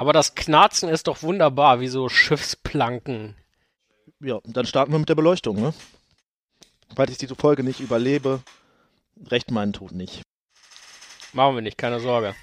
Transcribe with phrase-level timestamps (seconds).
[0.00, 3.36] Aber das Knarzen ist doch wunderbar, wie so Schiffsplanken.
[4.18, 5.74] Ja, dann starten wir mit der Beleuchtung, ne?
[6.96, 8.40] Falls ich diese Folge nicht überlebe,
[9.30, 10.22] recht meinen Tod nicht.
[11.34, 12.34] Machen wir nicht, keine Sorge.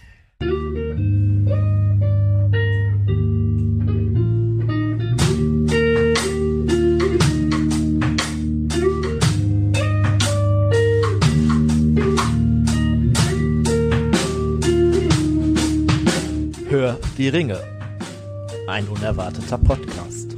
[17.17, 17.59] Die Ringe.
[18.67, 20.35] Ein unerwarteter Podcast.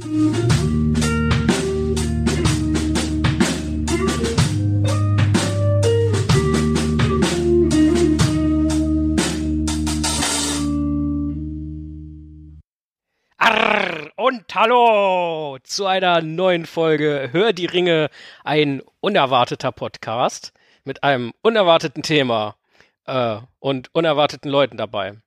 [13.36, 18.08] Arr und hallo zu einer neuen Folge Hör die Ringe,
[18.42, 20.54] ein unerwarteter Podcast
[20.84, 22.56] mit einem unerwarteten Thema
[23.04, 25.18] äh, und unerwarteten Leuten dabei.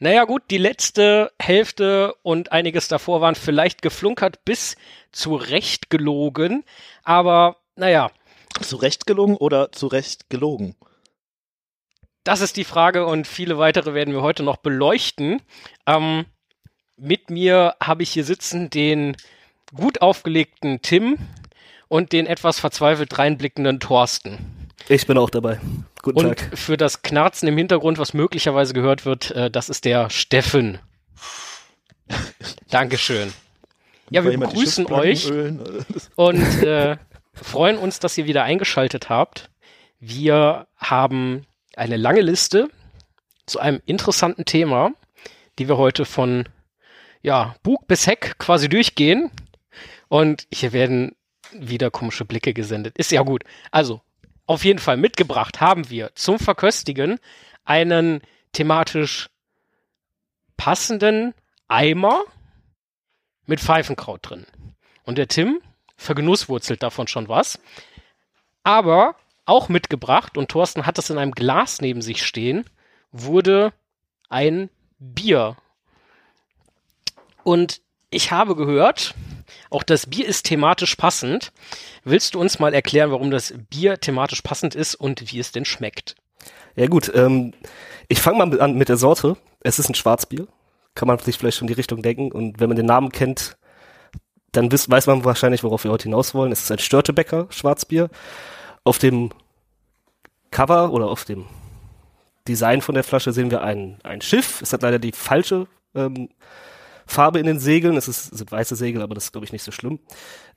[0.00, 4.76] Naja gut, die letzte Hälfte und einiges davor waren vielleicht geflunkert bis
[5.10, 6.64] zurecht gelogen,
[7.02, 8.10] aber naja.
[8.60, 10.74] Zurecht gelungen oder zurecht gelogen?
[12.24, 15.40] Das ist die Frage und viele weitere werden wir heute noch beleuchten.
[15.86, 16.26] Ähm,
[16.96, 19.16] mit mir habe ich hier sitzen den
[19.74, 21.18] gut aufgelegten Tim
[21.88, 24.57] und den etwas verzweifelt reinblickenden Thorsten.
[24.88, 25.60] Ich bin auch dabei.
[26.02, 26.58] Guten und Tag.
[26.58, 30.78] für das Knarzen im Hintergrund, was möglicherweise gehört wird, äh, das ist der Steffen.
[32.70, 33.32] Dankeschön.
[34.10, 35.60] Ja, wir begrüßen euch ölen.
[36.16, 36.96] und äh,
[37.34, 39.50] freuen uns, dass ihr wieder eingeschaltet habt.
[40.00, 42.68] Wir haben eine lange Liste
[43.46, 44.92] zu einem interessanten Thema,
[45.58, 46.48] die wir heute von
[47.22, 49.30] ja, Bug bis Heck quasi durchgehen.
[50.08, 51.14] Und hier werden
[51.52, 52.96] wieder komische Blicke gesendet.
[52.96, 53.44] Ist ja gut.
[53.70, 54.00] Also,
[54.48, 57.20] auf jeden Fall mitgebracht haben wir zum Verköstigen
[57.64, 59.28] einen thematisch
[60.56, 61.34] passenden
[61.68, 62.22] Eimer
[63.46, 64.46] mit Pfeifenkraut drin.
[65.04, 65.60] Und der Tim
[65.96, 67.60] vergenusswurzelt davon schon was.
[68.64, 72.64] Aber auch mitgebracht, und Thorsten hat das in einem Glas neben sich stehen,
[73.12, 73.74] wurde
[74.30, 75.56] ein Bier.
[77.44, 79.14] Und ich habe gehört,
[79.70, 81.52] auch das Bier ist thematisch passend.
[82.04, 85.64] Willst du uns mal erklären, warum das Bier thematisch passend ist und wie es denn
[85.64, 86.16] schmeckt?
[86.76, 87.54] Ja gut, ähm,
[88.08, 89.36] ich fange mal an mit der Sorte.
[89.60, 90.46] Es ist ein Schwarzbier.
[90.94, 92.32] Kann man sich vielleicht schon die Richtung denken.
[92.32, 93.56] Und wenn man den Namen kennt,
[94.52, 96.52] dann wiss, weiß man wahrscheinlich, worauf wir heute hinaus wollen.
[96.52, 98.08] Es ist ein Störtebecker Schwarzbier.
[98.84, 99.30] Auf dem
[100.50, 101.46] Cover oder auf dem
[102.46, 104.62] Design von der Flasche sehen wir ein, ein Schiff.
[104.62, 106.30] Es hat leider die falsche ähm,
[107.08, 107.96] Farbe in den Segeln.
[107.96, 109.98] Es ist, sind weiße Segel, aber das ist, glaube ich, nicht so schlimm.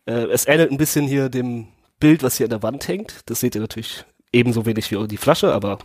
[0.05, 1.69] Äh, es ähnelt ein bisschen hier dem
[1.99, 3.21] Bild, was hier an der Wand hängt.
[3.27, 5.79] Das seht ihr natürlich ebenso wenig wie die Flasche, aber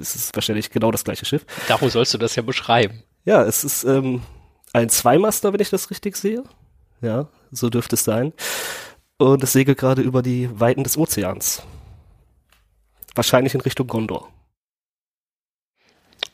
[0.00, 1.44] es ist wahrscheinlich genau das gleiche Schiff.
[1.68, 3.02] Darum sollst du das ja beschreiben.
[3.24, 4.22] Ja, es ist ähm,
[4.72, 6.44] ein Zweimaster, wenn ich das richtig sehe.
[7.00, 8.32] Ja, so dürfte es sein.
[9.16, 11.62] Und es segelt gerade über die Weiten des Ozeans.
[13.14, 14.28] Wahrscheinlich in Richtung Gondor.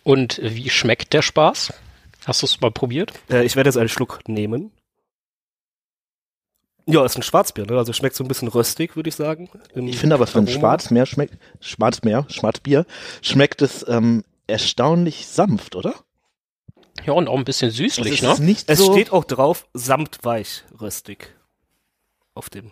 [0.02, 1.74] Und wie schmeckt der Spaß?
[2.26, 3.12] Hast du es mal probiert?
[3.30, 4.72] Äh, ich werde jetzt einen Schluck nehmen.
[6.86, 7.76] Ja, ist ein Schwarzbier, ne?
[7.76, 9.48] Also schmeckt so ein bisschen röstig, würde ich sagen.
[9.74, 10.48] Ich finde aber für ein.
[10.48, 12.84] Schwarzmeer schmeckt, Schwarzmeer, Schwarzbier,
[13.22, 15.94] schmeckt es ähm, erstaunlich sanft, oder?
[17.06, 18.32] Ja, und auch ein bisschen süßlich, es ne?
[18.32, 21.34] ist nicht Es so, steht auch drauf, samtweich röstig.
[22.34, 22.70] Auf dem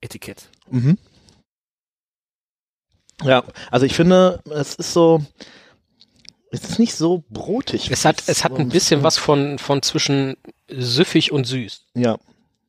[0.00, 0.48] Etikett.
[0.70, 0.98] Mhm.
[3.22, 5.22] Ja, also ich finde, es ist so,
[6.54, 7.90] es ist nicht so brotig.
[7.90, 10.36] Es hat, es hat ein bisschen was von, von zwischen
[10.68, 11.86] süffig und süß,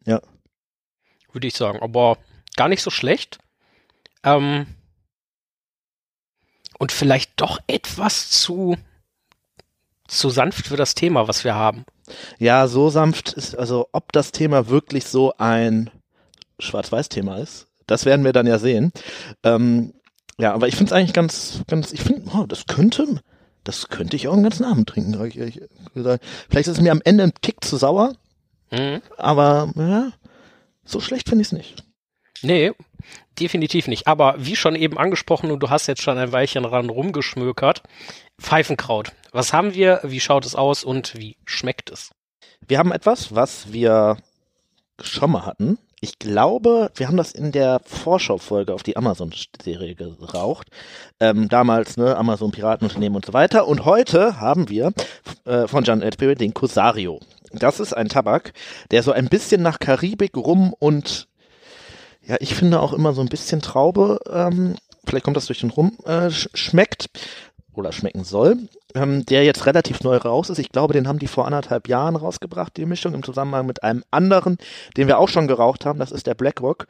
[0.05, 0.21] Ja,
[1.35, 1.79] würde ich sagen.
[1.81, 2.17] Aber
[2.55, 3.37] gar nicht so schlecht.
[4.23, 4.65] Ähm,
[6.79, 8.77] und vielleicht doch etwas zu,
[10.07, 11.85] zu sanft für das Thema, was wir haben.
[12.39, 15.91] ja, so sanft ist, also ob das Thema wirklich so ein
[16.59, 18.91] Schwarz-Weiß-Thema ist, das werden wir dann ja sehen.
[19.43, 19.93] Ähm,
[20.37, 23.21] ja, aber ich finde es eigentlich ganz, ganz, ich finde, oh, das könnte,
[23.65, 25.13] das könnte ich auch einen ganzen Abend trinken.
[25.13, 25.59] sag ich ehrlich
[25.93, 26.23] gesagt.
[26.49, 28.15] Vielleicht ist es mir am Ende ein Tick zu sauer,
[28.71, 29.01] Mhm.
[29.17, 30.11] aber ja,
[30.85, 31.83] so schlecht finde ich es nicht.
[32.41, 32.71] Nee,
[33.39, 34.07] definitiv nicht.
[34.07, 37.83] Aber wie schon eben angesprochen, und du hast jetzt schon ein Weilchen dran rumgeschmökert,
[38.39, 39.11] Pfeifenkraut.
[39.31, 39.99] Was haben wir?
[40.03, 42.11] Wie schaut es aus und wie schmeckt es?
[42.67, 44.17] Wir haben etwas, was wir
[45.01, 45.77] schon mal hatten.
[46.05, 50.67] Ich glaube, wir haben das in der Vorschaufolge auf die Amazon-Serie geraucht.
[51.19, 53.67] Ähm, damals, ne, Amazon Piratenunternehmen und so weiter.
[53.67, 54.93] Und heute haben wir
[55.45, 57.21] äh, von John Edbury den Cosario.
[57.53, 58.53] Das ist ein Tabak,
[58.91, 61.27] der so ein bisschen nach Karibik rum und
[62.21, 64.75] ja, ich finde auch immer so ein bisschen Traube, ähm,
[65.07, 67.07] vielleicht kommt das durch den Rum, äh, sch schmeckt.
[67.77, 68.57] Oder schmecken soll,
[68.93, 70.59] ähm, der jetzt relativ neu raus ist.
[70.59, 74.03] Ich glaube, den haben die vor anderthalb Jahren rausgebracht, die Mischung im Zusammenhang mit einem
[74.11, 74.57] anderen,
[74.97, 75.99] den wir auch schon geraucht haben.
[75.99, 76.87] Das ist der BlackRock.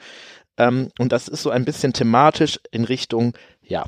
[0.57, 3.85] Ähm, und das ist so ein bisschen thematisch in Richtung, ja,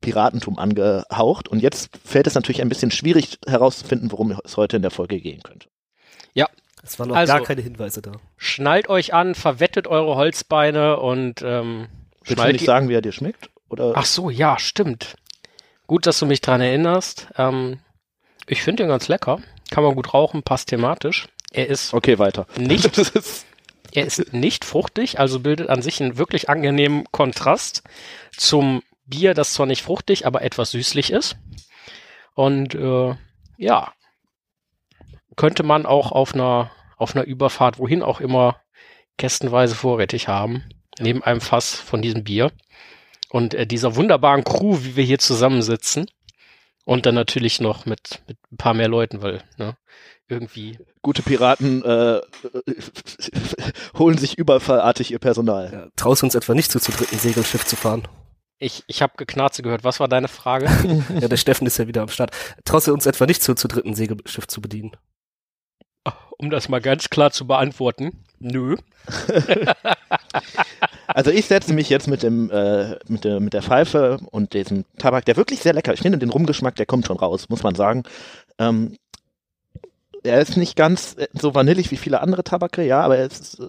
[0.00, 1.48] Piratentum angehaucht.
[1.48, 5.20] Und jetzt fällt es natürlich ein bisschen schwierig herauszufinden, worum es heute in der Folge
[5.20, 5.68] gehen könnte.
[6.34, 6.46] Ja.
[6.82, 8.10] Es waren noch Also- gar keine Hinweise da.
[8.36, 11.86] Schnallt euch an, verwettet eure Holzbeine und ähm,
[12.24, 13.50] Willst du nicht sagen, wie er dir schmeckt?
[13.68, 13.92] Oder?
[13.94, 15.14] Ach so, ja, stimmt.
[15.92, 17.28] Gut, dass du mich dran erinnerst.
[17.36, 17.78] Ähm,
[18.46, 19.42] ich finde ihn ganz lecker.
[19.70, 21.28] Kann man gut rauchen, passt thematisch.
[21.50, 22.46] Er ist Okay, weiter.
[22.56, 22.96] nicht,
[23.92, 27.82] er ist nicht fruchtig, also bildet an sich einen wirklich angenehmen Kontrast
[28.34, 31.36] zum Bier, das zwar nicht fruchtig, aber etwas süßlich ist.
[32.32, 33.14] Und äh,
[33.58, 33.92] ja,
[35.36, 38.56] könnte man auch auf einer auf einer Überfahrt, wohin auch immer,
[39.18, 40.64] kästenweise vorrätig haben,
[40.98, 42.50] neben einem Fass von diesem Bier
[43.32, 46.06] und äh, dieser wunderbaren Crew, wie wir hier zusammensitzen.
[46.84, 49.76] Und dann natürlich noch mit, mit ein paar mehr Leuten, weil ne,
[50.28, 52.20] irgendwie gute Piraten äh,
[53.98, 55.70] holen sich überfallartig ihr Personal.
[55.72, 58.06] Ja, traust du uns etwa nicht zu, zu dritten Segelschiff zu fahren?
[58.58, 59.84] Ich, ich habe Geknarze gehört.
[59.84, 60.66] Was war deine Frage?
[61.20, 62.32] Ja, der Steffen ist ja wieder am Start.
[62.64, 64.92] Traust du uns etwa nicht zu, zu dritten Segelschiff zu bedienen?
[66.42, 68.24] um das mal ganz klar zu beantworten.
[68.40, 68.76] Nö.
[71.14, 74.84] Also ich setze mich jetzt mit dem äh, mit der mit der Pfeife und diesem
[74.98, 75.92] Tabak, der wirklich sehr lecker.
[75.92, 78.02] Ich finde den Rumgeschmack, der kommt schon raus, muss man sagen.
[78.58, 78.96] Ähm,
[80.22, 83.60] er ist nicht ganz äh, so vanillig wie viele andere Tabake, ja, aber er ist
[83.60, 83.68] äh,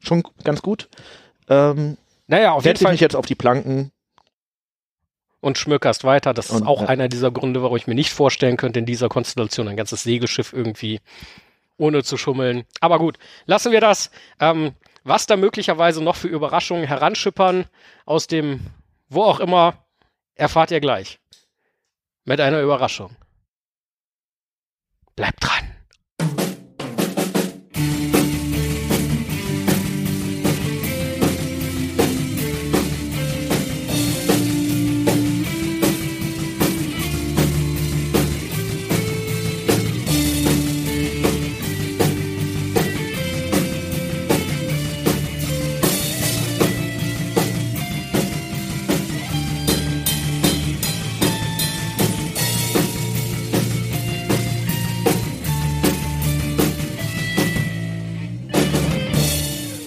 [0.00, 0.88] schon ganz gut.
[1.48, 1.96] Ähm,
[2.26, 2.92] Naja, auf jeden setze ich Fall.
[2.92, 3.90] mich jetzt auf die Planken.
[5.40, 6.32] Und schmökerst weiter.
[6.32, 6.88] Das ist Und, auch ja.
[6.88, 10.54] einer dieser Gründe, warum ich mir nicht vorstellen könnte, in dieser Konstellation ein ganzes Segelschiff
[10.54, 11.00] irgendwie
[11.76, 12.64] ohne zu schummeln.
[12.80, 14.10] Aber gut, lassen wir das.
[14.40, 14.72] Ähm,
[15.04, 17.66] was da möglicherweise noch für Überraschungen heranschippern
[18.06, 18.66] aus dem,
[19.08, 19.86] wo auch immer,
[20.34, 21.20] erfahrt ihr gleich.
[22.24, 23.14] Mit einer Überraschung.
[25.14, 25.73] Bleibt dran.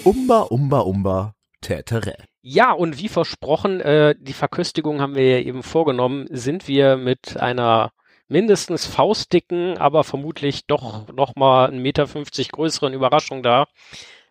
[0.07, 2.15] Umba, umba, umba, tätere.
[2.41, 7.35] Ja, und wie versprochen, äh, die Verköstigung haben wir ja eben vorgenommen, sind wir mit
[7.35, 7.91] einer
[8.29, 12.05] mindestens faustdicken, aber vermutlich doch nochmal 1,50 Meter
[12.53, 13.67] größeren Überraschung da.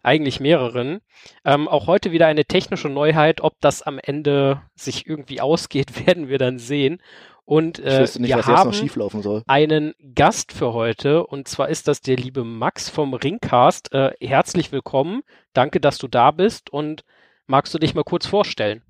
[0.02, 1.00] Eigentlich mehreren.
[1.44, 3.42] Ähm, auch heute wieder eine technische Neuheit.
[3.42, 7.02] Ob das am Ende sich irgendwie ausgeht, werden wir dann sehen.
[7.46, 9.42] Und Ich äh, nicht, wir was jetzt haben noch schieflaufen soll.
[9.46, 13.92] einen Gast für heute und zwar ist das der liebe Max vom Ringcast.
[13.92, 15.22] Äh, herzlich willkommen.
[15.54, 17.04] Danke, dass du da bist und
[17.46, 18.82] magst du dich mal kurz vorstellen?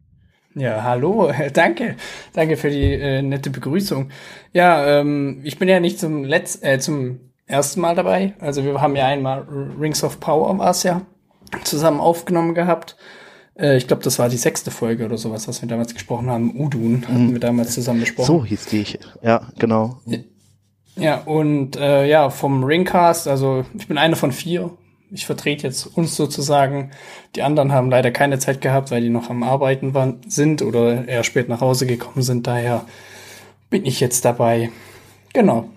[0.55, 1.97] Ja, hallo, danke.
[2.33, 4.11] Danke für die äh, nette Begrüßung.
[4.55, 8.33] Ja, ähm, ich bin ja nicht zum Letz äh, zum ersten Mal dabei.
[8.41, 9.47] Also wir haben ja einmal
[9.79, 11.03] Rings of Power war's ja
[11.65, 12.97] zusammen aufgenommen gehabt.
[13.59, 16.59] Äh, ich glaube, das war die sechste Folge oder sowas, was wir damals gesprochen haben.
[16.59, 18.27] Udun hatten wir damals zusammen besprochen.
[18.27, 18.81] So hieß die.
[18.83, 20.01] ich- Ja, genau.
[20.97, 24.71] Ja, und äh, ja, vom Ringcast, also ich bin einer von vier.
[25.13, 26.91] Ich vertrete jetzt uns sozusagen.
[27.37, 31.07] Die anderen haben leider keine Zeit gehabt, weil die noch am Arbeiten waren, sind oder
[31.07, 32.47] eher spät nach Hause gekommen sind.
[32.47, 32.87] Daher
[33.71, 34.71] bin ich jetzt dabei.
[35.33, 35.69] Genau.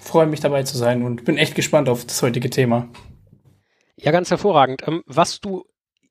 [0.00, 2.88] Freue mich dabei zu sein und bin echt gespannt auf das heutige Thema.
[3.96, 4.82] Ja, ganz hervorragend.
[4.86, 5.64] Ähm, was du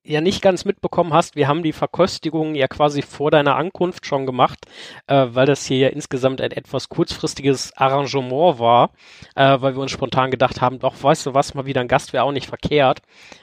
[0.08, 4.26] ja nicht ganz mitbekommen hast, wir haben die Verköstigung ja quasi vor deiner Ankunft schon
[4.26, 4.66] gemacht,
[5.08, 8.92] äh, weil das hier ja insgesamt ein etwas kurzfristiges Arrangement war,
[9.36, 12.14] äh, weil wir uns spontan gedacht haben, doch, weißt du was, mal wieder ein Gast
[12.14, 13.02] wäre auch nicht verkehrt.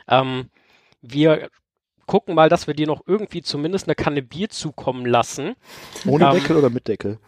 [0.08, 0.48] Ähm,
[1.02, 1.48] wir
[2.06, 5.54] gucken mal, dass wir dir noch irgendwie zumindest eine Kanne Bier zukommen lassen.
[6.06, 7.18] Ohne Ähm, Deckel oder mit Deckel?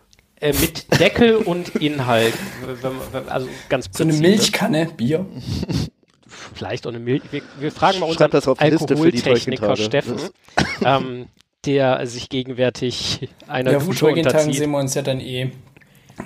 [0.40, 2.34] Äh, mit Deckel und Inhalt.
[2.82, 4.22] Wenn, wenn, also ganz So eine präzise.
[4.22, 5.26] Milchkanne, Bier.
[6.54, 7.22] Vielleicht auch eine Milch.
[7.30, 9.76] Wir, wir fragen mal unseren Alkoholtechniker.
[9.76, 10.16] Steffen,
[10.84, 11.28] ähm,
[11.64, 14.54] der sich gegenwärtig einer Ja, auf den Dusche Tolkien-Tagen unterzieht.
[14.54, 15.52] sehen wir uns ja dann eh.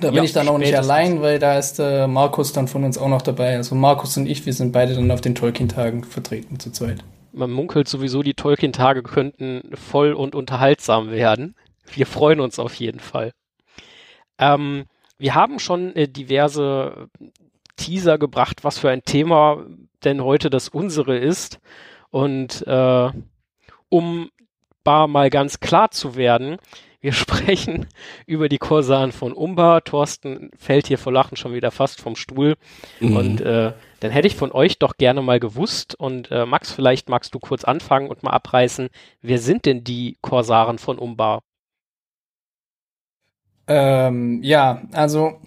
[0.00, 2.84] Da bin Ja, ich dann auch nicht allein, weil da ist äh, Markus dann von
[2.84, 3.56] uns auch noch dabei.
[3.56, 7.04] Also Markus und ich, wir sind beide dann auf den Tolkien-Tagen vertreten zu zweit.
[7.32, 11.54] Man munkelt sowieso, die Tolkien-Tage könnten voll und unterhaltsam werden.
[11.92, 13.32] Wir freuen uns auf jeden Fall.
[14.38, 14.84] Ähm,
[15.18, 17.08] wir haben schon äh, diverse
[17.76, 19.64] Teaser gebracht, was für ein Thema
[20.04, 21.60] denn heute das unsere ist.
[22.10, 23.10] Und äh,
[23.88, 24.30] um
[24.84, 26.58] bar mal ganz klar zu werden,
[27.02, 27.86] Wir sprechen
[28.26, 29.80] über die Korsaren von Umba.
[29.80, 32.56] Thorsten fällt hier vor Lachen schon wieder fast vom Stuhl.
[33.00, 33.16] Mhm.
[33.16, 35.94] Und äh, dann hätte ich von euch doch gerne mal gewusst.
[35.94, 38.90] Und äh, Max, vielleicht magst du kurz anfangen und mal abreißen.
[39.22, 41.40] Wer sind denn die Korsaren von Umba?
[43.66, 45.40] Ähm, ja, also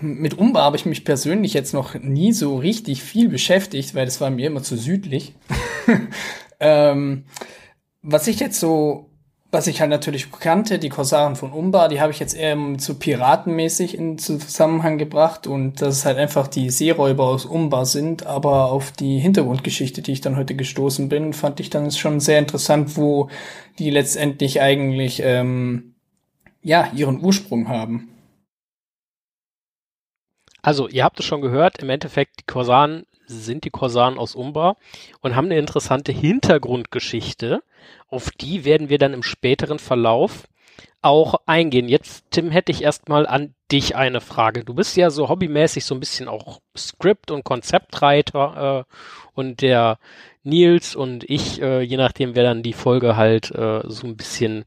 [0.00, 4.20] mit Umba habe ich mich persönlich jetzt noch nie so richtig viel beschäftigt, weil das
[4.20, 5.34] war mir immer zu südlich.
[6.60, 7.24] ähm,
[8.02, 9.10] was ich jetzt so,
[9.50, 12.94] was ich halt natürlich kannte, die Korsaren von Umba, die habe ich jetzt eher so
[12.94, 18.72] piratenmäßig in Zusammenhang gebracht und dass es halt einfach die Seeräuber aus Umba sind, aber
[18.72, 22.96] auf die Hintergrundgeschichte, die ich dann heute gestoßen bin, fand ich dann schon sehr interessant,
[22.96, 23.28] wo
[23.78, 25.94] die letztendlich eigentlich ähm,
[26.62, 28.11] ja ihren Ursprung haben.
[30.62, 34.76] Also, ihr habt es schon gehört, im Endeffekt, die Korsaren sind die Korsaren aus Umbar
[35.20, 37.62] und haben eine interessante Hintergrundgeschichte.
[38.08, 40.44] Auf die werden wir dann im späteren Verlauf
[41.00, 41.88] auch eingehen.
[41.88, 44.64] Jetzt, Tim, hätte ich erstmal an dich eine Frage.
[44.64, 48.94] Du bist ja so hobbymäßig so ein bisschen auch Skript- und Konzeptreiter äh,
[49.34, 49.98] und der
[50.44, 54.64] Nils und ich, äh, je nachdem, wer dann die Folge halt äh, so ein bisschen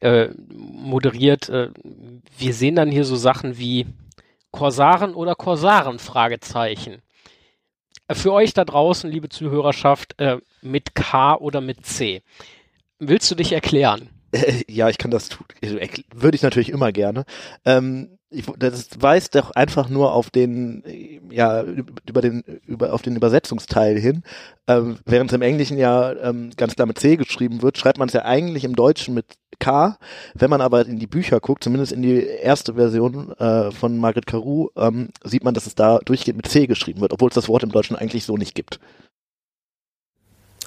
[0.00, 1.70] äh, moderiert, äh,
[2.36, 3.86] wir sehen dann hier so Sachen wie
[4.58, 6.00] Korsaren oder Korsaren?
[6.00, 7.00] Fragezeichen.
[8.10, 12.22] Für euch da draußen, liebe Zuhörerschaft, äh, mit K oder mit C.
[12.98, 14.08] Willst du dich erklären?
[14.68, 15.46] Ja, ich kann das tun.
[16.14, 17.24] Würde ich natürlich immer gerne.
[17.64, 20.82] Ähm, ich, das weist doch einfach nur auf den,
[21.30, 24.22] ja, über den, über, auf den Übersetzungsteil hin.
[24.66, 28.08] Ähm, während es im Englischen ja ähm, ganz klar mit C geschrieben wird, schreibt man
[28.08, 29.96] es ja eigentlich im Deutschen mit K.
[30.34, 34.26] Wenn man aber in die Bücher guckt, zumindest in die erste Version äh, von Margaret
[34.26, 37.48] Carew, ähm, sieht man, dass es da durchgehend mit C geschrieben wird, obwohl es das
[37.48, 38.78] Wort im Deutschen eigentlich so nicht gibt.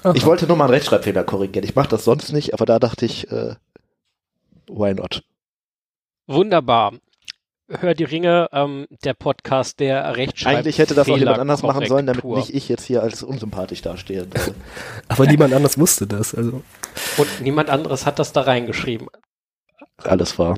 [0.02, 0.14] Aha.
[0.16, 1.64] Ich wollte nur mal einen Rechtschreibfehler korrigieren.
[1.64, 3.54] Ich mache das sonst nicht, aber da dachte ich, äh,
[4.68, 5.22] why not?
[6.26, 6.92] Wunderbar.
[7.68, 10.58] Hör die Ringe, ähm, der Podcast, der Rechtschreibfehler.
[10.58, 13.80] Eigentlich hätte das auch jemand anders machen sollen, damit nicht ich jetzt hier als unsympathisch
[13.80, 14.26] dastehe.
[15.08, 16.34] aber niemand anders wusste das.
[16.34, 16.62] Also.
[17.16, 19.08] Und niemand anderes hat das da reingeschrieben.
[19.98, 20.56] Alles wahr.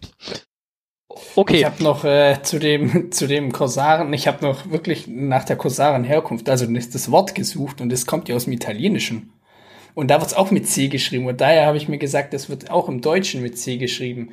[1.36, 1.58] Okay.
[1.58, 5.56] Ich habe noch äh, zu dem zu dem Korsaren, ich habe noch wirklich nach der
[5.56, 9.32] Korsaren-Herkunft, also das Wort gesucht und es kommt ja aus dem Italienischen.
[9.94, 11.26] Und da wird es auch mit C geschrieben.
[11.26, 14.30] Und daher habe ich mir gesagt, das wird auch im Deutschen mit C geschrieben.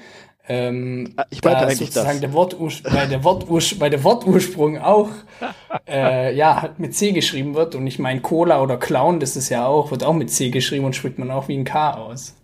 [0.47, 2.21] Ähm, ah, ich meinte eigentlich sozusagen das.
[2.21, 5.09] Der Wortursprung, weil, der Wortursprung, weil der Wortursprung auch
[5.87, 7.75] äh, ja, mit C geschrieben wird.
[7.75, 10.85] Und ich meine, Cola oder Clown, das ist ja auch, wird auch mit C geschrieben
[10.85, 12.35] und spricht man auch wie ein K aus.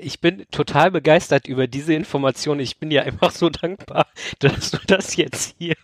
[0.00, 2.60] Ich bin total begeistert über diese Information.
[2.60, 4.06] Ich bin ja einfach so dankbar,
[4.38, 5.76] dass du das jetzt hier,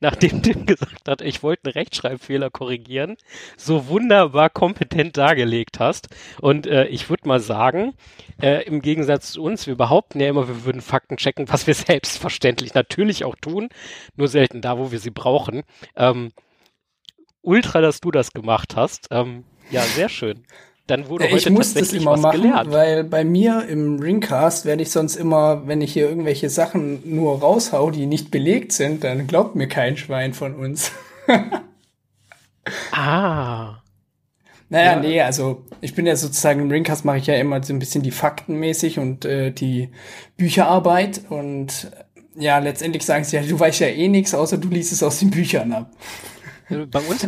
[0.00, 3.16] nachdem Tim gesagt hat, ich wollte einen Rechtschreibfehler korrigieren,
[3.56, 6.08] so wunderbar kompetent dargelegt hast.
[6.40, 7.94] Und äh, ich würde mal sagen,
[8.40, 11.74] äh, im Gegensatz zu uns, wir behaupten ja immer, wir würden Fakten checken, was wir
[11.74, 13.68] selbstverständlich natürlich auch tun,
[14.16, 15.62] nur selten da, wo wir sie brauchen.
[15.96, 16.32] Ähm,
[17.42, 19.08] ultra, dass du das gemacht hast.
[19.10, 20.44] Ähm, ja, sehr schön
[20.90, 22.72] dann wurde ich heute muss das immer machen, gelernt.
[22.72, 27.40] weil bei mir im Ringcast werde ich sonst immer, wenn ich hier irgendwelche Sachen nur
[27.40, 30.92] raushau, die nicht belegt sind, dann glaubt mir kein Schwein von uns.
[32.92, 33.76] ah.
[34.68, 35.00] Naja, ja.
[35.00, 38.02] nee, also ich bin ja sozusagen im Ringcast mache ich ja immer so ein bisschen
[38.02, 39.90] die Fakten mäßig und äh, die
[40.36, 41.90] Bücherarbeit und
[42.36, 45.18] ja, letztendlich sagen sie ja, du weißt ja eh nichts, außer du liest es aus
[45.18, 45.90] den Büchern ab.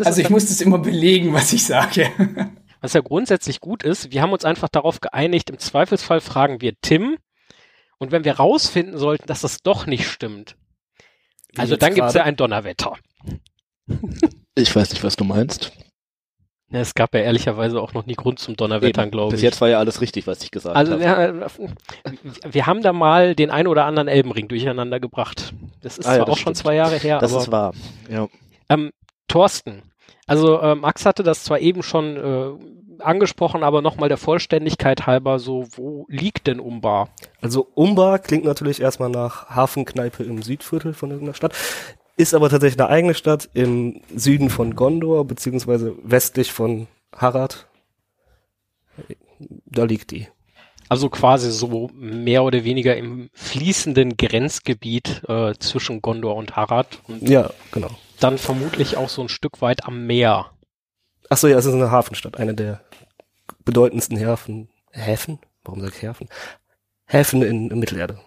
[0.04, 2.08] also ich muss das immer belegen, was ich sage.
[2.82, 6.74] Was ja grundsätzlich gut ist, wir haben uns einfach darauf geeinigt, im Zweifelsfall fragen wir
[6.82, 7.16] Tim.
[7.98, 10.56] Und wenn wir rausfinden sollten, dass das doch nicht stimmt,
[11.52, 12.96] Wie also dann gibt es ja ein Donnerwetter.
[14.54, 15.72] Ich weiß nicht, was du meinst.
[16.70, 19.34] Ja, es gab ja ehrlicherweise auch noch nie Grund zum Donnerwettern, glaube ich.
[19.34, 21.42] Bis jetzt war ja alles richtig, was ich gesagt also, habe.
[21.44, 25.54] Also ja, wir haben da mal den ein oder anderen Elbenring durcheinander gebracht.
[25.82, 26.38] Das ist ah, zwar ja, auch stimmt.
[26.38, 27.38] schon zwei Jahre her, das aber.
[27.38, 27.74] Das ist wahr,
[28.10, 28.28] ja.
[28.70, 28.90] Ähm,
[29.28, 29.82] Thorsten,
[30.26, 35.38] also äh, Max hatte das zwar eben schon äh, angesprochen, aber nochmal der Vollständigkeit halber,
[35.38, 37.08] so wo liegt denn Umbar?
[37.40, 41.54] Also Umbar klingt natürlich erstmal nach Hafenkneipe im Südviertel von irgendeiner Stadt,
[42.16, 46.86] ist aber tatsächlich eine eigene Stadt im Süden von Gondor, beziehungsweise westlich von
[47.16, 47.66] Harad.
[49.66, 50.28] Da liegt die.
[50.88, 56.98] Also quasi so mehr oder weniger im fließenden Grenzgebiet äh, zwischen Gondor und Harad.
[57.08, 57.90] Und ja, genau.
[58.22, 60.52] Dann vermutlich auch so ein Stück weit am Meer.
[61.28, 62.84] Ach so, ja, es ist eine Hafenstadt, eine der
[63.64, 64.68] bedeutendsten Häfen.
[64.92, 65.40] Häfen?
[65.64, 66.28] Warum sag ich Häfen?
[67.04, 68.20] Häfen in, in Mittelerde.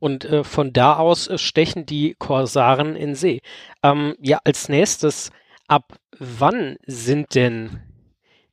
[0.00, 3.40] Und äh, von da aus äh, stechen die Korsaren in See.
[3.84, 5.30] Ähm, ja, als nächstes,
[5.68, 7.82] ab wann sind denn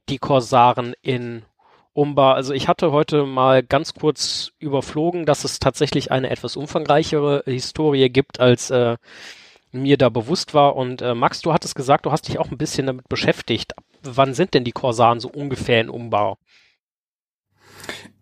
[0.10, 1.44] die Korsaren in
[1.94, 2.36] Umbar.
[2.36, 8.10] Also ich hatte heute mal ganz kurz überflogen, dass es tatsächlich eine etwas umfangreichere Historie
[8.10, 8.98] gibt, als äh,
[9.72, 10.76] mir da bewusst war.
[10.76, 13.74] Und äh, Max, du hattest gesagt, du hast dich auch ein bisschen damit beschäftigt.
[14.04, 16.38] Wann sind denn die Korsaren so ungefähr in Umbau?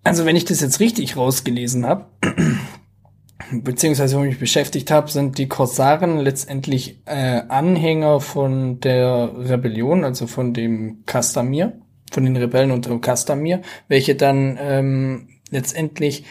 [0.03, 2.05] Also wenn ich das jetzt richtig rausgelesen habe,
[3.51, 10.03] beziehungsweise wo ich mich beschäftigt habe, sind die Korsaren letztendlich äh, Anhänger von der Rebellion,
[10.03, 11.79] also von dem Kastamir
[12.11, 16.23] von den Rebellen unter Kastamir, welche dann ähm, letztendlich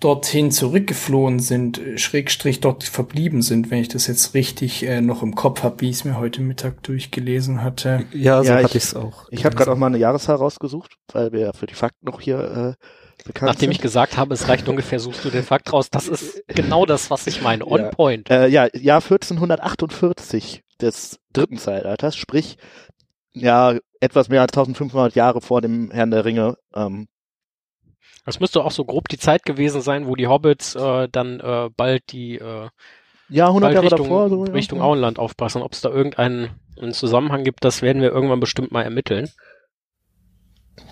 [0.00, 5.34] dorthin zurückgeflohen sind, Schrägstrich dort verblieben sind, wenn ich das jetzt richtig äh, noch im
[5.34, 8.04] Kopf habe, wie ich es mir heute Mittag durchgelesen hatte.
[8.12, 9.28] Ja, so Ja, hatte ich- ich es auch.
[9.30, 12.20] Ich habe gerade auch mal eine Jahreszahl rausgesucht, weil wir ja für die Fakten noch
[12.20, 12.84] hier äh,
[13.26, 13.72] bekannt Nachdem sind.
[13.72, 15.90] ich gesagt habe, es reicht ungefähr, suchst du den Fakt raus.
[15.90, 17.66] Das ist genau das, was ich meine.
[17.66, 17.88] On Ja.
[17.90, 18.30] point.
[18.30, 22.56] Äh, ja, Jahr 1448 des dritten Zeitalters, sprich
[23.32, 26.56] ja etwas mehr als 1500 Jahre vor dem Herrn der Ringe.
[26.74, 27.06] Ähm,
[28.24, 31.70] Das müsste auch so grob die Zeit gewesen sein, wo die Hobbits äh, dann äh,
[31.76, 32.68] bald die äh,
[33.28, 34.28] ja, 100 bald Jahre Richtung, davor.
[34.28, 34.52] So, ja.
[34.52, 35.62] Richtung Auenland aufpassen.
[35.62, 36.50] Ob es da irgendeinen
[36.80, 39.28] einen Zusammenhang gibt, das werden wir irgendwann bestimmt mal ermitteln.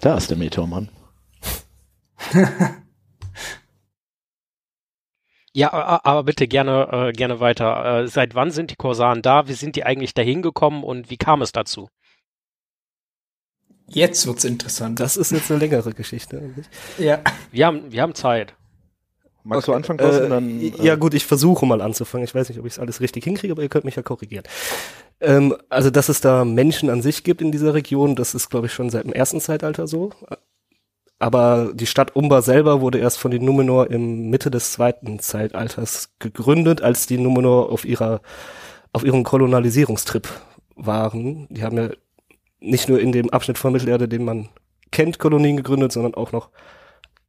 [0.01, 0.91] Da ist der Meteormann.
[5.55, 5.73] Ja,
[6.05, 8.03] aber bitte gerne, äh, gerne weiter.
[8.03, 9.49] Äh, seit wann sind die Korsaren da?
[9.49, 11.89] Wie sind die eigentlich dahin gekommen und wie kam es dazu?
[13.89, 15.01] Jetzt wird's interessant.
[15.01, 16.39] Das ist jetzt eine längere Geschichte.
[16.39, 16.67] eigentlich.
[16.99, 17.21] ja.
[17.51, 18.55] Wir haben, wir haben Zeit.
[19.45, 19.77] Magst du Okay.
[19.79, 20.25] anfangen, Thorsten?
[20.27, 22.25] Äh, dann, äh, ja gut, ich versuche mal anzufangen.
[22.25, 24.45] Ich weiß nicht, ob ich es alles richtig hinkriege, aber ihr könnt mich ja korrigieren.
[25.21, 28.67] Ähm, also, dass es da Menschen an sich gibt in dieser Region, das ist, glaube
[28.67, 30.11] ich, schon seit dem ersten Zeitalter so.
[31.19, 36.11] Aber die Stadt Umbar selber wurde erst von den Numenor im Mitte des zweiten Zeitalters
[36.19, 38.21] gegründet, als die Numenor auf ihrer
[38.93, 40.29] auf ihrem Kolonialisierungstrip
[40.77, 41.47] waren.
[41.51, 41.91] Die haben ja
[42.61, 44.49] nicht nur in dem Abschnitt von Mittelerde, den man
[44.91, 46.51] kennt, Kolonien gegründet, sondern auch noch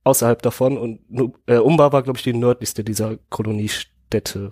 [0.03, 0.77] außerhalb davon.
[0.77, 0.99] Und
[1.45, 4.51] äh, Umbar war, glaube ich, die nördlichste dieser Koloniestädte,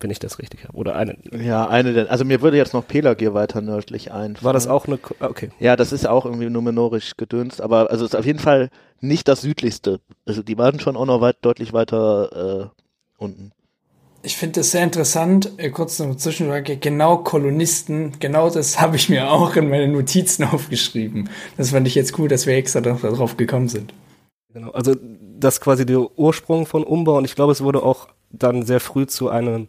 [0.00, 0.76] wenn ich das richtig habe.
[0.76, 1.16] Oder eine.
[1.32, 4.36] ja, eine der, also mir würde jetzt noch Pelagir weiter nördlich ein.
[4.40, 4.98] War das auch eine?
[5.20, 5.50] Ah, okay.
[5.60, 8.70] Ja, das ist auch irgendwie numenorisch gedönst, aber also es ist auf jeden Fall
[9.00, 10.00] nicht das südlichste.
[10.26, 12.82] Also die waren schon auch noch weit, deutlich weiter äh,
[13.18, 13.52] unten.
[14.22, 15.52] Ich finde das sehr interessant.
[15.56, 16.76] Äh, kurz noch eine Zwischenfrage.
[16.76, 21.30] Genau Kolonisten, genau das habe ich mir auch in meine Notizen aufgeschrieben.
[21.56, 23.94] Das fand ich jetzt cool, dass wir extra da- darauf gekommen sind.
[24.52, 24.70] Genau.
[24.72, 24.94] Also
[25.38, 28.80] das ist quasi der Ursprung von Umbar und ich glaube, es wurde auch dann sehr
[28.80, 29.68] früh zu einem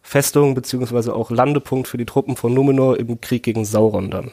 [0.00, 4.32] Festung beziehungsweise auch Landepunkt für die Truppen von Numenor im Krieg gegen Sauron dann.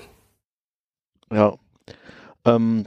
[1.32, 1.56] Ja.
[2.46, 2.86] Ähm,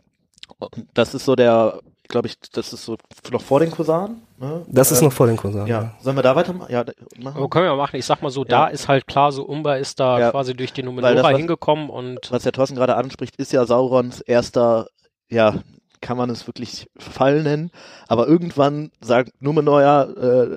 [0.95, 2.97] das ist so der, glaube ich, das ist so
[3.31, 4.23] noch vor den Korsaren.
[4.43, 4.65] Ne?
[4.69, 5.69] Das ist Ähm, noch vor den Korsaren.
[5.69, 6.73] Ja, sollen wir da weitermachen?
[6.73, 7.37] Ja, da- machen?
[7.37, 7.97] Aber können wir mal machen.
[7.97, 8.67] Ich sag mal so, da Ja.
[8.69, 10.31] ist halt klar, so Umba ist da Ja.
[10.33, 14.21] quasi durch die Numenora was- hingekommen und Was der Thorsten gerade anspricht, ist ja Saurons
[14.21, 14.89] erster,
[15.31, 15.55] ja,
[16.01, 17.71] kann man es wirklich Fall nennen,
[18.09, 20.57] aber irgendwann sagt Numenor ja, äh,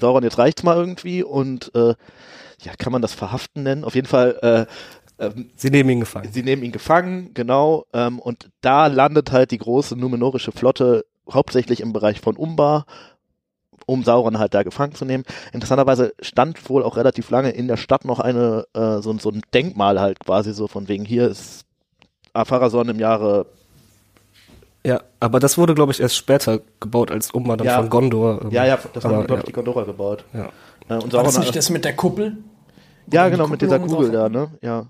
[0.00, 1.94] Sauron, jetzt reicht's mal irgendwie und äh,
[2.62, 3.84] ja, kann man das Verhaften nennen?
[3.84, 4.66] Auf jeden Fall,
[5.20, 6.32] äh, ähm, Sie nehmen ihn gefangen.
[6.32, 11.80] sie nehmen ihn gefangen, genau, ähm, und da landet halt die große numenorische Flotte hauptsächlich
[11.80, 12.86] im Bereich von Umbar,
[13.86, 15.24] um Sauron halt da gefangen zu nehmen.
[15.52, 19.42] Interessanterweise stand wohl auch relativ lange in der Stadt noch eine, äh, so, so ein
[19.54, 21.64] Denkmal halt quasi so von wegen hier ist
[22.34, 23.46] Apharason im Jahre,
[24.84, 27.80] Ja, aber das wurde, glaube ich, erst später gebaut, als Umbar dann Ja.
[27.80, 28.42] von Gondor.
[28.42, 29.42] ähm, ja, ja, das haben, glaube ich, ja.
[29.46, 30.24] die Gondora gebaut.
[30.32, 30.50] Ja.
[30.88, 32.36] Äh, und War das nicht das mit der Kuppel?
[33.10, 34.50] Ja, genau, mit dieser Kugel da, ne?
[34.62, 34.86] Ja.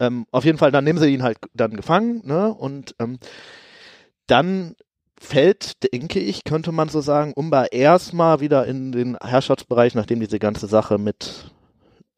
[0.00, 2.52] Ähm, auf jeden Fall, dann nehmen sie ihn halt dann gefangen, ne?
[2.52, 3.18] Und ähm,
[4.26, 4.74] dann
[5.20, 10.38] fällt, denke ich, könnte man so sagen, Umbar erstmal wieder in den Herrschaftsbereich, nachdem diese
[10.38, 11.50] ganze Sache mit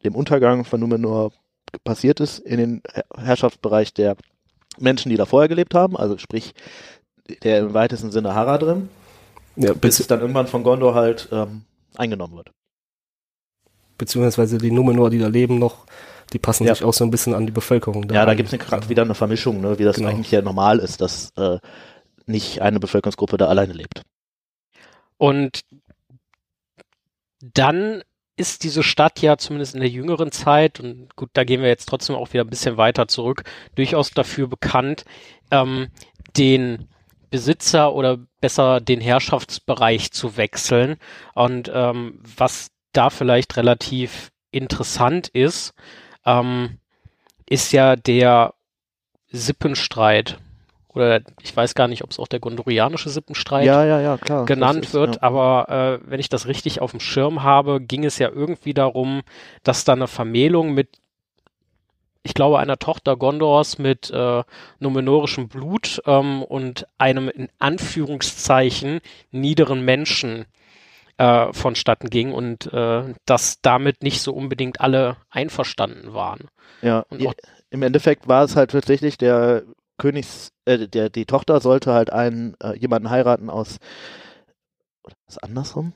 [0.04, 1.32] dem Untergang von Numenor
[1.84, 4.16] passiert ist, in den Her- Herrschaftsbereich der
[4.78, 6.52] Menschen, die da vorher gelebt haben, also sprich
[7.42, 8.88] der im weitesten Sinne Haradrim,
[9.56, 11.62] Ja, bis es dann irgendwann von Gondor halt ähm,
[11.96, 12.50] eingenommen wird.
[13.98, 15.86] beziehungsweise die Numenor, die da leben noch,
[16.32, 16.74] die passen Ja.
[16.74, 18.08] sich auch so ein bisschen an die Bevölkerung.
[18.10, 20.08] Ja, da gibt es gerade wieder eine Vermischung, ne, wie das Genau.
[20.10, 21.58] eigentlich ja normal ist, dass äh,
[22.26, 24.02] nicht eine Bevölkerungsgruppe da alleine lebt.
[25.18, 25.60] Und
[27.40, 28.02] dann
[28.36, 31.88] ist diese Stadt ja zumindest in der jüngeren Zeit, und gut, da gehen wir jetzt
[31.88, 35.04] trotzdem auch wieder ein bisschen weiter zurück, durchaus dafür bekannt,
[35.50, 35.88] ähm,
[36.36, 36.88] den
[37.30, 40.96] Besitzer oder besser den Herrschaftsbereich zu wechseln.
[41.34, 45.74] Und ähm, was da vielleicht relativ interessant ist,
[46.24, 46.78] ähm,
[47.48, 48.54] ist ja der
[49.28, 50.38] Sippenstreit.
[50.96, 54.46] Oder ich weiß gar nicht, ob es auch der gondorianische Sippenstreit Ja, ja, ja, klar.
[54.46, 58.18] genannt ist, wird, aber äh, wenn ich das richtig auf dem Schirm habe, ging es
[58.18, 59.20] ja irgendwie darum,
[59.62, 60.88] dass da eine Vermählung mit
[62.22, 64.42] ich glaube, einer Tochter Gondors mit äh,
[64.80, 70.46] numenorischem Blut ähm, und einem in Anführungszeichen niederen Menschen
[71.18, 76.48] äh, vonstatten ging und äh, dass damit nicht so unbedingt alle einverstanden waren.
[76.82, 77.04] Ja,
[77.70, 79.62] im Endeffekt war es halt tatsächlich der
[79.98, 83.78] Königs, äh, der, die Tochter sollte halt einen, äh, jemanden heiraten aus,
[85.04, 85.92] oder was andersrum?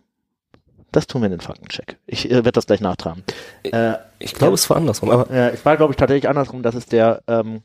[0.92, 1.98] Das tun wir in den Faktencheck.
[2.06, 3.22] Ich äh, werde das gleich nachtragen.
[3.62, 6.74] Äh, Ich glaube, es war andersrum, aber Ja, es war, glaube ich, tatsächlich andersrum, dass
[6.74, 7.62] es der, ähm,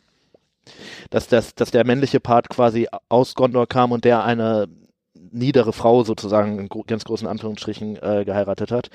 [1.09, 4.67] dass, das, dass der männliche Part quasi aus Gondor kam und der eine
[5.13, 8.89] niedere Frau sozusagen in gro ganz großen Anführungsstrichen äh, geheiratet hat.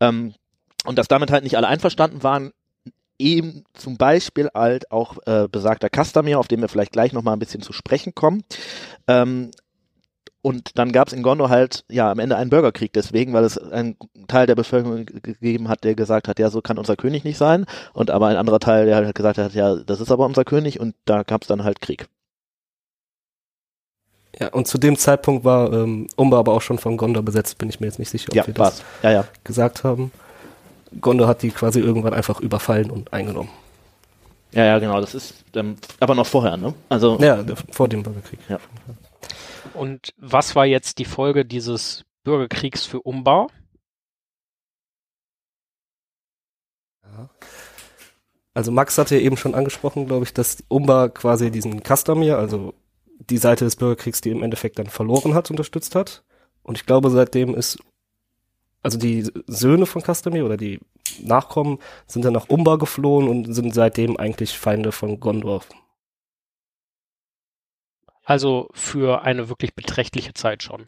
[0.00, 0.34] Ähm,
[0.84, 2.52] und dass damit halt nicht alle einverstanden waren,
[3.18, 7.38] eben zum Beispiel halt auch äh, besagter Castamir, auf den wir vielleicht gleich nochmal ein
[7.38, 8.42] bisschen zu sprechen kommen.
[9.06, 9.50] Ähm,
[10.44, 13.58] und dann gab es in Gondor halt ja am Ende einen Bürgerkrieg deswegen, weil es
[13.58, 13.96] einen
[14.26, 17.38] Teil der Bevölkerung ge- gegeben hat, der gesagt hat, ja, so kann unser König nicht
[17.38, 17.64] sein.
[17.92, 20.80] Und aber ein anderer Teil, der halt gesagt hat, ja, das ist aber unser König
[20.80, 22.08] und da gab es dann halt Krieg.
[24.40, 27.68] ja, und zu dem Zeitpunkt war ähm, Umba aber auch schon von Gondor besetzt, bin
[27.68, 28.84] ich mir jetzt nicht sicher, ob Ja, wir das war's.
[29.02, 29.28] Ja, ja.
[29.44, 30.10] gesagt haben.
[31.00, 33.50] Gondor hat die quasi irgendwann einfach überfallen und eingenommen.
[34.52, 35.00] Ja, ja, genau.
[35.00, 36.74] Das ist ähm, aber noch vorher, ne?
[36.88, 38.40] Also Ja, vor dem Bürgerkrieg.
[39.74, 43.48] Und was war jetzt die Folge dieses Bürgerkriegs für Umbar?
[48.54, 52.74] Also Max hatte ja eben schon angesprochen, glaube ich, dass Umba quasi diesen Castamir, also
[53.18, 56.22] die Seite des Bürgerkriegs, die im Endeffekt dann verloren hat, unterstützt hat.
[56.62, 57.78] Und ich glaube, seitdem ist,
[58.82, 60.80] also die Söhne von Castamir oder die
[61.20, 65.62] Nachkommen sind dann nach Umba geflohen und sind seitdem eigentlich Feinde von Gondor.
[68.24, 70.86] Also für eine wirklich beträchtliche Zeit schon.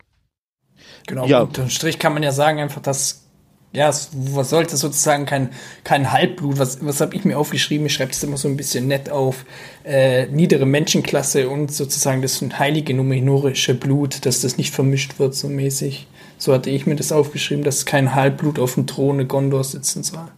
[1.07, 1.43] Genau, Ja.
[1.43, 3.25] unterm Strich kann man ja sagen einfach, dass
[3.73, 5.51] ja, es, was sollte sozusagen kein,
[5.83, 7.87] kein Halbblut, was, was habe ich mir aufgeschrieben?
[7.87, 9.45] Ich schreibe das immer so ein bisschen nett auf,
[9.85, 15.49] äh, niedere Menschenklasse und sozusagen das heilige numenorische Blut, dass das nicht vermischt wird so
[15.49, 16.07] mäßig.
[16.39, 20.29] So hatte ich mir das aufgeschrieben, dass kein Halbblut auf dem Throne Gondor sitzen soll.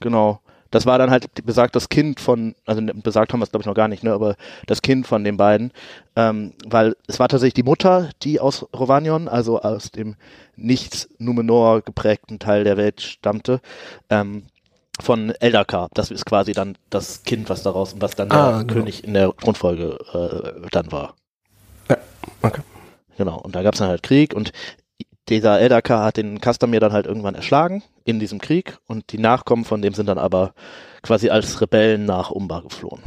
[0.00, 0.40] Genau.
[0.70, 3.66] Das war dann halt besagt das Kind von, also besagt haben wir es glaube ich
[3.66, 5.72] noch gar nicht, ne, aber das Kind von den beiden,
[6.14, 10.16] ähm, weil es war tatsächlich die Mutter, die aus Rovanion, also aus dem
[10.56, 13.62] nicht Numenor geprägten Teil der Welt stammte,
[14.10, 14.42] ähm,
[15.00, 15.88] von Eldakar.
[15.94, 18.74] Das ist quasi dann das Kind, was daraus, was dann der Ah, genau.
[18.74, 21.14] König in der Thronfolge äh, dann war.
[21.88, 21.96] Ja,
[22.42, 22.60] okay.
[23.16, 24.52] Genau, und da gab es dann halt Krieg und
[25.28, 29.64] dieser Eldakar hat den Castamir dann halt irgendwann erschlagen in diesem Krieg und die Nachkommen
[29.64, 30.54] von dem sind dann aber
[31.02, 33.02] quasi als Rebellen nach Umbar geflohen.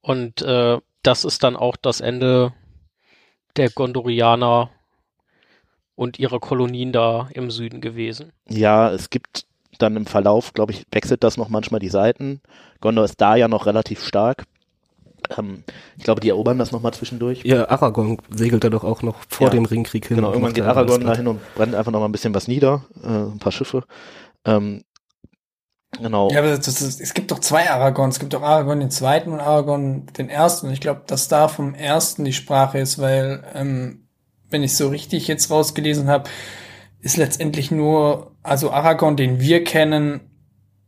[0.00, 2.52] Und äh, das ist dann auch das Ende
[3.56, 4.70] der Gondorianer
[5.94, 8.32] und ihrer Kolonien da im Süden gewesen.
[8.48, 9.46] Ja, es gibt
[9.78, 12.40] dann im Verlauf, glaube ich, wechselt das noch manchmal die Seiten.
[12.80, 14.44] Gondor ist da ja noch relativ stark.
[15.38, 15.64] Ähm,
[15.96, 17.42] ich glaube, die erobern das nochmal zwischendurch.
[17.44, 19.50] Ja, Aragorn segelt da doch auch noch vor Ja.
[19.52, 20.16] dem Ringkrieg hin.
[20.16, 21.14] Genau, irgendwann geht da Aragorn platt.
[21.14, 23.84] dahin und brennt einfach nochmal ein bisschen was nieder, äh, ein paar Schiffe.
[24.44, 24.82] Ähm,
[26.00, 26.30] genau.
[26.30, 28.16] Ja, aber das ist, es gibt doch zwei Aragons.
[28.16, 30.66] Es gibt doch Aragorn den zweiten und Aragorn den ersten.
[30.68, 34.08] Und ich glaube, dass da vom ersten die Sprache ist, weil, ähm,
[34.50, 36.28] wenn ich so richtig jetzt rausgelesen habe,
[37.00, 40.20] ist letztendlich nur, also Aragorn, den wir kennen,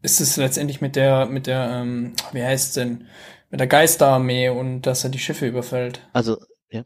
[0.03, 3.07] ist es letztendlich mit der, mit der, ähm, wie heißt denn,
[3.55, 6.01] mit der Geisterarmee und dass er die Schiffe überfällt.
[6.13, 6.39] Also,
[6.73, 6.83] ja.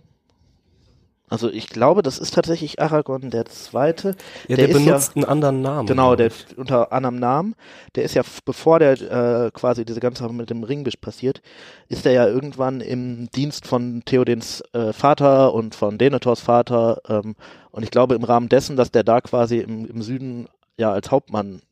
[1.31, 4.17] Also ich glaube, das ist tatsächlich Aragorn der Zweite.
[4.49, 5.87] Ja, der der, ist ja- benutzt einen anderen Namen.
[5.87, 7.55] Genau, der unter anderem Namen,
[7.95, 11.41] der ist ja, bevor der äh, quasi diese ganze Sache mit dem Ringbisch passiert,
[11.89, 17.35] ist er ja irgendwann im Dienst von Theodens äh, Vater und von Denethors Vater ähm,
[17.71, 21.11] und ich glaube im Rahmen dessen, dass der da quasi im, im Süden ja als
[21.11, 21.63] Hauptmann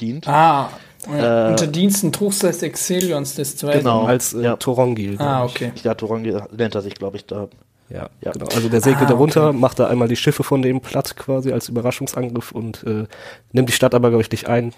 [0.00, 0.26] dient.
[0.26, 0.70] Ah,
[1.12, 3.78] äh, Äh, unter Diensten Truchsess Exelions des Zweiten.
[3.78, 4.04] Genau.
[4.04, 4.56] Als äh, Ja.
[4.56, 5.16] Torongil.
[5.18, 5.54] Ah, glaub ich.
[5.56, 5.72] okay.
[5.82, 7.48] Ja, Turangi nennt er sich, glaube ich, da.
[7.90, 8.32] Ja, Ja.
[8.32, 8.46] genau.
[8.46, 9.58] Also der segelt Ah, da runter, okay.
[9.58, 13.04] macht da einmal die Schiffe von dem platt quasi als Überraschungsangriff und äh,
[13.52, 14.72] nimmt die Stadt aber, glaube ich, nicht ein.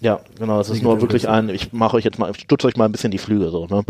[0.00, 2.76] Ja, genau, es ist nur wirklich ein, ich mache euch jetzt mal, ich stutze euch
[2.76, 3.82] mal ein bisschen die Flüge so, ne?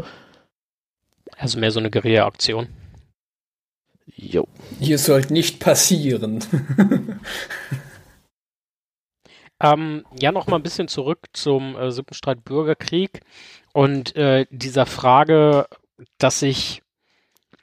[1.36, 2.68] Also mehr so eine Guerilla-Aktion.
[4.14, 4.46] Jo.
[4.78, 6.38] Hier sollte nicht passieren.
[9.64, 13.22] Ähm, ja, noch mal ein bisschen zurück zum äh, Sippenstreit Bürgerkrieg
[13.72, 15.68] und äh, dieser Frage,
[16.18, 16.82] dass sich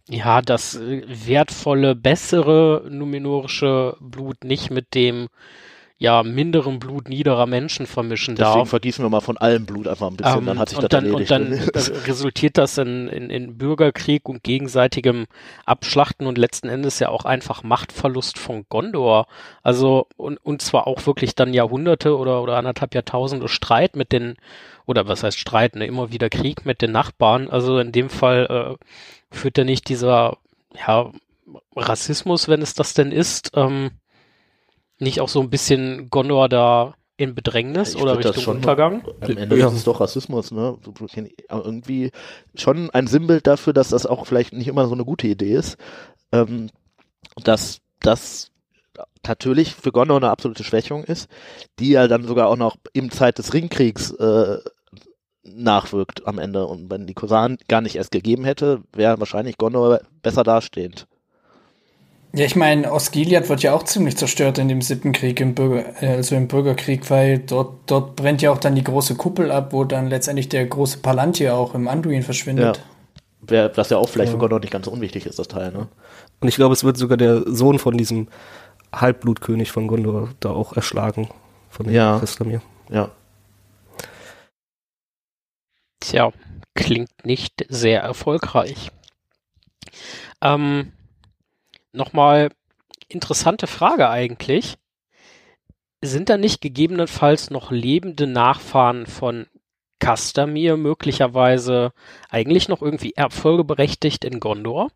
[0.09, 5.27] ja das äh, wertvolle, bessere numenorische Blut nicht mit dem
[6.01, 8.69] ja minderem Blut niederer Menschen vermischen Deswegen darf.
[8.69, 10.89] vergießen wir mal von allem Blut einfach ein bisschen, Ähm, dann hat sich und das
[10.89, 11.31] dann, erledigt.
[11.31, 15.27] Und dann äh, resultiert das in, in, in Bürgerkrieg und gegenseitigem
[15.63, 19.27] Abschlachten und letzten Endes ja auch einfach Machtverlust von Gondor.
[19.61, 24.37] Also und, und zwar auch wirklich dann Jahrhunderte oder, oder anderthalb Jahrtausende Streit mit den,
[24.87, 27.47] oder was heißt Streit, ne, immer wieder Krieg mit den Nachbarn.
[27.47, 28.85] Also in dem Fall äh,
[29.35, 30.37] führt ja nicht dieser
[30.75, 31.11] ja,
[31.75, 33.91] Rassismus, wenn es das denn ist, ähm,
[35.01, 39.03] nicht auch so ein bisschen Gondor da in Bedrängnis Ich oder Richtung schon- Untergang?
[39.19, 39.67] Am Ende Ja.
[39.67, 40.77] ist es doch Rassismus, ne?
[41.49, 42.11] Aber Irgendwie
[42.55, 45.77] schon ein Sinnbild dafür, dass das auch vielleicht nicht immer so eine gute Idee ist.
[46.31, 46.69] Ähm,
[47.43, 48.51] dass das
[49.25, 51.29] natürlich für Gondor eine absolute Schwächung ist,
[51.79, 54.57] die ja dann sogar auch noch im Zeit des Ringkriegs äh,
[55.43, 56.65] nachwirkt am Ende.
[56.65, 61.07] Und wenn die Kosan gar nicht erst gegeben hätte, wäre wahrscheinlich Gondor besser dastehend.
[62.33, 66.15] Ja, ich meine, Osgiliath wird ja auch ziemlich zerstört in dem Sippenkrieg, im Bürger, äh,
[66.15, 69.83] also im Bürgerkrieg, weil dort, dort brennt ja auch dann die große Kuppel ab, wo
[69.83, 72.81] dann letztendlich der große Palantir auch im Anduin verschwindet.
[73.41, 74.35] Wär, was ja auch vielleicht Ja.
[74.35, 75.87] für Gondor nicht ganz so unwichtig ist, das Teil, ne?
[76.39, 78.29] Und ich glaube, es wird sogar der Sohn von diesem
[78.93, 81.27] Halbblutkönig von Gondor da auch erschlagen.
[81.69, 82.17] Von dem Ja.
[82.19, 82.61] Christamir.
[82.89, 83.09] Ja.
[85.99, 86.31] Tja,
[86.75, 88.91] klingt nicht sehr erfolgreich.
[90.41, 90.93] Ähm,
[91.93, 92.49] Nochmal
[93.07, 94.77] interessante Frage eigentlich.
[96.01, 99.47] Sind da nicht gegebenenfalls noch lebende Nachfahren von
[99.99, 101.93] Castamir möglicherweise
[102.29, 104.89] eigentlich noch irgendwie erbfolgeberechtigt in Gondor?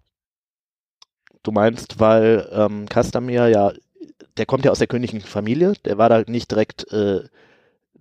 [1.43, 3.71] Du meinst, weil ähm, Castamir ja,
[4.37, 7.23] der kommt ja aus der königlichen Familie, der war da nicht direkt äh,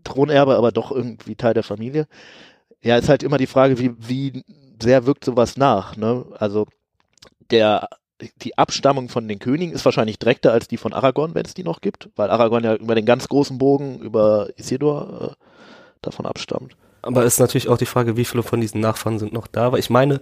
[0.03, 2.07] Thronerbe, aber doch irgendwie Teil der Familie.
[2.83, 4.45] Ja, ist halt immer die Frage, wie, wie
[4.81, 6.27] sehr wirkt sowas nach, ne?
[6.39, 6.67] Also
[7.51, 7.89] der
[8.43, 11.65] die Abstammung von den Königen ist wahrscheinlich direkter als die von Aragorn, wenn es die
[11.65, 15.45] noch gibt, weil Aragorn ja über den ganz großen Bogen über Isildur äh,
[16.03, 16.77] davon abstammt.
[17.03, 19.81] Aber ist natürlich auch die Frage, wie viele von diesen Nachfahren sind noch da, weil
[19.81, 20.21] ich meine,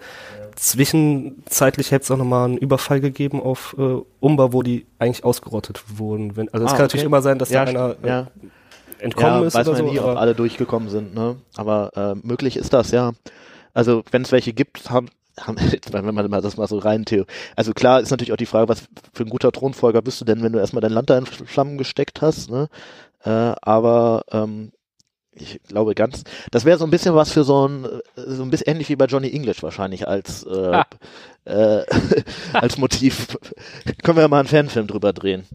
[0.57, 5.83] zwischenzeitlich hätte es auch nochmal einen Überfall gegeben auf äh, Umba, wo die eigentlich ausgerottet
[5.98, 6.37] wurden.
[6.37, 6.94] Wenn, also es Ah, kann okay.
[6.94, 8.26] natürlich immer sein, dass ja, da einer äh, ja.
[8.98, 9.92] entkommen ja, ist weiß oder man so.
[9.92, 11.37] nie, ob alle durchgekommen sind, ne?
[11.57, 13.12] Aber äh, möglich ist das, ja.
[13.74, 15.09] Also wenn es welche gibt, haben,
[15.40, 15.57] haben
[15.90, 17.25] wenn man das mal so rein theo.
[17.57, 20.42] Also klar ist natürlich auch die Frage, was für ein guter Thronfolger bist du denn,
[20.42, 22.68] wenn du erstmal dein Land da in Flammen gesteckt hast, ne?
[23.25, 23.31] Äh,
[23.62, 24.73] aber ähm,
[25.35, 28.51] ich glaube ganz, das wäre so ein bisschen was für so ein, äh, so ein
[28.51, 30.87] bisschen ähnlich wie bei Johnny English wahrscheinlich als äh, Ah.
[31.45, 31.85] äh,
[32.53, 33.38] als Motiv.
[34.03, 35.47] Können wir ja mal einen Fanfilm drüber drehen.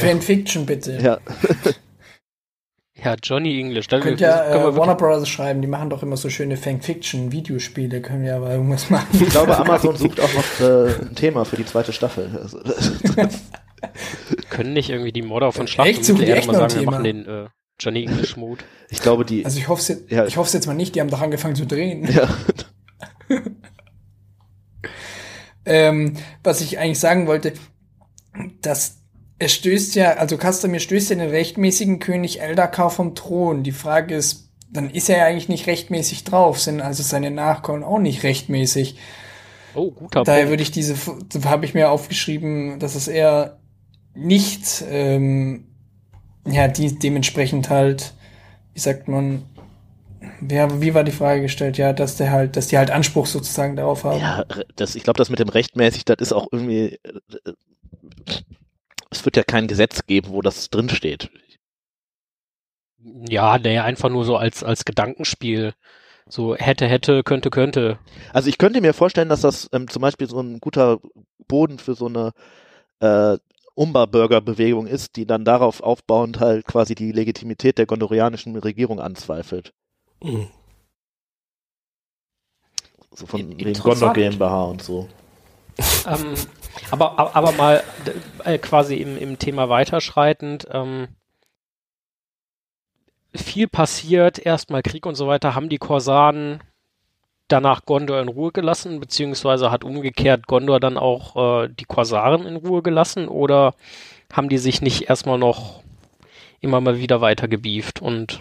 [0.00, 0.98] Fanfiction bitte.
[1.00, 1.18] Ja.
[3.02, 3.86] Ja, Johnny English.
[3.88, 8.00] Da Könnt ja äh, wirklich- Warner Brothers schreiben, die machen doch immer so schöne Fanfiction-Videospiele,
[8.02, 9.06] können wir aber irgendwas machen.
[9.12, 12.28] Ich glaube, Amazon sucht auch noch äh, ein Thema für die zweite Staffel.
[12.42, 12.58] Also,
[14.50, 16.08] können nicht irgendwie die Modder von Schlacht Echt?
[16.10, 17.46] und Mittelerde echt mal sagen, wir machen den äh,
[17.78, 18.64] Johnny English Mode.
[18.90, 19.44] ich glaube, die.
[19.44, 20.26] Also ich hoffe es jetzt, Ja.
[20.26, 22.04] ich jetzt mal nicht, die haben doch angefangen zu drehen.
[22.12, 22.28] ja,
[25.64, 27.52] Ähm, was ich eigentlich sagen wollte,
[28.62, 28.97] dass
[29.38, 33.62] er stößt ja, also Castamir stößt ja den rechtmäßigen König Eldakar vom Thron.
[33.62, 37.84] Die Frage ist, dann ist er ja eigentlich nicht rechtmäßig drauf, sind also seine Nachkommen
[37.84, 38.96] auch nicht rechtmäßig.
[39.74, 40.50] Oh, guter Daher Punkt.
[40.50, 40.96] würde ich diese,
[41.44, 43.58] habe ich mir aufgeschrieben, dass es eher
[44.14, 45.66] nicht, ähm,
[46.46, 48.14] ja, die dementsprechend halt,
[48.74, 49.44] wie sagt man,
[50.50, 51.78] ja, wie war die Frage gestellt?
[51.78, 54.18] Ja, dass der halt, dass die halt Anspruch sozusagen darauf haben.
[54.18, 56.98] ja das, ich glaube, das mit dem rechtmäßig, das ist auch irgendwie.
[59.10, 61.30] Es wird ja kein Gesetz geben, wo das drinsteht.
[63.28, 65.74] Ja, der einfach nur so als, als Gedankenspiel.
[66.28, 67.98] So hätte, hätte, könnte, könnte.
[68.32, 71.00] Also ich könnte mir vorstellen, dass das ähm, zum Beispiel so ein guter
[71.46, 72.32] Boden für so eine
[73.00, 73.38] äh,
[73.74, 79.72] Umba-Burger-Bewegung ist, die dann darauf aufbauend halt quasi die Legitimität der gondorianischen Regierung anzweifelt.
[80.22, 80.48] Mhm.
[83.14, 83.72] So von wegen.
[83.74, 85.08] Gondor GmbH und so.
[86.06, 86.34] ähm,
[86.90, 87.82] aber, aber, mal
[88.44, 91.08] äh, quasi im, im Thema weiterschreitend, ähm,
[93.34, 96.60] viel passiert, erstmal Krieg und so weiter, haben die Korsaren
[97.48, 102.56] danach Gondor in Ruhe gelassen, beziehungsweise hat umgekehrt Gondor dann auch äh, die Korsaren in
[102.56, 103.74] Ruhe gelassen oder
[104.32, 105.82] haben die sich nicht erstmal noch
[106.60, 108.40] immer mal wieder weiter gebieft und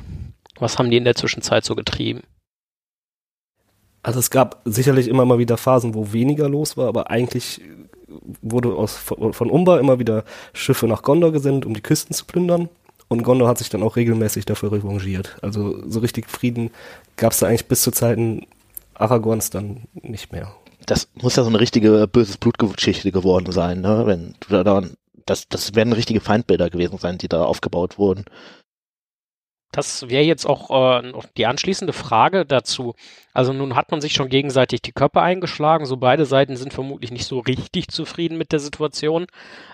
[0.60, 2.21] was haben die in der Zwischenzeit so getrieben?
[4.04, 7.62] Also es gab sicherlich immer mal wieder Phasen, wo weniger los war, aber eigentlich
[8.41, 12.69] wurde aus, von, Umba immer wieder Schiffe nach Gondor gesendet, um die Küsten zu plündern.
[13.10, 15.38] Und Gondor hat sich dann auch regelmäßig dafür revanchiert.
[15.41, 16.71] Also so richtig Frieden
[17.15, 18.45] gab es da eigentlich bis zu Zeiten
[18.95, 20.53] Aragorns dann nicht mehr.
[20.86, 24.03] Das muss ja so eine richtige böses Blutgeschichte geworden sein, ne?
[24.06, 28.25] Wenn du da dann das, das werden richtige Feindbilder gewesen sein, die da aufgebaut wurden.
[29.71, 30.69] Das wäre jetzt auch
[31.01, 32.95] äh, noch die anschließende Frage dazu.
[33.34, 37.12] Also nun hat man sich schon gegenseitig die Köpfe eingeschlagen, so beide Seiten sind vermutlich
[37.12, 39.27] nicht so richtig zufrieden mit der Situation.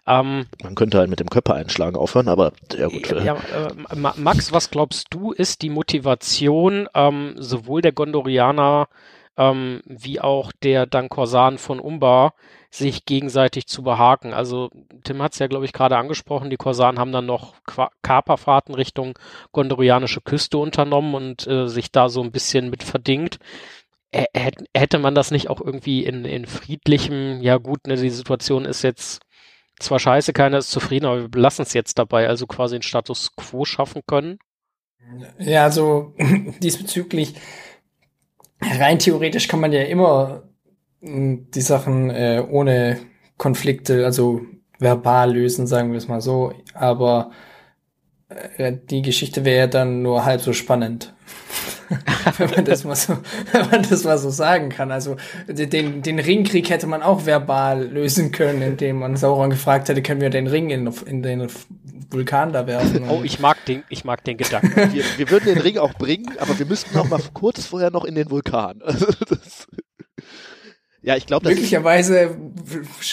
[0.05, 3.09] Ähm, Man könnte halt mit dem Köpfe einschlagen aufhören, aber ja gut.
[3.23, 8.87] ja, äh, Ma- Max, was glaubst du, ist die Motivation ähm, sowohl der Gondorianer
[9.37, 12.33] ähm, wie auch der Dankorsan von Umbar,
[12.69, 14.33] sich gegenseitig zu behaken?
[14.33, 14.69] Also
[15.03, 17.55] Tim hat es ja, glaube ich, gerade angesprochen, die Korsanen haben dann noch
[18.01, 19.17] Kaperfahrten Richtung
[19.51, 23.39] gondorianische Küste unternommen und äh, sich da so ein bisschen mit verdingt.
[24.13, 28.09] Ä- hätt- Hätte man das nicht auch irgendwie in, in friedlichem, ja gut, ne, die
[28.09, 29.21] Situation ist jetzt
[29.79, 33.35] zwar scheiße, keiner ist zufrieden, aber wir belassen es jetzt dabei, also quasi einen Status
[33.35, 34.39] quo schaffen können.
[35.39, 36.13] Ja, also
[36.59, 37.35] diesbezüglich,
[38.79, 40.43] rein theoretisch kann man ja immer
[41.01, 42.97] mh, die Sachen äh, ohne
[43.37, 44.41] Konflikte, also
[44.79, 46.53] verbal lösen, sagen wir es mal so.
[46.73, 47.31] Aber
[48.89, 51.13] die Geschichte wäre ja dann nur halb so spannend.
[52.37, 53.17] wenn man das mal so,
[53.51, 54.91] wenn man das mal so sagen kann.
[54.91, 55.17] Also
[55.47, 60.21] den, den Ringkrieg hätte man auch verbal lösen können, indem man Sauron gefragt hätte, können
[60.21, 61.47] wir den Ring in, in den
[62.09, 63.09] Vulkan da werfen.
[63.09, 64.93] Oh, ich mag den, ich mag den Gedanken.
[64.93, 68.05] wir, wir würden den Ring auch bringen, aber wir müssten auch mal kurz vorher noch
[68.05, 68.81] in den Vulkan.
[68.93, 69.67] Also das,
[71.03, 72.37] ja, ich glaube, das ist, Möglicherweise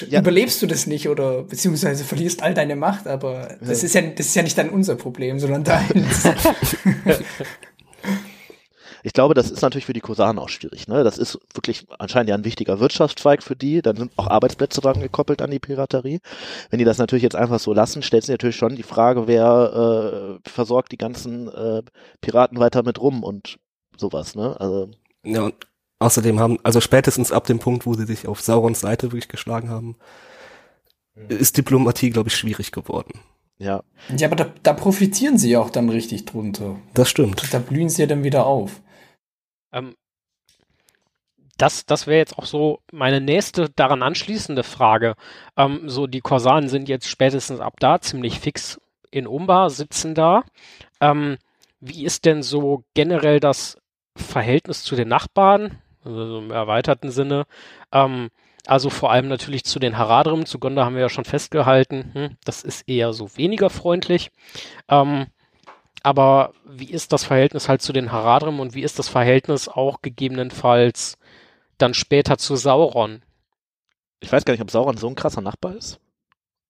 [0.08, 0.20] Ja.
[0.20, 3.86] überlebst du das nicht oder beziehungsweise verlierst all deine Macht, aber das Ja.
[3.86, 6.22] ist ja das ist ja nicht dann unser Problem, sondern deins.
[9.02, 10.86] ich glaube, das ist natürlich für die Kosanen auch schwierig.
[10.86, 11.02] Ne?
[11.04, 13.80] Das ist wirklich anscheinend ja ein wichtiger Wirtschaftszweig für die.
[13.82, 16.20] Dann sind auch Arbeitsplätze dran gekoppelt an die Piraterie.
[16.70, 20.38] Wenn die das natürlich jetzt einfach so lassen, stellt sich natürlich schon die Frage, wer
[20.44, 21.82] äh, versorgt die ganzen äh,
[22.20, 23.58] Piraten weiter mit rum und
[23.96, 24.34] sowas.
[24.34, 24.54] Ne?
[24.60, 24.90] Also
[25.24, 25.54] Ja, und
[26.00, 29.68] außerdem haben, also spätestens ab dem Punkt, wo sie sich auf Saurons Seite wirklich geschlagen
[29.68, 29.96] haben,
[31.28, 33.20] ist Diplomatie, glaube ich, schwierig geworden.
[33.58, 33.82] ja,
[34.16, 36.76] ja, aber da, da profitieren sie ja auch dann richtig drunter.
[36.94, 37.52] Das stimmt.
[37.52, 38.80] Da blühen sie ja dann wieder auf.
[39.72, 39.94] Ähm,
[41.58, 45.14] das das wäre jetzt auch so meine nächste daran anschließende Frage.
[45.58, 50.44] Ähm, so, die Korsanen sind jetzt spätestens ab da ziemlich fix in Umbar, sitzen da.
[51.00, 51.36] Ähm,
[51.80, 53.76] wie ist denn so generell das
[54.16, 57.46] Verhältnis zu den Nachbarn, also so im erweiterten Sinne?
[57.92, 58.30] Ähm,
[58.66, 62.36] also vor allem natürlich zu den Haradrim, zu Gonda haben wir ja schon festgehalten, hm,
[62.44, 64.30] das ist eher so weniger freundlich.
[64.88, 65.26] Ähm,
[66.02, 70.02] aber wie ist das Verhältnis halt zu den Haradrim und wie ist das Verhältnis auch
[70.02, 71.18] gegebenenfalls
[71.78, 73.22] dann später zu Sauron?
[74.20, 75.98] ich weiß gar nicht, ob Sauron so ein krasser Nachbar ist.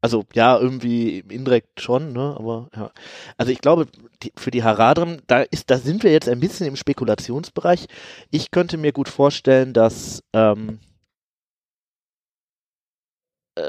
[0.02, 2.34] Also ja, irgendwie indirekt schon, ne?
[2.38, 2.90] Aber ja.
[3.36, 3.86] Also ich glaube,
[4.22, 7.86] die, für die Haradrim, da ist, da sind wir jetzt ein bisschen im Spekulationsbereich.
[8.30, 10.78] Ich könnte mir gut vorstellen, dass ähm,
[13.56, 13.62] äh,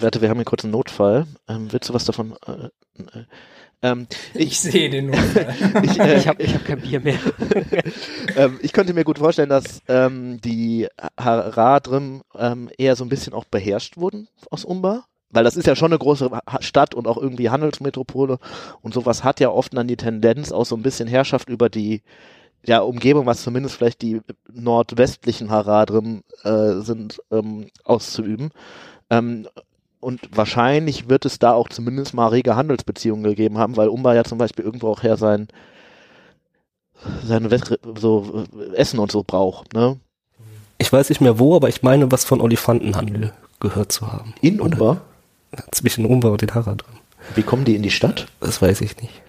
[0.00, 1.26] warte, wir haben hier kurz einen Notfall.
[1.48, 2.34] Ähm, willst du was davon?
[2.46, 2.68] Äh,
[3.02, 3.24] äh,
[3.82, 5.16] ähm, Ich sehe den nur.
[5.82, 7.18] ich, äh, Ich habe ich hab kein Bier mehr.
[8.36, 10.88] ähm, ich könnte mir gut vorstellen, dass ähm, die
[11.18, 15.06] Haradrim ähm, eher so ein bisschen auch beherrscht wurden aus Umbar.
[15.30, 18.38] Weil das ist ja schon eine große Stadt und auch irgendwie Handelsmetropole
[18.80, 22.02] und sowas hat ja oft dann die Tendenz, auch so ein bisschen Herrschaft über die
[22.64, 24.20] ja, Umgebung, was zumindest vielleicht die
[24.52, 28.50] nordwestlichen Haradrim äh, sind, ähm, auszuüben.
[29.10, 29.46] Ähm,
[30.00, 34.24] und wahrscheinlich wird es da auch zumindest mal rege Handelsbeziehungen gegeben haben, weil Umbar ja
[34.24, 35.48] zum Beispiel irgendwo auch her sein
[37.24, 39.98] seine West so äh, Essen und so braucht, ne?
[40.78, 44.34] Ich weiß nicht mehr wo, aber ich meine, was von Olifantenhandel gehört zu haben.
[44.40, 45.00] In Oder-
[45.50, 45.66] Umbar?
[45.72, 46.94] Zwischen Umbar und den Haradrim.
[47.34, 48.26] Wie kommen die in die Stadt?
[48.40, 49.22] Das weiß ich nicht.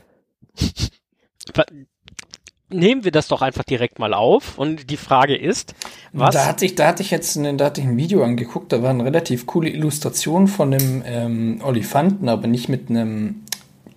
[2.72, 5.74] Nehmen wir das doch einfach direkt mal auf und die Frage ist,
[6.14, 8.72] was Da hatte ich, da hatte ich jetzt ein, da hatte ich ein Video angeguckt,
[8.72, 13.44] da war eine relativ coole Illustration von einem ähm, Olifanten, aber nicht mit einem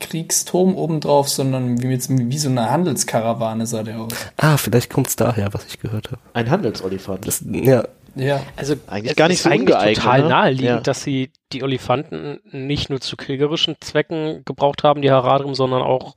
[0.00, 4.12] Kriegsturm obendrauf, sondern wie, mit, wie so eine Handelskarawane sah der aus.
[4.38, 6.20] Ah, vielleicht kommt's daher, was ich gehört habe.
[6.32, 7.26] Ein Handelsolifant.
[7.26, 8.42] Das, ja, Ja.
[8.57, 10.29] also Eigentlich es gar nicht ist so eigentlich ungeeignet, total ne?
[10.29, 10.81] naheliegend, Ja.
[10.81, 16.14] dass sie die Olifanten nicht nur zu kriegerischen Zwecken gebraucht haben, die Haradrim, sondern auch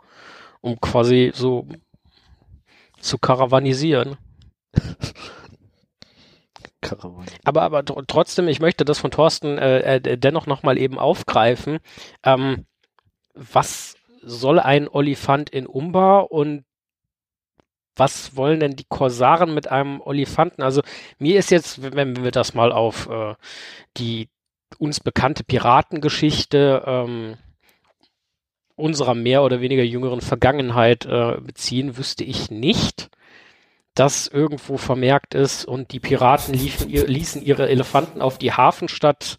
[0.62, 1.68] um quasi so
[3.00, 4.18] zu karavanisieren.
[6.82, 7.26] Karawane.
[7.44, 11.80] Aber, aber tr- trotzdem, ich möchte das von Thorsten äh, äh, dennoch nochmal eben aufgreifen.
[12.24, 12.66] Ähm,
[13.34, 16.64] was soll ein Olifant in Umbar und
[17.96, 20.62] was wollen denn die Korsaren mit einem Olifanten?
[20.62, 20.82] Also
[21.18, 23.36] mir ist jetzt, wenn wir das mal auf äh,
[23.98, 24.30] die
[24.78, 27.38] uns bekannte Piratengeschichte ähm,
[28.76, 33.10] unserer mehr oder weniger jüngeren Vergangenheit äh, beziehen, wüsste ich nicht,
[33.94, 39.38] das irgendwo vermerkt ist und die Piraten liefen, ihr, ließen ihre Elefanten auf die Hafenstadt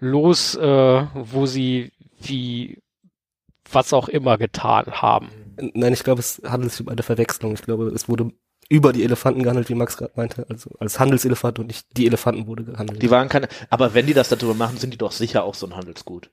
[0.00, 2.82] los, äh, wo sie wie
[3.70, 5.43] was auch immer getan haben.
[5.56, 7.54] Nein, ich glaube, es handelt sich um eine Verwechslung.
[7.54, 8.30] Ich glaube, es wurde
[8.68, 12.46] über die Elefanten gehandelt, wie Max gerade meinte, also als Handelselefant und nicht die Elefanten
[12.46, 13.02] wurde gehandelt.
[13.02, 15.66] Die waren keine, aber wenn die das darüber machen, sind die doch sicher auch so
[15.66, 16.30] ein Handelsgut.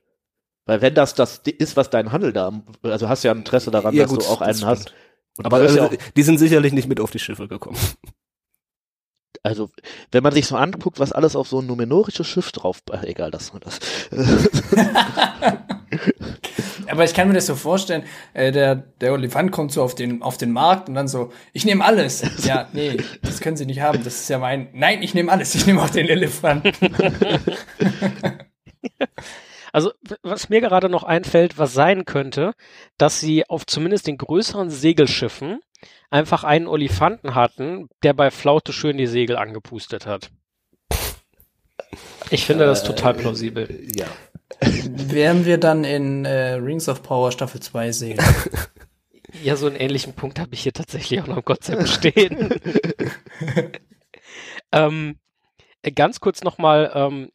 [0.64, 3.70] Weil wenn das das ist, was dein Handel da, also hast du ja ein Interesse
[3.70, 4.94] daran, Ja, dass gut, du auch einen hast.
[5.36, 7.78] Und Aber also, ja die sind sicherlich nicht mit auf die Schiffe gekommen.
[9.42, 9.70] Also,
[10.10, 13.30] wenn man sich so anguckt, was alles auf so ein numenorisches Schiff drauf, äh, egal,
[13.30, 13.80] das, das.
[16.88, 18.04] Aber ich kann mir das so vorstellen,
[18.34, 21.64] äh, der, der Olifant kommt so auf den, auf den Markt und dann so, ich
[21.64, 22.22] nehme alles.
[22.44, 25.54] Ja, nee, das können Sie nicht haben, das ist ja mein, nein, ich nehme alles,
[25.54, 26.72] ich nehme auch den Elefanten.
[29.74, 29.90] Also,
[30.22, 32.52] was mir gerade noch einfällt, was sein könnte,
[32.98, 35.60] dass sie auf zumindest den größeren Segelschiffen
[36.10, 40.30] einfach einen Olifanten hatten, der bei Flaute schön die Segel angepustet hat.
[42.30, 43.86] Ich finde das total plausibel.
[43.96, 44.06] ja.
[44.60, 48.18] Werden wir dann in äh, Rings of Power Staffel 2 sehen.
[49.42, 52.52] Ja, so einen ähnlichen Punkt habe ich hier tatsächlich auch noch im Konzept stehen.
[54.72, 55.16] ähm,
[55.80, 57.30] äh, ganz kurz nochmal, ähm,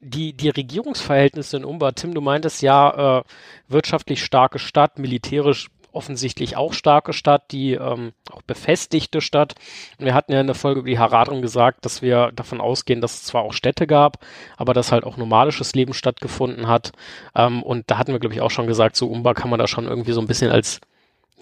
[0.00, 3.22] die, die Regierungsverhältnisse in Umbar, Tim, du meintest ja, äh,
[3.68, 9.54] wirtschaftlich starke Stadt, militärisch offensichtlich auch starke Stadt, die ähm, auch befestigte Stadt.
[9.98, 13.14] Wir hatten ja in der Folge über die Haradrim gesagt, dass wir davon ausgehen, dass
[13.14, 14.24] es zwar auch Städte gab,
[14.56, 16.92] aber dass halt auch nomadisches Leben stattgefunden hat.
[17.34, 19.66] Ähm, und da hatten wir, glaube ich, auch schon gesagt, so Umbar kann man da
[19.66, 20.80] schon irgendwie so ein bisschen als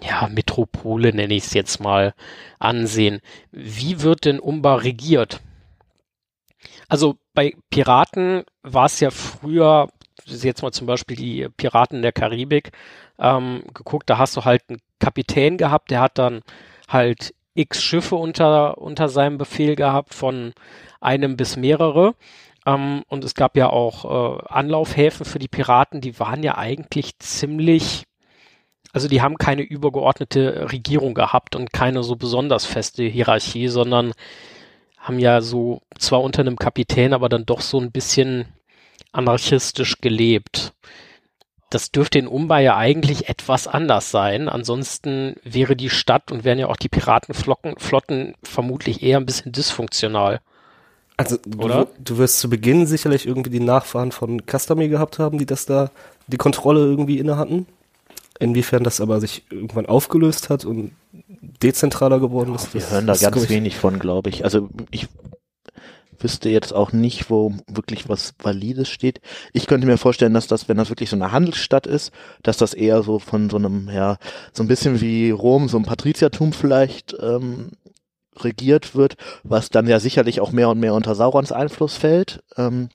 [0.01, 2.13] ja, Metropole nenne ich es jetzt mal
[2.57, 3.19] ansehen.
[3.51, 5.41] Wie wird denn Umbar regiert?
[6.87, 9.89] Also bei Piraten war es ja früher,
[10.31, 12.71] jetzt mal zum Beispiel die Piraten der Karibik,
[13.19, 16.41] ähm, geguckt, da hast du halt einen Kapitän gehabt, der hat dann
[16.87, 20.53] halt x Schiffe unter, unter seinem Befehl gehabt, von
[21.01, 22.15] einem bis mehrere.
[22.65, 27.19] Ähm, und es gab ja auch äh, Anlaufhäfen für die Piraten, die waren ja eigentlich
[27.19, 28.05] ziemlich
[28.91, 34.13] also die haben keine übergeordnete Regierung gehabt und keine so besonders feste Hierarchie, sondern
[34.97, 38.45] haben ja so zwar unter einem Kapitän, aber dann doch so ein bisschen
[39.11, 40.73] anarchistisch gelebt.
[41.69, 44.49] Das dürfte in Umbar ja eigentlich etwas anders sein.
[44.49, 49.51] Ansonsten wäre die Stadt und wären ja auch die Piratenflotten Flotten vermutlich eher ein bisschen
[49.51, 50.39] dysfunktional.
[51.17, 51.87] Also du, Oder?
[52.03, 55.91] du wirst zu Beginn sicherlich irgendwie die Nachfahren von Customary gehabt haben, die das da
[56.27, 57.67] die Kontrolle irgendwie inne hatten.
[58.39, 60.91] Inwiefern das aber sich irgendwann aufgelöst hat und
[61.61, 62.73] dezentraler geworden ist.
[62.73, 64.43] Wir das- hören da das ganz wenig von, glaube ich.
[64.45, 65.07] Also ich
[66.23, 69.21] wüsste jetzt auch nicht, wo wirklich was Valides steht.
[69.53, 72.11] Ich könnte mir vorstellen, dass das, wenn das wirklich so eine Handelsstadt ist,
[72.43, 74.17] dass das eher so von so einem, ja,
[74.53, 77.71] so ein bisschen wie Rom, so ein Patriziertum vielleicht ähm,
[78.37, 82.43] regiert wird, was dann ja sicherlich auch mehr und mehr unter Saurons Einfluss fällt.
[82.57, 82.89] Ähm,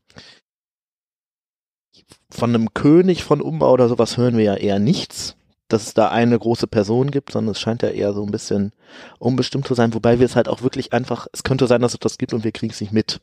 [2.30, 5.36] von einem König von Umbau oder sowas hören wir ja eher nichts,
[5.68, 8.72] dass es da eine große Person gibt, sondern es scheint ja eher so ein bisschen
[9.18, 12.00] unbestimmt zu sein, wobei wir es halt auch wirklich einfach, es könnte sein, dass es
[12.00, 13.20] das gibt und wir kriegen es nicht mit.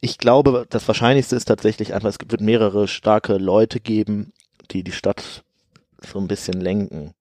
[0.00, 4.32] Ich glaube, das Wahrscheinlichste ist tatsächlich einfach, es wird mehrere starke Leute geben,
[4.70, 5.42] die die Stadt
[6.00, 7.12] so ein bisschen lenken.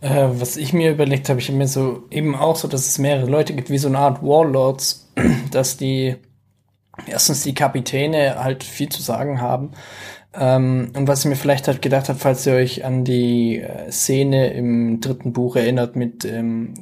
[0.00, 2.98] Äh, was ich mir überlegt habe, ich habe mir so eben auch so, dass es
[2.98, 5.12] mehrere Leute gibt, wie so eine Art Warlords,
[5.50, 6.16] dass die
[7.06, 9.72] erstens die Kapitäne halt viel zu sagen haben.
[10.34, 13.90] Ähm, und was ich mir vielleicht halt gedacht habe, falls ihr euch an die äh,
[13.90, 16.74] Szene im dritten Buch erinnert mit ähm,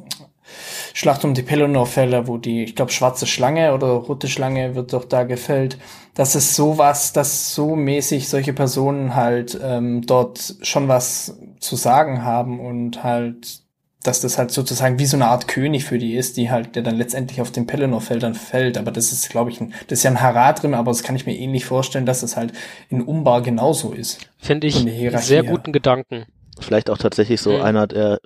[0.94, 5.04] Schlacht um die Pelennor-Fälle, wo die, ich glaube, schwarze Schlange oder rote Schlange wird doch
[5.04, 5.78] da gefällt.
[6.14, 12.24] Das ist sowas, dass so mäßig solche Personen halt ähm, dort schon was zu sagen
[12.24, 13.62] haben und halt,
[14.02, 16.82] dass das halt sozusagen wie so eine Art König für die ist, die halt, der
[16.82, 18.78] dann letztendlich auf den Pelennor-Feldern fällt.
[18.78, 21.26] Aber das ist, glaube ich, ein, das ist ja ein Haradrim, aber das kann ich
[21.26, 22.52] mir ähnlich vorstellen, dass das halt
[22.88, 24.18] in Umbar genauso ist.
[24.38, 26.26] Finde ich einen sehr guten Gedanken.
[26.60, 27.62] Vielleicht auch tatsächlich so Mhm.
[27.62, 28.20] einer, der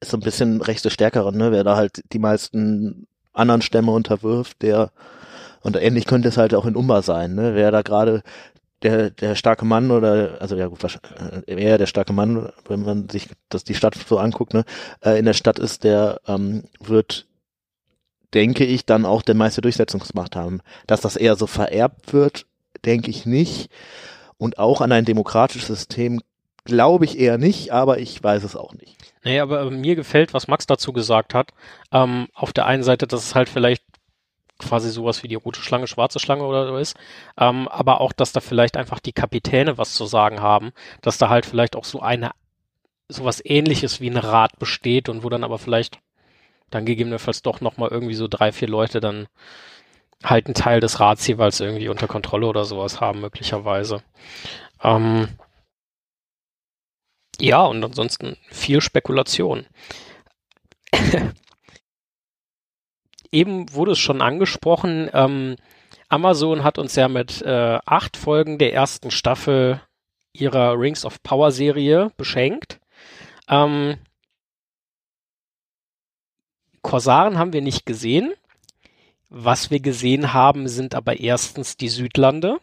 [0.00, 4.62] ist so ein bisschen rechte Stärkere, ne, wer da halt die meisten anderen Stämme unterwirft,
[4.62, 4.90] der
[5.62, 8.22] und ähnlich könnte es halt auch in Umba sein, ne, wer da gerade
[8.82, 13.08] der, der starke Mann oder, also ja gut, äh, eher der starke Mann, wenn man
[13.08, 14.64] sich das, die Stadt so anguckt, ne,
[15.04, 17.26] äh, in der Stadt ist, der ähm, wird,
[18.34, 20.60] denke ich, dann auch der meiste Durchsetzungsmacht haben.
[20.86, 22.46] Dass das eher so vererbt wird,
[22.84, 23.70] denke ich nicht.
[24.36, 26.20] Und auch an ein demokratisches System
[26.64, 28.96] glaube ich eher nicht, aber ich weiß es auch nicht.
[29.24, 31.50] Nee, aber mir gefällt, was Max dazu gesagt hat.
[31.92, 33.82] Ähm, auf der einen Seite, dass es halt vielleicht
[34.58, 36.96] quasi sowas wie die rote Schlange, schwarze Schlange oder so ist,
[37.38, 41.28] ähm, aber auch, dass da vielleicht einfach die Kapitäne was zu sagen haben, dass da
[41.28, 42.32] halt vielleicht auch so eine
[43.08, 45.98] sowas ähnliches wie ein Rat besteht und wo dann aber vielleicht
[46.70, 49.28] dann gegebenenfalls doch nochmal irgendwie so drei, vier Leute dann
[50.22, 54.02] halt einen Teil des Rats jeweils irgendwie unter Kontrolle oder sowas haben, möglicherweise.
[54.82, 55.28] Ähm,
[57.40, 59.66] ja, und ansonsten viel Spekulation.
[63.30, 65.56] Eben wurde es schon angesprochen, ähm,
[66.08, 69.80] Amazon hat uns ja mit äh, acht Folgen der ersten Staffel
[70.32, 72.80] ihrer Rings of Power Serie beschenkt.
[73.48, 73.96] Ähm,
[76.82, 78.32] Korsaren haben wir nicht gesehen.
[79.28, 82.58] Was wir gesehen haben, sind aber erstens die Südlande.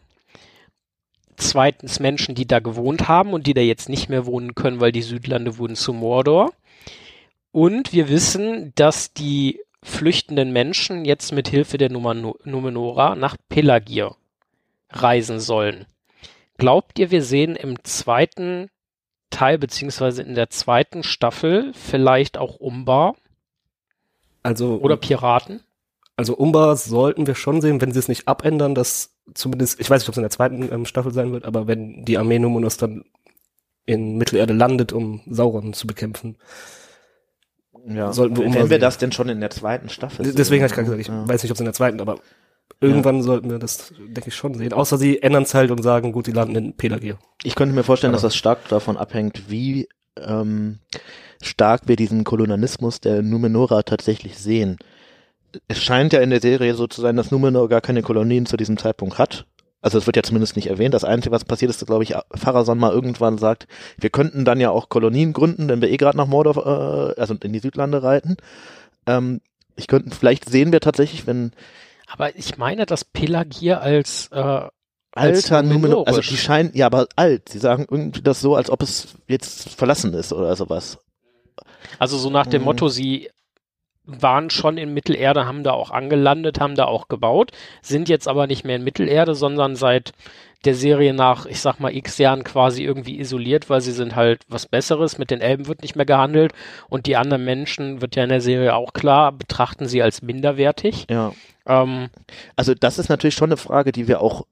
[1.38, 4.92] Zweitens Menschen, die da gewohnt haben und die da jetzt nicht mehr wohnen können, weil
[4.92, 6.54] die Südlande wurden zu Mordor.
[7.52, 14.16] Und wir wissen, dass die flüchtenden Menschen jetzt mit Hilfe der Numenora nach Pelagir
[14.90, 15.86] reisen sollen.
[16.58, 18.70] Glaubt ihr, wir sehen im zweiten
[19.30, 23.16] Teil beziehungsweise in der zweiten Staffel vielleicht auch Umbar?
[24.44, 25.62] Also oder Piraten?
[26.16, 30.02] Also Umbar sollten wir schon sehen, wenn sie es nicht abändern, dass zumindest, ich weiß
[30.02, 32.78] nicht, ob es in der zweiten ähm, Staffel sein wird, aber wenn die Armee Numenors
[32.78, 33.04] dann
[33.86, 36.38] in Mittelerde landet, um Sauron zu bekämpfen,
[37.88, 38.14] ja.
[38.14, 40.36] sollten wir Wenn wir das denn schon in der zweiten Staffel sehen?
[40.36, 41.28] Deswegen habe ich gerade gesagt, ich ja.
[41.28, 42.20] weiß nicht, ob es in der zweiten, aber
[42.82, 43.24] Irgendwann ja.
[43.24, 44.74] sollten wir das, denke ich, schon sehen.
[44.74, 47.18] Außer sie ändern es halt und sagen, gut, die landen in Pelagir.
[47.44, 50.80] Ich könnte mir vorstellen, Aber dass das stark davon abhängt, wie ähm,
[51.42, 54.78] stark wir diesen Kolonialismus der Numenora tatsächlich sehen.
[55.70, 58.58] Es scheint ja in der Serie so zu sein, dass Numenor gar keine Kolonien zu
[58.58, 59.46] diesem Zeitpunkt hat.
[59.86, 60.96] Also es wird ja zumindest nicht erwähnt.
[60.96, 63.68] Das Einzige, was passiert ist, glaube ich, Pharason mal irgendwann sagt,
[64.00, 67.36] wir könnten dann ja auch Kolonien gründen, wenn wir eh gerade nach Mordor, äh, also
[67.36, 68.36] in die Südlande reiten.
[69.06, 69.42] Ähm,
[69.76, 71.52] ich könnte, vielleicht sehen wir tatsächlich, wenn
[72.08, 74.70] aber ich meine, dass Pelagier als äh,
[75.12, 77.50] Alter Numenor, also die scheinen, ja, aber alt.
[77.50, 80.98] Sie sagen irgendwie das so, als ob es jetzt verlassen ist oder sowas.
[82.00, 82.66] Also so nach dem mhm.
[82.66, 83.30] Motto, sie
[84.06, 87.52] waren schon in Mittelerde, haben da auch angelandet, haben da auch gebaut,
[87.82, 90.14] sind jetzt aber nicht mehr in Mittelerde, sondern seit
[90.66, 94.42] der Serie nach, ich sag mal, x Jahren quasi irgendwie isoliert, weil sie sind halt
[94.48, 95.18] was Besseres.
[95.18, 96.54] Mit den Elben wird nicht mehr gehandelt
[96.90, 101.06] und die anderen Menschen, wird ja in der Serie auch klar, betrachten sie als minderwertig.
[101.10, 101.34] Ja.
[101.68, 102.10] Ähm,
[102.56, 104.46] also das ist natürlich schon eine Frage, die wir auch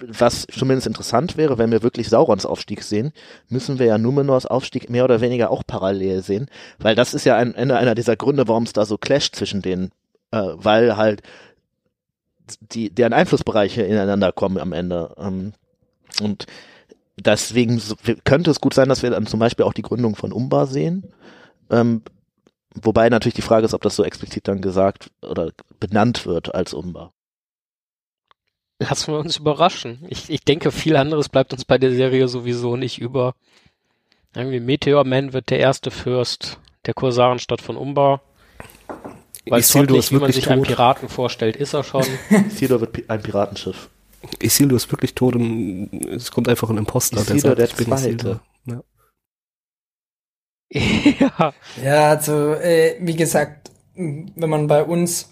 [0.00, 3.12] was zumindest interessant wäre, wenn wir wirklich Saurons Aufstieg sehen,
[3.48, 6.48] müssen wir ja Numenors Aufstieg mehr oder weniger auch parallel sehen,
[6.78, 9.90] weil das ist ja ein, einer dieser Gründe, warum es da so clasht zwischen denen,
[10.30, 11.22] äh, weil halt
[12.72, 15.14] die, deren Einflussbereiche ineinander kommen am Ende.
[15.18, 15.52] Ähm,
[16.20, 16.46] und
[17.16, 17.80] deswegen
[18.24, 21.12] könnte es gut sein, dass wir dann zum Beispiel auch die Gründung von Umbar sehen.
[21.70, 22.02] Ähm,
[22.74, 26.74] wobei natürlich die Frage ist, ob das so explizit dann gesagt oder benannt wird als
[26.74, 27.12] Umbar.
[28.80, 30.06] Lassen wir uns überraschen.
[30.08, 33.34] Ich, ich denke, viel anderes bleibt uns bei der Serie sowieso nicht über.
[34.34, 38.22] Irgendwie Meteor Man wird der erste Fürst der Kursarenstadt von Umbar.
[39.46, 40.52] Weil Isildur ist wie man sich tot.
[40.54, 42.06] einen Piraten vorstellt, ist er schon.
[42.50, 43.90] Isildur wird ein Piratenschiff.
[44.40, 47.20] Isildur ist wirklich tot und es kommt einfach ein Imposter.
[47.20, 48.40] Isildur der, sagt, der Zweite.
[48.64, 48.82] Ja.
[50.70, 51.54] ja.
[51.84, 55.30] ja, also äh, wie gesagt, wenn man bei uns,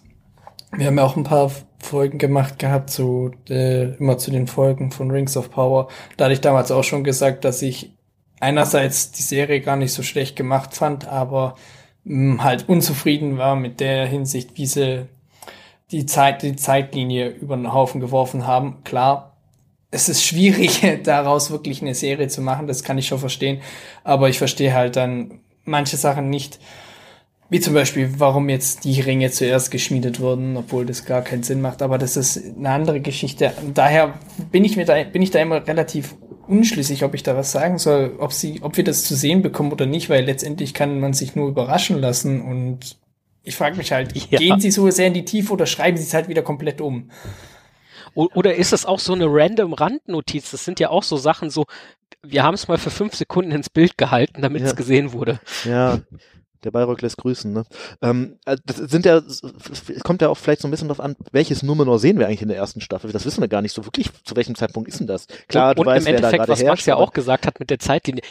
[0.76, 4.90] wir haben ja auch ein paar Folgen gemacht gehabt, so äh, immer zu den Folgen
[4.90, 5.88] von Rings of Power.
[6.16, 7.92] Da hatte ich damals auch schon gesagt, dass ich
[8.40, 11.54] einerseits die Serie gar nicht so schlecht gemacht fand, aber
[12.38, 15.06] halt unzufrieden war mit der Hinsicht, wie sie
[15.90, 18.82] die Zeit, die Zeitlinie über den Haufen geworfen haben.
[18.84, 19.36] Klar,
[19.90, 23.60] es ist schwierig, daraus wirklich eine Serie zu machen, das kann ich schon verstehen,
[24.04, 26.58] aber ich verstehe halt dann manche Sachen nicht,
[27.50, 31.60] wie zum Beispiel, warum jetzt die Ringe zuerst geschmiedet wurden, obwohl das gar keinen Sinn
[31.60, 33.52] macht, aber das ist eine andere Geschichte.
[33.72, 34.18] Daher
[34.52, 36.14] bin ich mir da, bin ich da immer relativ
[36.46, 39.72] unschlüssig, ob ich da was sagen soll, ob sie, ob wir das zu sehen bekommen
[39.72, 42.98] oder nicht, weil letztendlich kann man sich nur überraschen lassen und
[43.42, 44.38] ich frage mich halt, ja.
[44.38, 47.10] gehen sie so sehr in die Tiefe oder schreiben sie es halt wieder komplett um?
[48.14, 50.50] Oder ist es auch so eine random Randnotiz?
[50.50, 51.66] Das sind ja auch so Sachen so,
[52.22, 54.68] wir haben es mal für fünf Sekunden ins Bild gehalten, damit ja.
[54.68, 55.38] es gesehen wurde.
[55.64, 56.00] Ja,
[56.64, 57.64] der Bayreuth lässt grüßen, ne?
[58.02, 59.42] Ähm, äh, das sind ja, es
[60.02, 62.48] kommt ja auch vielleicht so ein bisschen darauf an, welches Numenor sehen wir eigentlich in
[62.48, 63.12] der ersten Staffel?
[63.12, 65.26] Das wissen wir gar nicht so wirklich, zu welchem Zeitpunkt ist denn das?
[65.48, 67.60] Klar, und, du und weißt, im Endeffekt, wer da was Max ja auch gesagt hat
[67.60, 68.22] mit der Zeitlinie,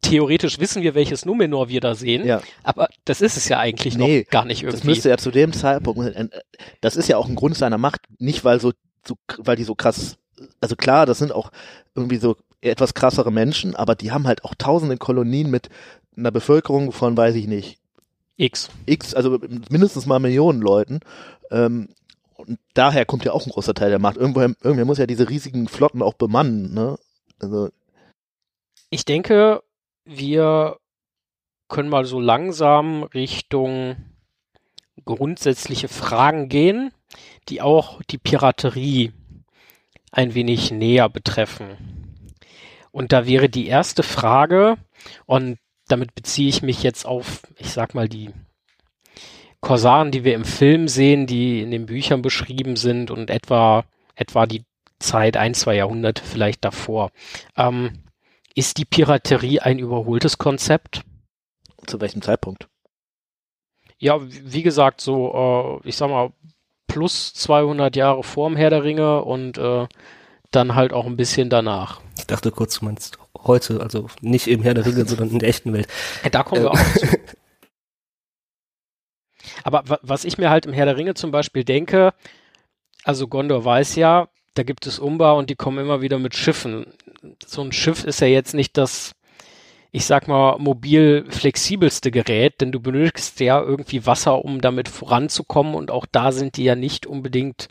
[0.00, 2.40] theoretisch wissen wir, welches Numenor wir da sehen, ja.
[2.62, 4.76] aber das ist es ja eigentlich nee, noch gar nicht irgendwie.
[4.76, 6.28] Das müsste ja zu dem Zeitpunkt, äh,
[6.80, 8.72] das ist ja auch ein Grund seiner Macht, nicht weil so,
[9.06, 10.16] so weil die so krass,
[10.60, 11.50] also klar, das sind auch
[11.94, 15.68] irgendwie so etwas krassere Menschen, aber die haben halt auch tausende Kolonien mit
[16.16, 17.78] einer Bevölkerung von, weiß ich nicht,
[18.36, 18.70] X.
[18.84, 19.38] X, also
[19.70, 21.00] mindestens mal Millionen Leuten.
[21.50, 21.88] Ähm,
[22.36, 24.16] und daher kommt ja auch ein großer Teil der Macht.
[24.16, 26.98] Irgendwo, irgendwer muss ja diese riesigen Flotten auch bemannen, ne?
[27.40, 27.70] Also.
[28.90, 29.62] Ich denke,
[30.04, 30.76] wir
[31.68, 33.96] können mal so langsam Richtung
[35.04, 36.92] grundsätzliche Fragen gehen,
[37.48, 39.12] die auch die Piraterie
[40.12, 41.76] ein wenig näher betreffen.
[42.90, 44.78] Und da wäre die erste Frage,
[45.26, 45.58] und
[45.88, 48.30] damit beziehe ich mich jetzt auf, ich sag mal, die
[49.60, 53.84] Korsaren, die wir im Film sehen, die in den Büchern beschrieben sind und etwa,
[54.14, 54.64] etwa die
[54.98, 57.10] Zeit ein, zwei Jahrhunderte vielleicht davor.
[57.56, 58.04] Ähm,
[58.54, 61.02] ist die Piraterie ein überholtes Konzept?
[61.86, 62.68] Zu welchem Zeitpunkt?
[63.98, 66.32] Ja, wie gesagt, so, äh, ich sag mal,
[66.86, 69.86] plus 200 Jahre vorm Herr der Ringe und äh,
[70.56, 72.00] dann halt auch ein bisschen danach.
[72.18, 75.48] Ich dachte kurz, du meinst heute, also nicht im Herr der Ringe, sondern in der
[75.48, 75.86] echten Welt.
[76.24, 76.76] Ja, da kommen wir Ähm.
[76.78, 77.06] auch zu.
[79.64, 82.12] Aber wa- was ich mir halt im Herr der Ringe zum Beispiel denke,
[83.04, 86.86] also Gondor weiß ja, da gibt es Umbau und die kommen immer wieder mit Schiffen.
[87.44, 89.12] So ein Schiff ist ja jetzt nicht das,
[89.92, 95.74] ich sag mal, mobil flexibelste Gerät, denn du benötigst ja irgendwie Wasser, um damit voranzukommen
[95.74, 97.68] und auch da sind die ja nicht unbedingt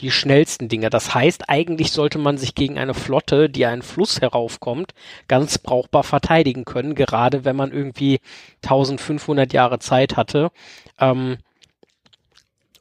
[0.00, 0.90] die schnellsten Dinge.
[0.90, 4.94] Das heißt, eigentlich sollte man sich gegen eine Flotte, die einen Fluss heraufkommt,
[5.26, 8.20] ganz brauchbar verteidigen können, gerade wenn man irgendwie
[8.62, 10.50] 1500 Jahre Zeit hatte
[10.98, 11.38] ähm,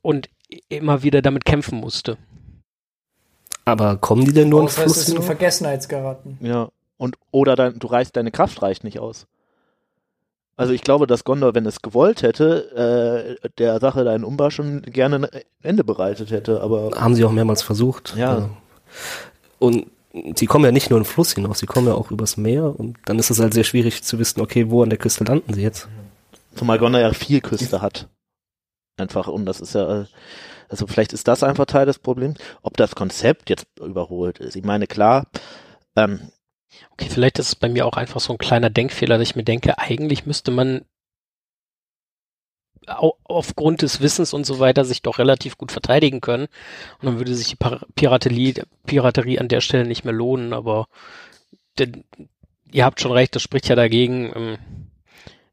[0.02, 0.30] und
[0.70, 2.18] immer wieder damit kämpfen musste.
[3.66, 5.26] Aber kommen die denn nur in Fluss ist in hinauf?
[5.26, 6.38] Vergessenheit geraten.
[6.42, 6.70] Ja.
[6.96, 9.28] Und, oder dein, du reißt, deine Kraft reicht nicht aus.
[10.58, 14.82] Also ich glaube, dass Gondor, wenn es gewollt hätte, äh, der Sache deinen Umbau schon
[14.82, 18.16] gerne ein Ende bereitet hätte, aber Haben sie auch mehrmals versucht.
[18.18, 18.38] Ja.
[18.40, 18.44] Äh,
[19.60, 19.86] Und
[20.36, 22.78] sie kommen ja nicht nur in den Fluss hinaus, sie kommen ja auch übers Meer
[22.78, 25.54] und dann ist es halt sehr schwierig zu wissen, okay, wo an der Küste landen
[25.54, 25.88] sie jetzt?
[26.56, 28.08] zumal Gondor ja viel Küste hat.
[28.98, 30.08] Einfach, und das ist ja,
[30.70, 32.40] also vielleicht ist das einfach Teil des Problems.
[32.64, 34.56] Ob das Konzept jetzt überholt ist.
[34.56, 35.28] Ich meine, klar,
[35.96, 36.20] ähm,
[36.92, 39.44] Okay, vielleicht ist es bei mir auch einfach so ein kleiner Denkfehler, dass ich mir
[39.44, 40.86] denke, eigentlich müsste man
[42.88, 46.48] au aufgrund des Wissens und so weiter sich doch relativ gut verteidigen können.
[47.00, 47.58] Und dann würde sich die
[47.96, 48.56] Piraterie,
[48.86, 50.88] Piraterie an der Stelle nicht mehr lohnen, aber
[51.80, 52.04] denn,
[52.72, 54.58] ihr habt schon recht, das spricht ja dagegen, ähm,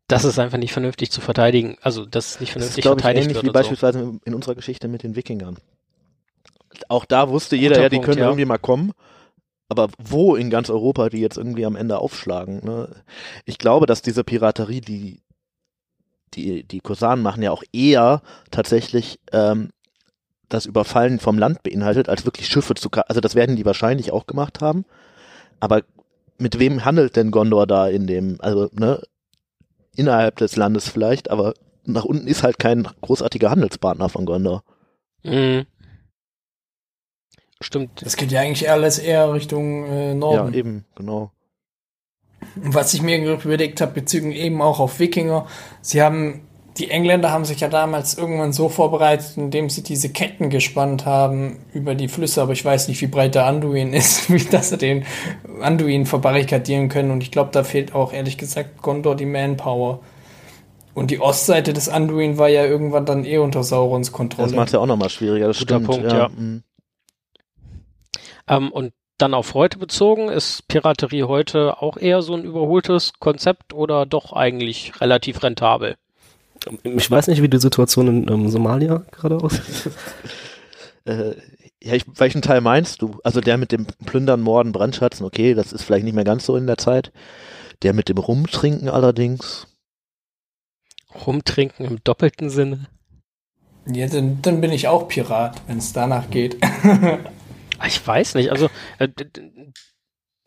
[0.06, 2.98] dass es einfach nicht vernünftig zu verteidigen, also dass es nicht das ist, vernünftig glaube
[2.98, 3.44] ich, verteidigt ähnlich wird.
[3.44, 3.58] wie und so.
[3.58, 5.56] beispielsweise in unserer Geschichte mit den Wikingern.
[6.88, 8.26] Auch da wusste jeder, Guter ja, die Punkt, können ja.
[8.26, 8.92] irgendwie mal kommen.
[9.68, 12.60] Aber wo in ganz Europa die jetzt irgendwie am Ende aufschlagen?
[12.64, 12.88] Ne?
[13.44, 15.22] Ich glaube, dass diese Piraterie, die
[16.34, 19.70] die die Kosanen machen, ja auch eher tatsächlich ähm,
[20.48, 22.90] das Überfallen vom Land beinhaltet, als wirklich Schiffe zu.
[23.08, 24.84] Also das werden die wahrscheinlich auch gemacht haben.
[25.60, 25.82] Aber
[26.38, 28.36] mit wem handelt denn Gondor da in dem?
[28.40, 29.00] Also ne
[29.96, 31.54] innerhalb des Landes vielleicht, aber
[31.84, 34.64] nach unten ist halt kein großartiger Handelspartner von Gondor.
[35.22, 35.66] Mhm.
[37.60, 38.02] Stimmt.
[38.04, 40.54] Das geht ja eigentlich alles eher Richtung äh, Ja, Norden.
[40.54, 41.30] eben, genau.
[42.56, 45.46] Und Was ich mir überlegt habe, bezüglich eben auch auf Wikinger,
[45.80, 46.42] sie haben,
[46.78, 51.58] die Engländer haben sich ja damals irgendwann so vorbereitet, indem sie diese Ketten gespannt haben
[51.72, 54.78] über die Flüsse, aber ich weiß nicht, wie breit der Anduin ist, wie dass sie
[54.78, 55.04] den
[55.60, 57.10] Anduin verbarrikadieren können.
[57.10, 60.00] Und ich glaube, da fehlt auch ehrlich gesagt Gondor die Manpower.
[60.92, 64.48] Und die Ostseite des Anduin war ja irgendwann dann eh unter Saurons Kontrolle.
[64.48, 65.86] Das macht ja auch nochmal schwieriger, das Guter stimmt.
[65.90, 66.28] Punkt, ja.
[66.28, 66.62] mm.
[68.48, 73.72] Ähm, und dann auf heute bezogen, ist Piraterie heute auch eher so ein überholtes Konzept
[73.72, 75.96] oder doch eigentlich relativ rentabel?
[76.82, 79.64] Ich weiß nicht, wie die Situation in ähm, Somalia gerade aussieht.
[81.06, 81.34] Äh,
[81.82, 83.18] ja, ich, welchen Teil meinst du?
[83.24, 86.56] Also der mit dem Plündern, Morden, Brandschatzen, okay, das ist vielleicht nicht mehr ganz so
[86.56, 87.12] in der Zeit.
[87.82, 89.66] Der mit dem Rumtrinken allerdings.
[91.26, 92.86] Rumtrinken im doppelten Sinne?
[93.86, 96.56] Ja, dann, dann bin ich auch Pirat, wenn es danach geht.
[97.78, 98.68] Ah, Ich weiß nicht, also,
[98.98, 99.08] äh,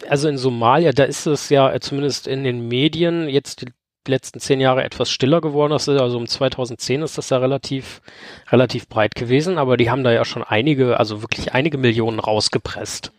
[0.08, 4.40] also in Somalia, da ist es ja äh, zumindest in den Medien jetzt die letzten
[4.40, 5.72] zehn Jahre etwas stiller geworden.
[5.72, 8.02] Das ist also um 2010 ist das ja relativ,
[8.50, 13.12] relativ breit gewesen, aber die haben da ja schon einige, also wirklich einige Millionen rausgepresst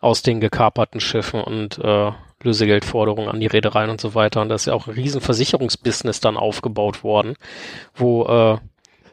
[0.00, 2.10] aus den gekaperten Schiffen und äh,
[2.42, 4.42] Lösegeldforderungen an die Reedereien und so weiter.
[4.42, 7.36] Und da ist ja auch ein riesen Versicherungsbusiness dann aufgebaut worden,
[7.94, 8.58] wo äh,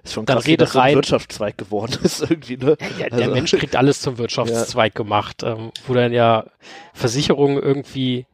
[0.09, 2.77] Ist schon Dann krass, das so Wirtschaftszweig geworden ist irgendwie, ne?
[2.97, 6.45] Ja, der Also- Mensch kriegt alles zum Wirtschaftszweig gemacht, ähm, wo dann ja
[6.93, 8.25] Versicherungen irgendwie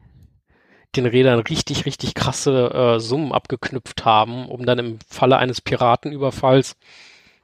[0.96, 6.76] den Rädern richtig, richtig krasse äh, Summen abgeknüpft haben, um dann im Falle eines Piratenüberfalls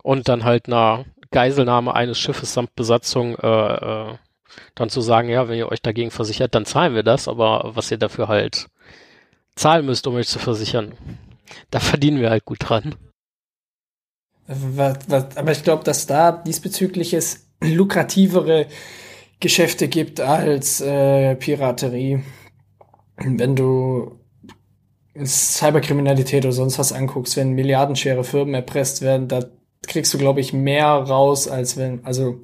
[0.03, 3.75] und dann halt einer Geiselnahme eines Schiffes samt Besatzung äh,
[4.07, 4.15] äh,
[4.75, 7.91] dann zu sagen, ja, wenn ihr euch dagegen versichert, dann zahlen wir das, aber was
[7.91, 8.69] ihr dafür halt
[9.57, 10.93] zahlen müsst, um euch zu versichern,
[11.71, 12.95] da verdienen wir halt gut dran.
[14.47, 18.67] Was, was, aber ich glaube, dass da diesbezüglich es lukrativere
[19.41, 22.23] Geschäfte gibt als äh, Piraterie.
[23.17, 24.19] wenn du
[25.25, 29.45] Cyberkriminalität oder sonst was anguckst, wenn milliardenschwere Firmen erpresst werden, da
[29.87, 32.41] kriegst du, glaube ich, mehr raus, als wenn, also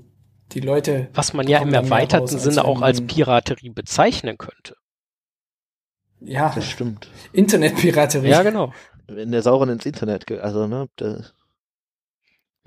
[0.52, 1.08] die Leute.
[1.14, 4.74] Was man ja im erweiterten raus, Sinne auch als Piraterie bezeichnen könnte.
[6.20, 7.10] Ja, das stimmt.
[7.32, 8.28] Internetpiraterie.
[8.28, 8.72] Ja, genau.
[9.06, 11.24] Wenn der Sauron ins Internet, also ne, der,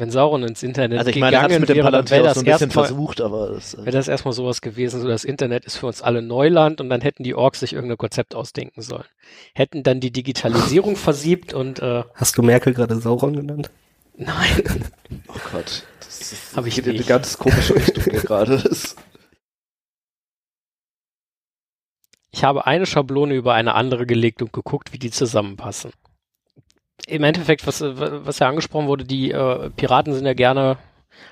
[0.02, 2.40] wenn Sauron ins Internet also ich meine, gegangen mit dem wäre, dann wäre das so
[2.42, 5.64] ein bisschen erstmal, versucht, aber das, äh wäre das erstmal sowas gewesen, so das Internet
[5.66, 9.06] ist für uns alle Neuland und dann hätten die Orks sich irgendein Konzept ausdenken sollen.
[9.54, 13.70] Hätten dann die Digitalisierung versiebt und äh, Hast du Merkel gerade Sauron genannt?
[14.18, 14.64] Nein.
[15.28, 15.84] Oh Gott.
[16.00, 18.58] Das ist, ich geht in eine ganz komische Richtung hier gerade.
[18.58, 18.96] Das-
[22.34, 25.92] Ich habe eine Schablone über eine andere gelegt und geguckt, wie die zusammenpassen.
[27.08, 30.78] Im Endeffekt, was, was ja angesprochen wurde, die äh, Piraten sind ja gerne,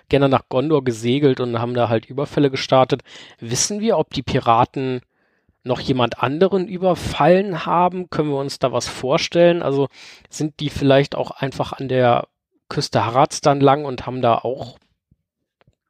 [0.10, 3.02] gerne nach Gondor gesegelt und haben da halt Überfälle gestartet.
[3.40, 5.02] Wissen wir, ob die Piraten
[5.64, 8.10] noch jemand anderen überfallen haben?
[8.10, 9.62] Können wir uns da was vorstellen?
[9.62, 9.88] Also
[10.30, 12.28] sind die vielleicht auch einfach an der
[12.70, 14.78] Küste Harads dann lang und haben da auch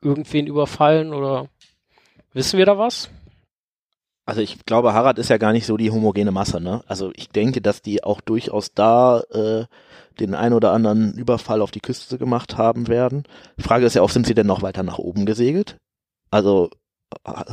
[0.02, 1.48] irgendwen überfallen oder
[2.34, 3.10] wissen wir da was?
[4.30, 6.84] Also ich glaube, Harad ist ja gar nicht so die homogene Masse, ne?
[6.88, 9.66] Also ich denke, dass die auch durchaus da äh,
[10.20, 13.24] den ein oder anderen Überfall auf die Küste gemacht haben werden.
[13.58, 15.78] Die Frage ist ja auch, sind sie denn noch weiter nach oben gesegelt?
[16.30, 16.70] Also
[17.26, 17.44] äh,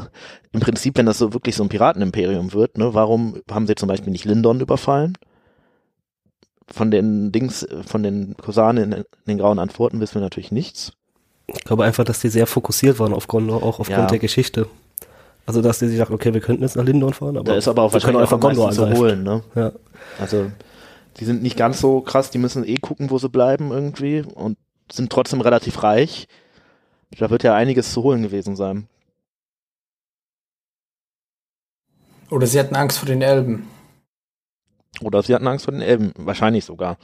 [0.52, 3.88] im Prinzip, wenn das so wirklich so ein Piratenimperium wird, ne, warum haben sie zum
[3.88, 5.16] Beispiel nicht Lindon überfallen?
[6.68, 10.92] Von den Dings, von den Kosanen in, den grauen Antworten wissen wir natürlich nichts.
[11.46, 14.06] Ich glaube einfach, dass die sehr fokussiert waren auf Gondor, auch aufgrund Ja.
[14.06, 14.68] der Geschichte.
[15.46, 17.68] Also, dass die sich dachten, okay, wir könnten jetzt nach Lindon fahren, aber da ist
[17.68, 19.44] aber auch wir können wahrscheinlich auch einfach Gondor zu holen, ne?
[19.54, 19.72] Ja.
[20.18, 20.50] Also,
[21.18, 24.58] die sind nicht ganz so krass, die müssen eh gucken, wo sie bleiben irgendwie und
[24.90, 26.26] sind trotzdem relativ reich.
[27.16, 28.88] Da wird ja einiges zu holen gewesen sein.
[32.30, 33.68] Oder sie hatten Angst vor den Elben.
[35.00, 36.98] Oder sie hatten Angst vor den Elben, wahrscheinlich sogar.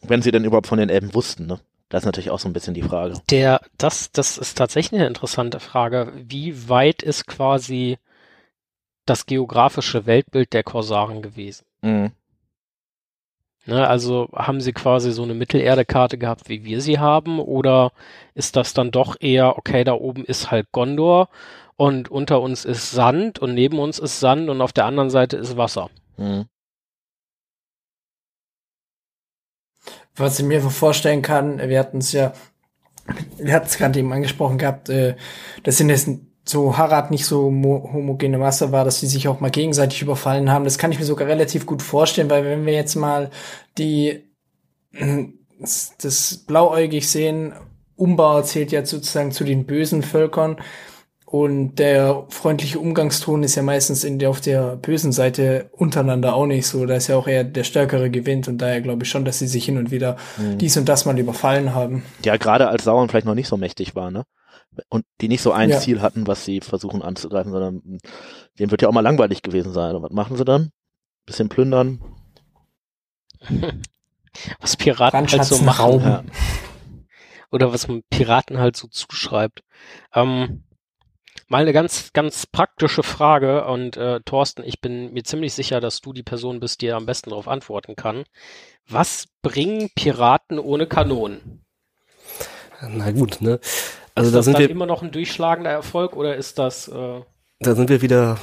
[0.00, 1.60] Wenn sie denn überhaupt von den Elben wussten, ne?
[1.88, 3.14] Das ist natürlich auch so ein bisschen die Frage.
[3.30, 6.12] Der, das, das ist tatsächlich eine interessante Frage.
[6.16, 7.98] Wie weit ist quasi
[9.06, 11.66] das geografische Weltbild der Korsaren gewesen?
[11.82, 12.12] Mhm.
[13.66, 17.92] Ne, also haben sie quasi so eine Mittelerde-Karte gehabt, wie wir sie haben, oder
[18.34, 21.30] ist das dann doch eher, okay, da oben ist halt Gondor
[21.76, 25.38] und unter uns ist Sand und neben uns ist Sand und auf der anderen Seite
[25.38, 25.88] ist Wasser.
[26.18, 26.44] Mhm.
[30.16, 32.32] Was ich mir vorstellen kann, wir hatten es ja,
[33.38, 35.16] wir hatten es gerade eben angesprochen gehabt, äh,
[35.62, 39.40] dass in dessen so Harad nicht so mo- homogene Masse war, dass sie sich auch
[39.40, 40.64] mal gegenseitig überfallen haben.
[40.64, 43.30] Das kann ich mir sogar relativ gut vorstellen, weil wenn wir jetzt mal
[43.78, 44.24] die
[45.58, 47.54] das, das blauäugig sehen,
[47.96, 50.56] Umbau zählt ja sozusagen zu den bösen Völkern
[51.34, 56.46] und der freundliche Umgangston ist ja meistens in der, auf der bösen Seite untereinander auch
[56.46, 56.86] nicht so.
[56.86, 59.48] Da ist ja auch eher der Stärkere gewinnt und daher glaube ich schon, dass sie
[59.48, 62.04] sich hin und wieder dies und das mal überfallen haben.
[62.24, 64.22] Ja, gerade als Sauron vielleicht noch nicht so mächtig war, ne?
[64.88, 65.80] Und die nicht so ein Ja.
[65.80, 67.98] Ziel hatten, was sie versuchen anzugreifen, sondern
[68.60, 69.96] denen wird ja auch mal langweilig gewesen sein.
[69.96, 70.70] Und was machen sie dann?
[71.26, 71.98] Bisschen plündern.
[74.60, 76.00] Was Piraten halt so machen.
[76.00, 76.22] Ja.
[77.50, 79.62] oder was man Piraten halt so zuschreibt.
[80.12, 80.62] Ähm,
[81.48, 86.00] mal eine ganz, ganz praktische Frage und äh, Thorsten, ich bin mir ziemlich sicher, dass
[86.00, 88.24] du die Person bist, die am besten darauf antworten kann.
[88.88, 91.64] Was bringen Piraten ohne Kanonen?
[92.86, 93.60] Na gut, ne?
[94.14, 96.88] Also ist da das sind dann wir, immer noch ein durchschlagender Erfolg oder ist das
[96.88, 97.22] äh,
[97.60, 98.38] da sind wir wieder,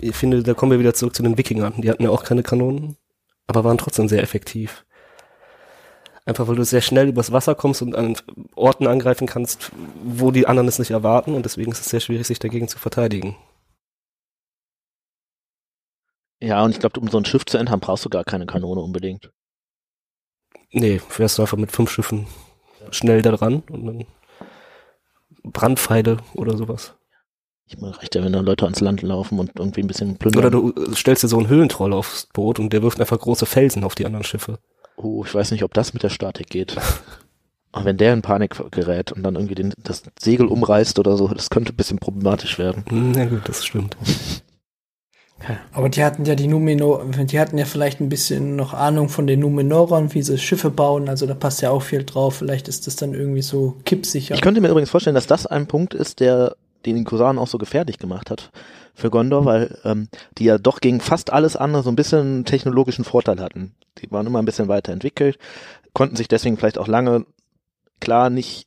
[0.00, 1.74] ich finde, da kommen wir wieder zurück zu den Wikingern.
[1.80, 2.96] Die hatten ja auch keine Kanonen,
[3.46, 4.84] aber waren trotzdem sehr effektiv.
[6.26, 8.16] Einfach weil du sehr schnell übers Wasser kommst und an
[8.54, 9.72] Orten angreifen kannst,
[10.04, 12.78] wo die anderen es nicht erwarten und deswegen ist es sehr schwierig, sich dagegen zu
[12.78, 13.36] verteidigen.
[16.42, 18.80] Ja, und ich glaube, um so ein Schiff zu entern, brauchst du gar keine Kanone
[18.80, 19.30] unbedingt.
[20.72, 22.26] Nee, fährst du einfach mit fünf Schiffen
[22.90, 24.06] schnell da dran und dann
[25.42, 26.94] Brandpfeile oder sowas.
[27.66, 30.44] Ich meine, reicht ja, wenn da Leute ans Land laufen und irgendwie ein bisschen plündern.
[30.44, 33.46] Oder du äh, stellst dir so einen Höhlentroll aufs Boot und der wirft einfach große
[33.46, 34.58] Felsen auf die anderen Schiffe.
[35.02, 36.76] Oh, ich weiß nicht, ob das mit der Statik geht.
[37.72, 41.28] Aber wenn der in Panik gerät und dann irgendwie den, das Segel umreißt oder so,
[41.28, 42.84] das könnte ein bisschen problematisch werden.
[42.88, 43.96] Hm, Na gut, das stimmt.
[45.72, 49.26] Aber die hatten ja die Numenor, die hatten ja vielleicht ein bisschen noch Ahnung von
[49.26, 52.36] den Numenorern, wie sie Schiffe bauen, also da passt ja auch viel drauf.
[52.36, 54.34] Vielleicht ist das dann irgendwie so kippsicher.
[54.34, 57.56] Ich könnte mir übrigens vorstellen, dass das ein Punkt ist, der den Kosanen auch so
[57.56, 58.50] gefährlich gemacht hat
[58.94, 63.04] für Gondor, weil ähm, die ja doch gegen fast alles andere so ein bisschen technologischen
[63.04, 63.74] Vorteil hatten.
[63.98, 65.38] Die waren immer ein bisschen weiterentwickelt,
[65.92, 67.26] konnten sich deswegen vielleicht auch lange,
[68.00, 68.66] klar nicht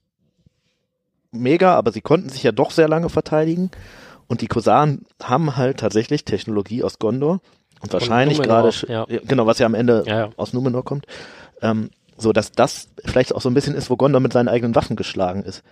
[1.32, 3.72] mega, aber sie konnten sich ja doch sehr lange verteidigen.
[4.28, 7.42] Und die Kosan haben halt tatsächlich Technologie aus Gondor
[7.82, 9.06] und wahrscheinlich gerade, ja.
[9.06, 10.30] genau, was ja am Ende Ja, ja.
[10.38, 11.06] aus Numenor kommt,
[11.62, 14.76] ähm, so dass das vielleicht auch so ein bisschen ist, wo Gondor mit seinen eigenen
[14.76, 15.64] Waffen geschlagen ist.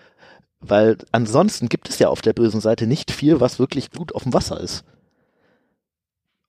[0.62, 4.24] Weil ansonsten gibt es ja auf der bösen Seite nicht viel, was wirklich gut auf
[4.24, 4.84] dem Wasser ist.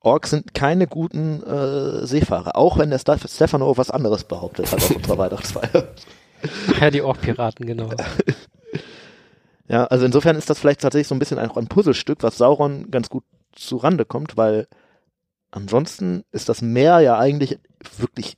[0.01, 4.83] Orks sind keine guten äh, Seefahrer, auch wenn der Sta- Stefano was anderes behauptet hat
[4.83, 5.89] auf unserer Weihnachtsfeier.
[6.81, 7.91] Ja, die Ork-Piraten, genau.
[9.69, 12.91] Ja, also insofern ist das vielleicht tatsächlich so ein bisschen ein, ein Puzzlestück, was Sauron
[12.91, 14.67] ganz gut zu Rande kommt, weil
[15.51, 17.59] ansonsten ist das Meer ja eigentlich
[17.97, 18.37] wirklich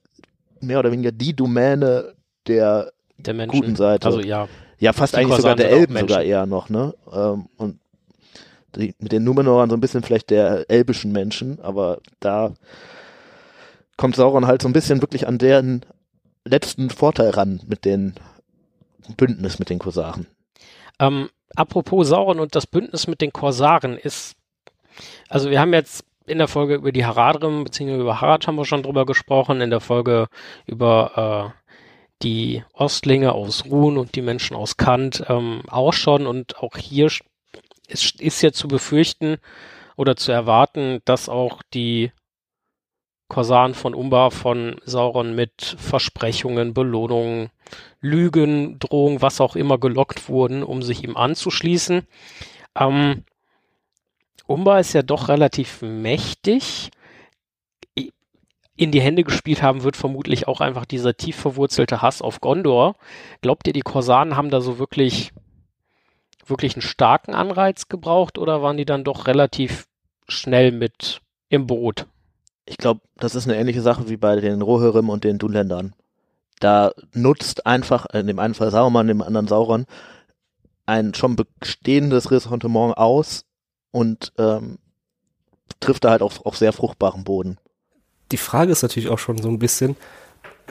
[0.61, 2.15] mehr oder weniger die Domäne
[2.47, 3.59] der Der Menschen.
[3.59, 4.07] guten Seite.
[4.07, 4.49] Also ja,
[4.79, 6.95] ja fast eigentlich sogar der Elben sogar eher noch, ne?
[7.13, 7.79] Ähm, und
[8.77, 12.55] die, mit den Numenorern so ein bisschen vielleicht der elbischen Menschen, aber da
[13.97, 15.85] kommt Sauron halt so ein bisschen wirklich an deren
[16.45, 18.15] letzten Vorteil ran mit den
[19.17, 20.27] Bündnis mit den Korsaren.
[20.99, 24.37] Ähm, apropos Sauron und das Bündnis mit den Korsaren ist,
[25.29, 28.65] also wir haben jetzt in der Folge über die Haradrim, beziehungsweise über Harad haben wir
[28.65, 30.27] schon drüber gesprochen, in der Folge
[30.67, 31.64] über äh,
[32.23, 37.11] die Ostlinge aus Ruhn und die Menschen aus Kant ähm, auch schon und auch hier
[37.87, 39.37] ist, ist ja zu befürchten
[39.97, 42.13] oder zu erwarten, dass auch die
[43.29, 47.51] Korsaren von Umbar von Sauron mit Versprechungen, Belohnungen,
[48.01, 52.07] Lügen, Drohungen, was auch immer gelockt wurden, um sich ihm anzuschließen.
[52.79, 53.25] Ähm,
[54.47, 56.91] Umbar ist ja doch relativ mächtig.
[58.77, 62.97] In die Hände gespielt haben wird vermutlich auch einfach dieser tief verwurzelte Hass auf Gondor.
[63.41, 65.33] Glaubt ihr, die Korsaren haben da so wirklich,
[66.45, 69.87] wirklich einen starken Anreiz gebraucht oder waren die dann doch relativ
[70.27, 72.07] schnell mit im Boot?
[72.67, 75.95] Ich glaube, das ist eine ähnliche Sache wie bei den Rohirrim und den Dunländern.
[76.59, 79.87] Da nutzt einfach, äh, in dem einen Fall Sauron, in dem anderen Sauron,
[80.87, 83.45] ein schon bestehendes Ressentiment aus
[83.91, 84.79] und ähm,
[85.81, 87.59] trifft da halt auf, auf sehr fruchtbaren Boden.
[88.33, 89.97] Die Frage ist natürlich auch schon so ein bisschen,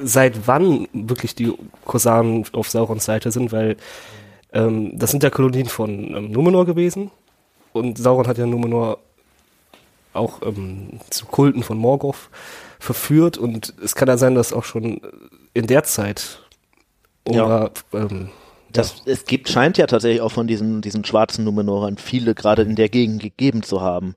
[0.02, 1.54] seit wann wirklich die
[1.86, 3.78] Korsaren auf Saurons Seite sind, weil
[4.52, 7.12] ähm, das sind ja Kolonien von ähm, Numenor gewesen.
[7.74, 9.00] Und Sauron hat ja Numenor
[10.14, 12.30] auch ähm, zu Kulten von Morgoth
[12.80, 13.38] verführt.
[13.38, 15.02] Und es kann ja sein, dass auch schon
[15.54, 16.40] in der Zeit
[17.28, 17.44] Ja.
[17.44, 18.30] Umbar, ähm,
[18.72, 22.76] Das, Es gibt, scheint ja tatsächlich auch von diesen, diesen schwarzen Numenorern viele gerade in
[22.76, 24.16] der Gegend gegeben zu haben,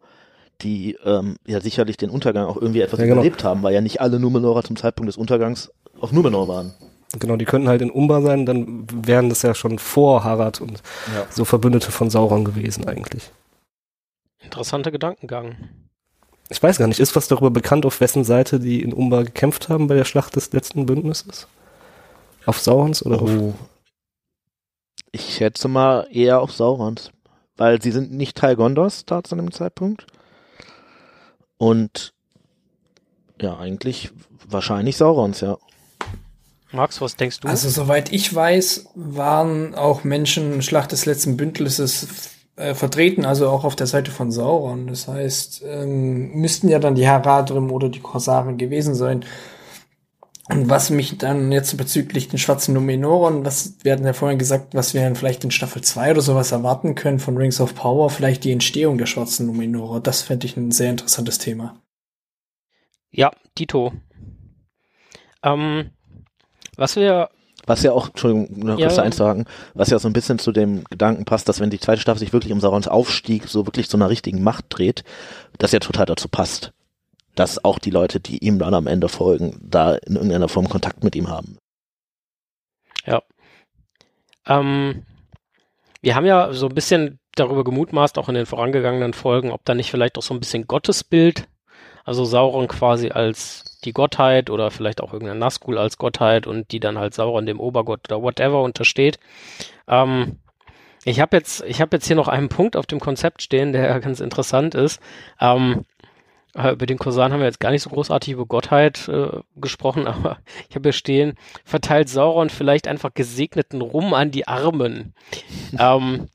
[0.63, 3.17] die ähm, ja sicherlich den Untergang auch irgendwie etwas Ja, genau.
[3.21, 6.75] überlebt haben, weil ja nicht alle Numenorer zum Zeitpunkt des Untergangs auf Numenor waren.
[7.19, 10.83] genau, die könnten halt in Umbar sein, dann wären das ja schon vor Harad und
[11.15, 11.27] Ja.
[11.31, 13.31] so Verbündete von Sauron gewesen eigentlich.
[14.43, 15.57] Interessanter Gedankengang.
[16.49, 19.69] Ich weiß gar nicht, ist was darüber bekannt, auf wessen Seite die in Umbar gekämpft
[19.69, 21.49] haben bei der Schlacht des letzten Bündnisses?
[22.45, 23.31] Auf Saurons oder auf?
[23.31, 23.55] Oh.
[25.11, 27.11] Ich schätze mal eher auf Saurons,
[27.57, 30.07] weil sie sind nicht Teil Gondors da zu dem Zeitpunkt.
[31.59, 32.13] Und
[33.41, 34.11] ja, eigentlich
[34.49, 35.59] wahrscheinlich Saurons, ja.
[36.73, 37.49] Max, was denkst du?
[37.49, 43.65] Also soweit ich weiß, waren auch Menschen Schlacht des letzten Bündnisses äh, vertreten, also auch
[43.65, 44.87] auf der Seite von Sauron.
[44.87, 49.25] Das heißt, ähm, müssten ja dann die Haradrim oder die Korsaren gewesen sein.
[50.49, 54.75] Und was mich dann jetzt bezüglich den schwarzen Numenoren, was wir hatten ja vorhin gesagt,
[54.75, 58.11] was wir dann vielleicht in Staffel 2 oder sowas erwarten können von Rings of Power,
[58.11, 60.01] vielleicht die Entstehung der schwarzen Numenore.
[60.01, 61.81] Das fände ich ein sehr interessantes Thema.
[63.11, 63.93] ja, Dito.
[65.43, 65.91] Ähm,
[66.77, 67.31] was wir
[67.67, 69.03] Was ja auch, Entschuldigung, noch kurz ja.
[69.03, 72.21] einzuhaken, was ja so ein bisschen zu dem Gedanken passt, dass wenn die zweite Staffel
[72.21, 75.03] sich wirklich um Saurons Aufstieg so wirklich zu einer richtigen Macht dreht,
[75.59, 76.73] das ja total dazu passt.
[77.37, 81.05] Dass auch die Leute, die ihm dann am Ende folgen, da in irgendeiner Form Kontakt
[81.05, 81.59] mit ihm haben.
[84.47, 85.05] Ähm,
[86.01, 89.75] wir haben ja so ein bisschen darüber gemutmaßt, auch in den vorangegangenen Folgen, ob da
[89.75, 91.49] nicht vielleicht auch so ein bisschen Gottesbild,
[92.05, 96.81] also Sauron quasi als die Gottheit oder vielleicht auch irgendein Nazgul als Gottheit und die
[96.81, 99.19] dann halt Sauron dem Obergott oder whatever untersteht.
[99.89, 100.39] Ähm,
[101.05, 104.21] ich habe jetzt, ich jetzt hier noch einen Punkt auf dem Konzept stehen, der ganz
[104.21, 105.01] interessant ist.
[105.41, 105.96] Ähm, äh,
[106.57, 110.39] über den Kosan haben wir jetzt gar nicht so großartig über Gottheit äh, gesprochen, aber
[110.69, 111.35] ich habe hier stehen,
[111.65, 115.15] verteilt Sauron vielleicht einfach gesegneten Rum an die Armen.
[115.79, 116.29] ähm,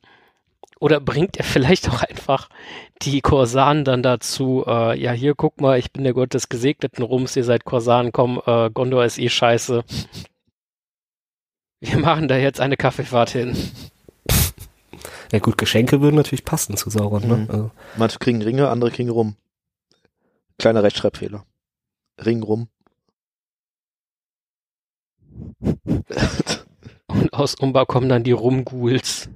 [0.80, 2.50] oder bringt er vielleicht auch einfach
[3.04, 7.04] die Korsanen dann dazu, äh, ja, hier, guck mal, ich bin der Gott des gesegneten
[7.04, 9.84] Rums, ihr seid Korsanen, komm, äh, Gondor ist eh scheiße.
[11.82, 13.56] Wir machen da jetzt eine Kaffeefahrt hin.
[15.32, 17.38] Ja gut, Geschenke würden natürlich passen zu Sauron, ne?
[17.38, 17.50] Mhm.
[17.50, 19.36] Also, Manche kriegen Ringe, andere kriegen Rum.
[20.62, 21.44] Kleiner Rechtschreibfehler.
[22.24, 22.68] Ring rum.
[27.08, 29.28] Und aus Umbar kommen dann die Rumghouls.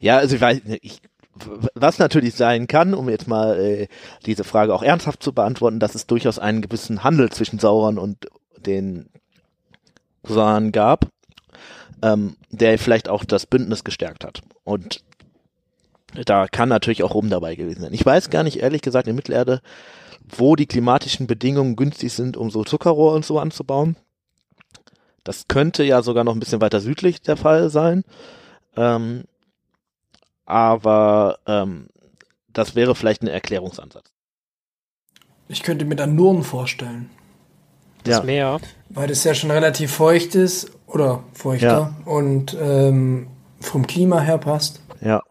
[0.00, 1.02] Ja, also ich weiß, ich
[1.34, 3.88] w- was natürlich sein kann, um jetzt mal äh,
[4.24, 8.28] diese Frage auch ernsthaft zu beantworten, dass es durchaus einen gewissen Handel zwischen Sauron und
[8.56, 9.10] den
[10.22, 11.10] Kusanen gab,
[12.00, 14.40] ähm, der vielleicht auch das Bündnis gestärkt hat.
[14.64, 15.04] Und
[16.24, 17.94] da kann natürlich auch Rum dabei gewesen sein.
[17.94, 19.60] Ich weiß gar nicht, ehrlich gesagt, in Mittelerde,
[20.36, 23.96] wo die klimatischen Bedingungen günstig sind, um so Zuckerrohr und so anzubauen.
[25.24, 28.04] Das könnte ja sogar noch ein bisschen weiter südlich der Fall sein.
[28.76, 29.24] Ähm,
[30.46, 31.88] aber ähm,
[32.52, 34.10] das wäre vielleicht ein Erklärungsansatz.
[35.48, 37.10] Ich könnte mir dann Nurn vorstellen,
[38.04, 38.22] Das Ja.
[38.22, 38.60] Meer.
[38.90, 43.28] weil das ja schon relativ feucht ist oder feuchter und ähm,
[43.60, 44.80] vom Klima her passt.
[45.00, 45.22] Ja.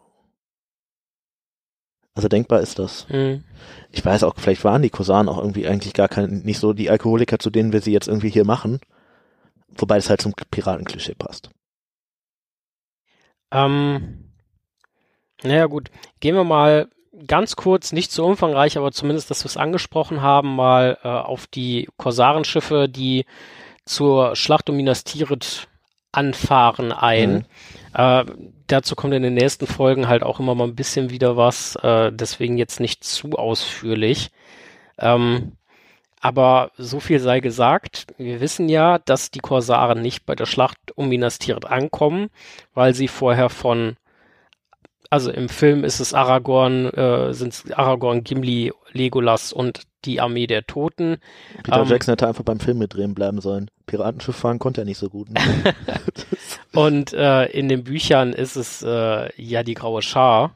[2.17, 3.07] Also denkbar ist das.
[3.09, 3.43] Hm.
[3.91, 6.89] Ich weiß auch, vielleicht waren die Kosanen auch irgendwie eigentlich gar kein, nicht so die
[6.89, 8.79] Alkoholiker, zu denen wir sie jetzt irgendwie hier machen.
[9.67, 11.51] Wobei es halt zum Piratenklischee passt.
[13.51, 14.31] Ähm,
[15.43, 16.89] naja gut, gehen wir mal
[17.27, 21.45] ganz kurz, nicht so umfangreich, aber zumindest, dass wir es angesprochen haben, mal äh, auf
[21.45, 23.25] die Korsarenschiffe, die
[23.85, 25.67] zur Schlacht um Minas Tirith
[26.11, 27.33] anfahren ein.
[27.33, 27.45] Mhm.
[27.93, 28.25] Äh,
[28.67, 32.11] dazu kommt in den nächsten Folgen halt auch immer mal ein bisschen wieder was, äh,
[32.11, 34.31] deswegen jetzt nicht zu ausführlich.
[34.97, 35.53] Ähm,
[36.19, 40.77] aber so viel sei gesagt, wir wissen ja, dass die Korsaren nicht bei der Schlacht
[40.95, 42.29] um Minas Tirith ankommen,
[42.73, 43.97] weil sie vorher von,
[45.09, 50.47] also im Film ist es Aragorn, äh, sind es Aragorn, Gimli, Legolas und die Armee
[50.47, 51.17] der Toten.
[51.63, 51.87] Peter Ähm.
[51.87, 53.69] Jackson hätte einfach beim Film mitdrehen bleiben sollen.
[53.87, 55.29] Piratenschiff fahren konnte er nicht so gut.
[55.29, 55.39] Ne?
[56.73, 60.53] Und äh, in den Büchern ist es äh, ja die graue Schar,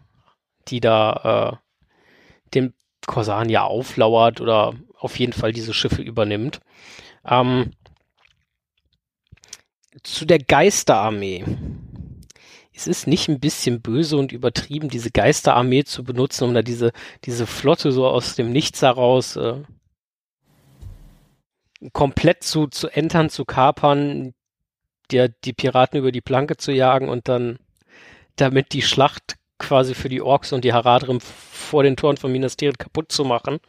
[0.67, 2.73] die da äh, dem
[3.07, 6.59] Korsaren ja auflauert oder auf jeden Fall diese Schiffe übernimmt.
[7.25, 7.71] Ähm,
[10.03, 11.43] zu der Geisterarmee.
[12.73, 16.91] Es ist nicht ein bisschen böse und übertrieben, diese Geisterarmee zu benutzen, um da diese,
[17.25, 19.63] diese Flotte so aus dem Nichts heraus äh,
[21.93, 24.33] komplett zu, zu entern, zu kapern,
[25.11, 27.59] der, die Piraten über die Planke zu jagen und dann
[28.35, 32.57] damit die Schlacht quasi für die Orks und die Haradrim vor den Toren von Minas
[32.57, 33.59] Tirith kaputt zu machen.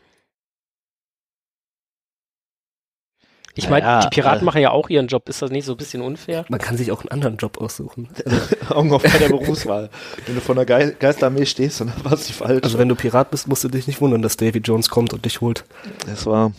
[3.54, 5.28] Ich meine, Naja, die Piraten äh, machen ja auch ihren Job.
[5.28, 6.46] Ist das nicht so ein bisschen unfair?
[6.48, 8.08] Man kann sich auch einen anderen Job aussuchen.
[8.70, 9.90] Augen auf bei der Berufswahl.
[10.24, 12.62] Wenn du vor einer Ge Geisterarmee stehst, dann war es die falsche.
[12.62, 15.26] Also wenn du Pirat bist, musst du dich nicht wundern, dass Davy Jones kommt und
[15.26, 15.66] dich holt.
[16.06, 16.52] Das war,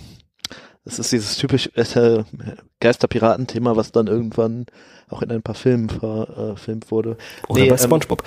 [0.85, 2.23] das ist dieses typisch äh,
[2.79, 4.65] Geisterpiraten-Thema, was dann irgendwann
[5.09, 7.17] auch in ein paar Filmen verfilmt wurde.
[7.47, 8.23] Oder Nee, bei ähm, SpongeBob.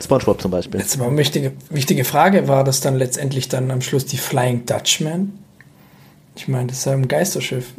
[0.00, 0.80] SpongeBob zum Beispiel.
[0.80, 4.64] Jetzt mal eine wichtige, wichtige Frage, war das dann letztendlich dann am Schluss die Flying
[4.66, 5.32] Dutchman?
[6.36, 7.72] Ich meine, das ist ja ein Geisterschiff.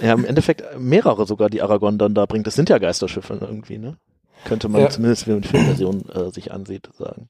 [0.00, 2.46] Ja, im Endeffekt mehrere sogar, die Aragorn dann da bringt.
[2.46, 3.96] Das sind ja Geisterschiffe irgendwie, ne?
[4.44, 4.90] Könnte man Ja.
[4.90, 7.28] zumindest, wenn man die Filmversion äh, sich ansieht, sagen.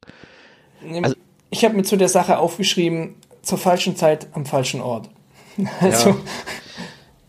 [1.02, 1.16] Also-
[1.50, 5.10] ich habe mir zu der Sache aufgeschrieben, zur falschen Zeit am falschen Ort.
[5.80, 6.16] Also,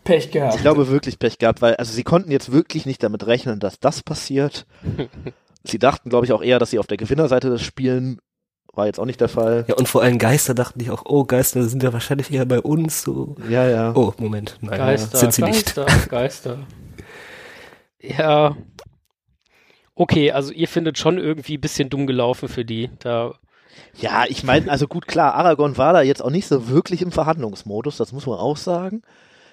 [0.04, 0.56] Pech gehabt.
[0.56, 3.80] Ich glaube wirklich Pech gehabt, weil, also sie konnten jetzt wirklich nicht damit rechnen, dass
[3.80, 4.66] das passiert.
[5.64, 8.20] sie dachten, glaube ich, auch eher, dass sie auf der Gewinnerseite das spielen.
[8.74, 9.66] War jetzt auch nicht der Fall.
[9.68, 12.60] Ja, und vor allem Geister dachten die auch, oh, Geister sind ja wahrscheinlich eher bei
[12.60, 13.04] uns.
[13.04, 13.36] So.
[13.48, 13.94] Ja, ja.
[13.96, 14.58] Oh, Moment.
[14.62, 15.76] Nein, Geister, sind sie nicht.
[15.76, 16.60] Geister, Geister.
[18.00, 18.58] Ja.
[19.94, 22.90] Okay, also ihr findet schon irgendwie ein bisschen dumm gelaufen für die.
[22.98, 23.36] Da,
[23.96, 27.12] Ja, ich meine, also gut, klar, Aragorn war da jetzt auch nicht so wirklich im
[27.12, 29.02] Verhandlungsmodus, das muss man auch sagen.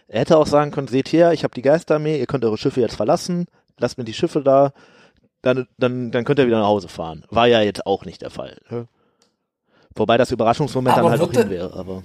[0.08, 2.80] Er hätte auch sagen können, seht her, ich habe die Geisterarmee, ihr könnt eure Schiffe
[2.80, 3.46] jetzt verlassen,
[3.78, 4.72] lasst mir die Schiffe da,
[5.42, 7.24] dann, dann, dann könnt ihr wieder nach Hause fahren.
[7.30, 8.58] War ja jetzt auch nicht der Fall.
[8.70, 8.88] Ne?
[9.94, 12.02] Wobei das Überraschungsmoment Aber dann halt auch hin wäre, aber.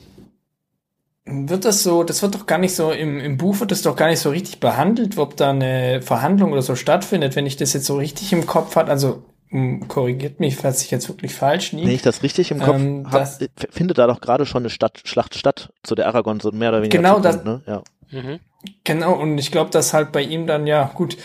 [1.25, 3.95] Wird das so, das wird doch gar nicht so, im, im Buch wird das doch
[3.95, 7.73] gar nicht so richtig behandelt, ob da eine Verhandlung oder so stattfindet, wenn ich das
[7.73, 9.23] jetzt so richtig im Kopf hat, also
[9.87, 11.91] korrigiert mich, falls ich jetzt wirklich falsch Wenn liege.
[11.93, 13.39] ich das richtig im Kopf Ähm, habe, das-
[13.69, 16.81] findet da doch gerade schon eine Stadt, Schlacht statt, zu der Aragorn so mehr oder
[16.81, 17.61] weniger Genau, das- ne?
[17.65, 17.83] Ja.
[18.11, 18.39] mhm.
[18.83, 21.17] Genau, und ich glaube, dass halt bei ihm dann, ja, gut,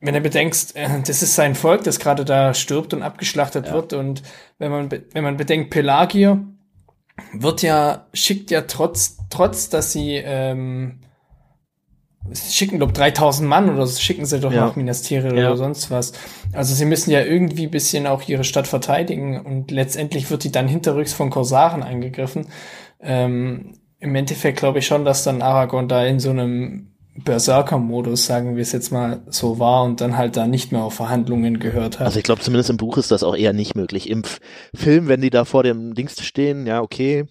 [0.00, 3.74] wenn er bedenkt, äh, das ist sein Volk, das gerade da stirbt und abgeschlachtet Ja.
[3.74, 4.22] wird, und
[4.58, 6.42] wenn man, wenn man bedenkt, Pelagier
[7.34, 11.11] wird ja, schickt ja trotz, trotz, dass sie, ähm, sie
[12.50, 14.66] schicken, glaube 3000 Mann oder so, schicken sie doch Ja.
[14.66, 15.48] nach Minas Tirith Ja.
[15.48, 16.12] oder sonst was.
[16.52, 20.52] Also sie müssen ja irgendwie ein bisschen auch ihre Stadt verteidigen und letztendlich wird die
[20.52, 22.46] dann hinterrücks von Korsaren angegriffen.
[23.00, 26.88] Ähm, Im Endeffekt glaube ich schon, dass dann Aragorn da in so einem
[27.24, 30.94] Berserker-Modus, sagen wir es jetzt mal, so war und dann halt da nicht mehr auf
[30.94, 32.06] Verhandlungen gehört hat.
[32.06, 34.08] Also ich glaube, zumindest im Buch ist das auch eher nicht möglich.
[34.08, 34.22] Im
[34.74, 37.24] Film, wenn die da vor dem Dings stehen, ja, okay.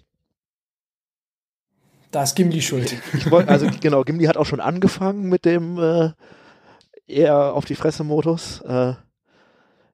[2.11, 2.95] Da ist Gimli schuld.
[3.13, 6.11] Ich wollt, also genau, Gimli hat auch schon angefangen mit dem äh,
[7.07, 8.61] eher auf die Fresse-Modus.
[8.61, 8.93] Äh,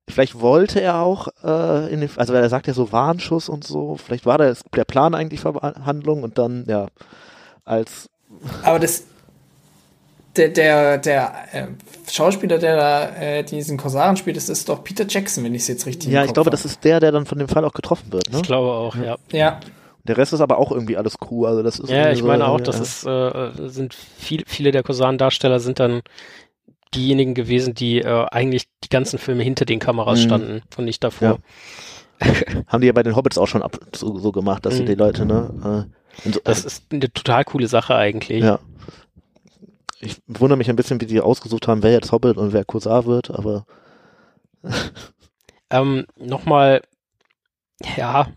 [0.07, 3.97] vielleicht wollte er auch, äh, in den, also er sagt ja so Warnschuss und so,
[3.97, 6.87] vielleicht war das der Plan eigentlich Verhandlung und dann, ja,
[7.65, 8.09] als.
[8.63, 9.03] Aber das,
[10.35, 11.67] der, der, der äh,
[12.09, 15.67] Schauspieler, der da äh, diesen Korsaren spielt, das ist doch Peter Jackson, wenn ich es
[15.67, 18.11] jetzt richtig Ja, ich glaube, das ist der, der dann von dem Fall auch getroffen
[18.11, 18.37] wird, ne?
[18.37, 19.17] Ich glaube auch, ja.
[19.31, 19.59] Ja.
[20.07, 22.45] Der Rest ist aber auch irgendwie alles Crew, also das ist Ja, ich so, meine
[22.47, 22.65] auch, ja.
[22.65, 26.01] das ist, äh, sind viel, viele der Kosan-Darsteller sind dann
[26.93, 30.23] diejenigen gewesen, die äh, eigentlich die ganzen Filme hinter den Kameras Mhm.
[30.23, 31.39] standen und nicht davor.
[32.67, 34.87] Haben die ja bei den Hobbits auch schon ab, so, so gemacht, dass sie Mhm.
[34.87, 35.87] die Leute, ne?
[36.25, 38.43] Äh, so, Das ist eine total coole Sache eigentlich.
[38.43, 38.59] ja.
[39.99, 43.05] Ich wundere mich ein bisschen, wie die ausgesucht haben, wer jetzt Hobbit und wer Kosar
[43.05, 43.65] wird, aber
[45.69, 46.81] Ähm, Nochmal,
[47.97, 48.27] ja,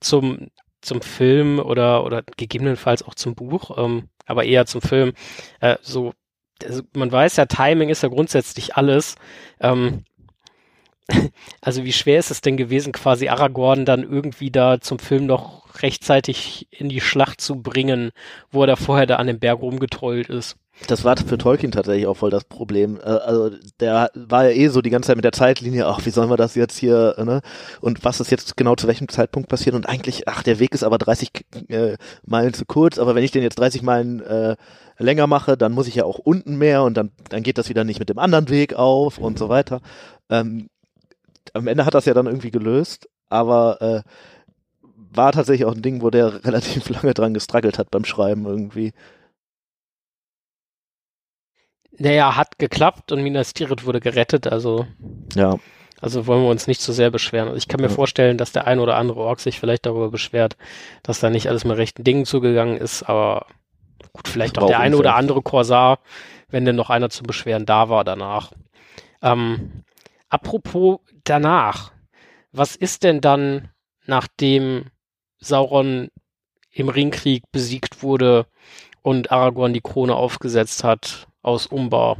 [0.00, 0.48] zum,
[0.84, 5.12] zum Film oder, oder gegebenenfalls auch zum Buch, ähm, aber eher zum Film.
[5.60, 6.12] Äh, so,
[6.62, 9.16] also man weiß ja, Timing ist ja grundsätzlich alles.
[9.60, 10.04] Ähm,
[11.60, 15.82] also wie schwer ist es denn gewesen, quasi Aragorn dann irgendwie da zum Film noch
[15.82, 18.10] rechtzeitig in die Schlacht zu bringen,
[18.50, 20.56] wo er da vorher da an dem Berg rumgetrollt ist?
[20.88, 22.98] Das war für Tolkien tatsächlich auch voll das Problem.
[22.98, 23.50] Äh, Also
[23.80, 26.36] der war ja eh so die ganze Zeit mit der Zeitlinie, ach, wie sollen wir
[26.36, 27.40] das jetzt hier, äh, ne?
[27.80, 29.76] Und was ist jetzt genau zu welchem Zeitpunkt passiert?
[29.76, 31.30] Und eigentlich, ach, der Weg ist aber 30
[31.68, 31.96] äh,
[32.26, 34.56] Meilen zu kurz, aber wenn ich den jetzt 30 Meilen äh,
[34.98, 37.84] länger mache, dann muss ich ja auch unten mehr und dann, dann geht das wieder
[37.84, 39.80] nicht mit dem anderen Weg auf und so weiter.
[40.28, 40.68] Ähm,
[41.52, 44.02] am Ende hat das ja dann irgendwie gelöst, aber äh,
[45.16, 48.92] war tatsächlich auch ein Ding, wo der relativ lange dran gestruggelt hat beim Schreiben irgendwie.
[51.98, 54.86] Naja, hat geklappt und Minas Tirith wurde gerettet, also
[55.36, 55.56] Ja,
[56.00, 57.48] Also wollen wir uns nicht zu sehr beschweren.
[57.48, 57.94] Also ich kann mir Ja.
[57.94, 60.56] vorstellen, dass der ein oder andere Ork sich vielleicht darüber beschwert,
[61.02, 63.46] dass da nicht alles mit rechten Dingen zugegangen ist, aber
[64.12, 66.00] gut, vielleicht auch der eine oder andere Korsar,
[66.48, 68.52] wenn denn noch einer zum Beschweren da war danach.
[69.22, 69.84] Ähm,
[70.28, 71.92] apropos danach,
[72.52, 73.70] was ist denn dann,
[74.04, 74.86] nachdem
[75.38, 76.08] Sauron
[76.70, 78.46] im Ringkrieg besiegt wurde
[79.02, 82.16] und Aragorn die Krone aufgesetzt hat aus Umbar?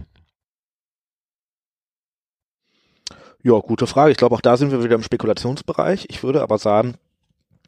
[3.42, 4.10] Ja, gute Frage.
[4.10, 6.06] Ich glaube, auch da sind wir wieder im Spekulationsbereich.
[6.08, 6.94] Ich würde aber sagen,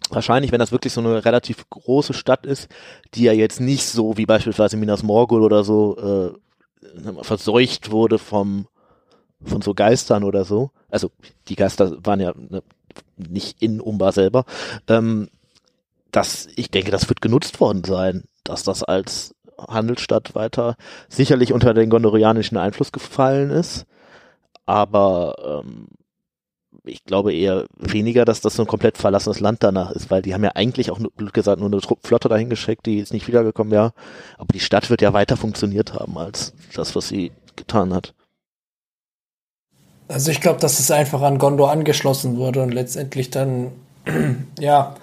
[0.08, 2.68] wahrscheinlich, wenn das wirklich so eine relativ große Stadt ist,
[3.14, 8.68] die ja jetzt nicht so wie beispielsweise Minas Morgul oder so äh, verseucht wurde vom
[9.44, 10.70] von so Geistern oder so.
[10.88, 11.10] Also
[11.48, 12.62] die Geister waren ja ne,
[13.16, 14.44] nicht in Umbar selber.
[14.88, 15.28] Ähm,
[16.10, 20.76] das, ich denke, das wird genutzt worden sein, dass das als Handelsstadt weiter
[21.08, 23.86] sicherlich unter den gondorianischen Einfluss gefallen ist
[24.66, 25.86] aber ähm,
[26.84, 30.34] ich glaube eher weniger, dass das so ein komplett verlassenes Land danach ist, weil die
[30.34, 33.26] haben ja eigentlich auch, nur- blöd gesagt, nur eine Flotte dahin geschickt, die ist nicht
[33.26, 33.92] wiedergekommen, ja.
[34.38, 38.14] Aber die Stadt wird ja weiter funktioniert haben als das, was sie getan hat.
[40.08, 43.72] Also ich glaube, dass es einfach an Gondor angeschlossen wurde und letztendlich dann,
[44.60, 44.94] ja,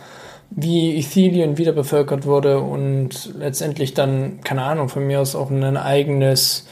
[0.55, 5.77] wie Ithilien wieder bevölkert wurde und letztendlich dann, keine Ahnung, von mir aus auch ein
[5.77, 6.67] eigenes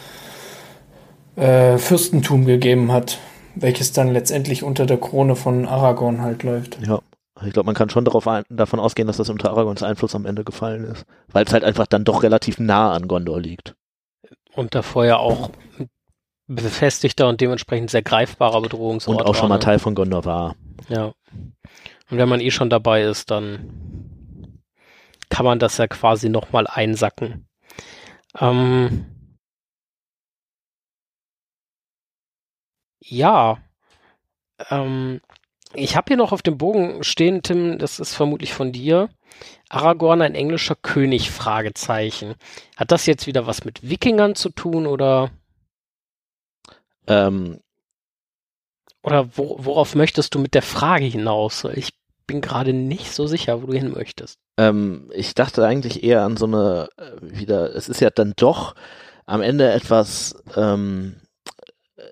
[1.36, 3.20] äh, Fürstentum gegeben hat,
[3.56, 6.80] welches dann letztendlich unter der Krone von Aragorn halt läuft.
[6.86, 7.00] Ja.
[7.44, 10.28] Ich glaube, man kann schon darauf ein, davon ausgehen, dass das unter Aragons Einfluss am
[10.28, 11.06] Ende gefallen ist.
[11.32, 13.74] Weil es halt einfach dann doch relativ nah an Gondor liegt.
[14.54, 15.50] und davor ja auch
[16.48, 19.62] befestigter und dementsprechend sehr greifbarer Bedrohungsort Und auch schon mal ne?
[19.62, 20.56] Teil von Gondor war.
[20.90, 21.14] Ja.
[22.12, 24.62] Und wenn man eh schon dabei ist, dann
[25.30, 27.48] kann man das ja quasi nochmal einsacken.
[28.40, 29.06] Ähm,
[33.00, 33.60] ja.
[34.70, 35.22] Ähm,
[35.74, 39.10] ich habe hier noch auf dem Bogen stehen, Tim, das ist vermutlich von dir.
[39.70, 42.36] Aragorn, ein englischer König, Fragezeichen.
[42.76, 45.32] Hat das jetzt wieder was mit Wikingern zu tun oder,
[47.08, 47.62] Ähm,
[49.04, 51.64] oder wo, worauf möchtest du mit der Frage hinaus?
[51.64, 51.94] Ich
[52.32, 54.40] bin gerade nicht so sicher, wo du hin möchtest.
[54.58, 58.74] Ähm, ich dachte eigentlich eher an so eine, äh, wieder, es ist ja dann doch
[59.26, 61.18] am Ende etwas, ähm,
[61.98, 62.04] äh,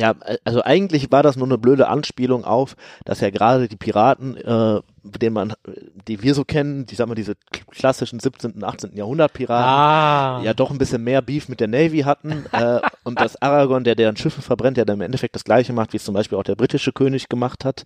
[0.00, 0.14] ja,
[0.44, 4.80] also eigentlich war das nur eine blöde Anspielung auf, dass ja gerade die Piraten, äh,
[5.02, 5.54] denen man,
[6.06, 7.34] die wir so kennen, die sagen wir diese
[7.72, 8.52] klassischen 17.
[8.52, 8.96] und 18.
[8.96, 13.20] Jahrhundert Piraten, Ah, ja doch ein bisschen mehr Beef mit der Navy hatten äh, und
[13.20, 16.04] dass Aragorn, der deren Schiffe verbrennt, ja dann im Endeffekt das gleiche macht, wie es
[16.04, 17.84] zum Beispiel auch der britische König gemacht hat.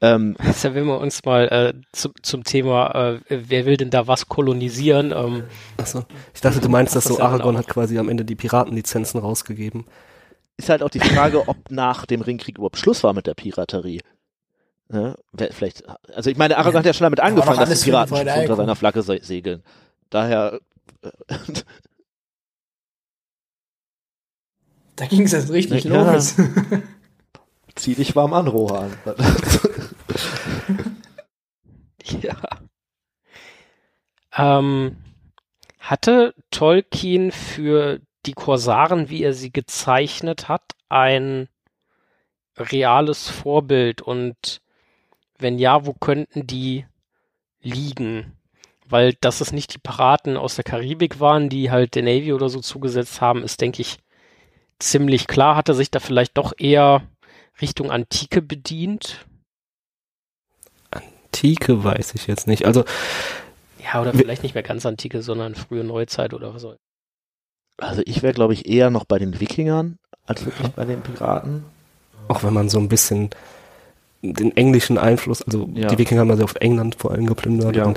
[0.00, 4.06] Ähm, Deshalb wenn wir uns mal äh, zum, zum Thema, äh, wer will denn da
[4.06, 5.12] was kolonisieren?
[5.12, 5.44] Ähm,
[5.76, 6.04] Achso.
[6.34, 9.18] Ich dachte, du meinst, dass Das so ja Aragorn hat quasi am Ende die Piratenlizenzen
[9.18, 9.86] rausgegeben.
[10.56, 14.00] ist halt auch die Frage, ob nach dem Ringkrieg überhaupt Schluss war mit der Piraterie.
[14.88, 15.16] Ne?
[15.32, 15.82] Wer- Vielleicht,
[16.14, 19.02] also ich meine, Aragorn hat ja schon damit angefangen, dass die Piraten unter seiner Flagge
[19.02, 19.62] se segeln.
[20.10, 20.60] Daher,
[24.96, 26.12] Da ging es jetzt richtig Ja.
[26.14, 26.34] los.
[27.74, 28.90] Zieh dich warm an, Rohan.
[32.22, 32.38] Ja.
[34.36, 34.96] Ähm,
[35.78, 41.48] hatte Tolkien für die Korsaren, wie er sie gezeichnet hat, ein
[42.56, 44.60] reales Vorbild und
[45.38, 46.86] wenn ja, wo könnten die
[47.60, 48.36] liegen?
[48.88, 52.48] Weil, dass es nicht die Piraten aus der Karibik waren, die halt der Navy oder
[52.48, 53.98] so zugesetzt haben, ist, denke ich,
[54.78, 55.56] ziemlich klar.
[55.56, 57.02] Hat er sich da vielleicht doch eher
[57.60, 59.26] Richtung Antike bedient?
[61.32, 62.64] Antike weiß ich jetzt nicht.
[62.66, 62.84] Also,
[63.82, 66.74] Ja, oder vielleicht nicht mehr ganz Antike, sondern frühe Neuzeit oder so.
[67.76, 71.64] Also ich wäre, glaube ich, eher noch bei den Wikingern als wirklich bei den Piraten.
[72.28, 73.30] auch wenn man so ein bisschen
[74.20, 75.86] den englischen Einfluss, also Ja.
[75.88, 77.94] die Wikinger haben ja sehr oft England vor allem geplündert Ja.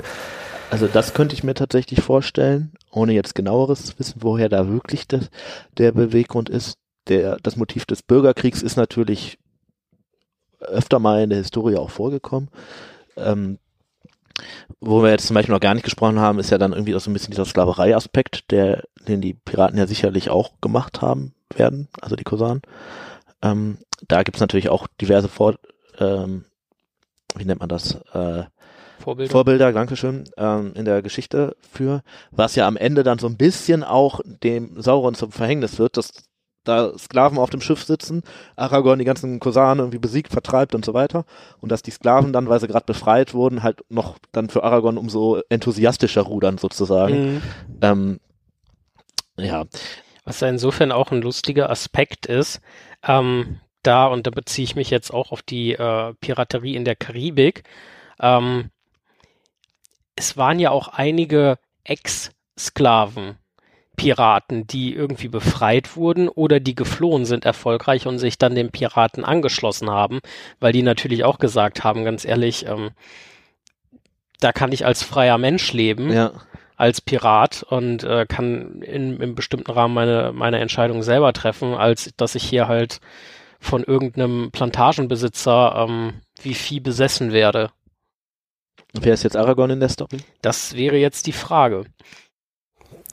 [0.70, 5.06] Also das könnte ich mir tatsächlich vorstellen, ohne jetzt genaueres zu wissen, woher da wirklich
[5.08, 5.28] das,
[5.76, 6.78] der Beweggrund ist.
[7.08, 9.36] Der, das Motiv des Bürgerkriegs ist natürlich
[10.60, 12.48] öfter mal in der Historie auch vorgekommen.
[13.16, 13.58] Ähm,
[14.80, 17.00] wo wir jetzt zum Beispiel noch gar nicht gesprochen haben, ist ja dann irgendwie auch
[17.00, 21.88] so ein bisschen dieser Sklaverei-Aspekt, der, den die Piraten ja sicherlich auch gemacht haben werden,
[22.00, 22.62] also die Kosanen.
[23.42, 23.78] Ähm,
[24.08, 25.56] da gibt's natürlich auch diverse Vor,
[25.98, 26.44] ähm,
[27.36, 28.44] wie nennt man das, äh,
[28.98, 29.32] Vorbilder.
[29.32, 33.82] Vorbilder, Dankeschön, ähm, in der Geschichte für, was ja am Ende dann so ein bisschen
[33.82, 36.12] auch dem Sauron zum Verhängnis wird, dass
[36.64, 38.22] da Sklaven auf dem Schiff sitzen,
[38.56, 41.24] Aragorn die ganzen Kosanen irgendwie besiegt, vertreibt und so weiter
[41.60, 44.98] und dass die Sklaven dann, weil sie gerade befreit wurden, halt noch dann für Aragorn
[44.98, 47.34] umso enthusiastischer rudern sozusagen.
[47.34, 47.42] Mhm.
[47.80, 48.20] Ähm,
[49.36, 49.64] ja,
[50.24, 52.60] Was ja insofern auch ein lustiger Aspekt ist,
[53.02, 56.96] ähm, da, und da beziehe ich mich jetzt auch auf die äh, Piraterie in der
[56.96, 57.64] Karibik,
[58.20, 58.70] ähm,
[60.14, 63.36] es waren ja auch einige Ex-Sklaven.
[64.02, 69.24] Piraten, die irgendwie befreit wurden oder die geflohen sind erfolgreich und sich dann den Piraten
[69.24, 70.18] angeschlossen haben,
[70.58, 72.90] weil die natürlich auch gesagt haben, ganz ehrlich, ähm,
[74.40, 76.32] da kann ich als freier Mensch leben ja,
[76.76, 82.10] als Pirat und äh, kann in, im bestimmten Rahmen meine, meine Entscheidung selber treffen, als
[82.16, 83.00] dass ich hier halt
[83.60, 87.70] von irgendeinem Plantagenbesitzer ähm, wie Vieh besessen werde.
[88.94, 90.18] wer ist jetzt Aragorn in der Story?
[90.40, 91.84] Das wäre jetzt die Frage.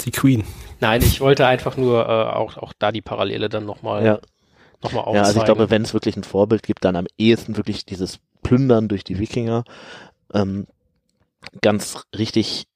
[0.05, 0.43] Die Queen.
[0.79, 4.19] Nein, ich wollte einfach nur äh, auch, auch da die Parallele dann nochmal Ja.
[4.81, 5.25] noch mal Ja, aufzeigen.
[5.25, 8.87] also ich glaube, wenn es wirklich ein Vorbild gibt, dann am ehesten wirklich dieses Plündern
[8.87, 9.63] durch die Wikinger.
[10.33, 10.67] Ähm,
[11.61, 12.67] ganz richtig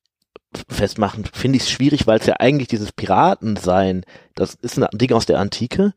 [0.70, 4.04] festmachen, finde ich es schwierig, weil es ja eigentlich dieses Piratensein,
[4.36, 5.94] das ist ein Ding aus der Antike.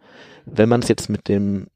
[0.46, 1.66] Wenn man es jetzt mit dem,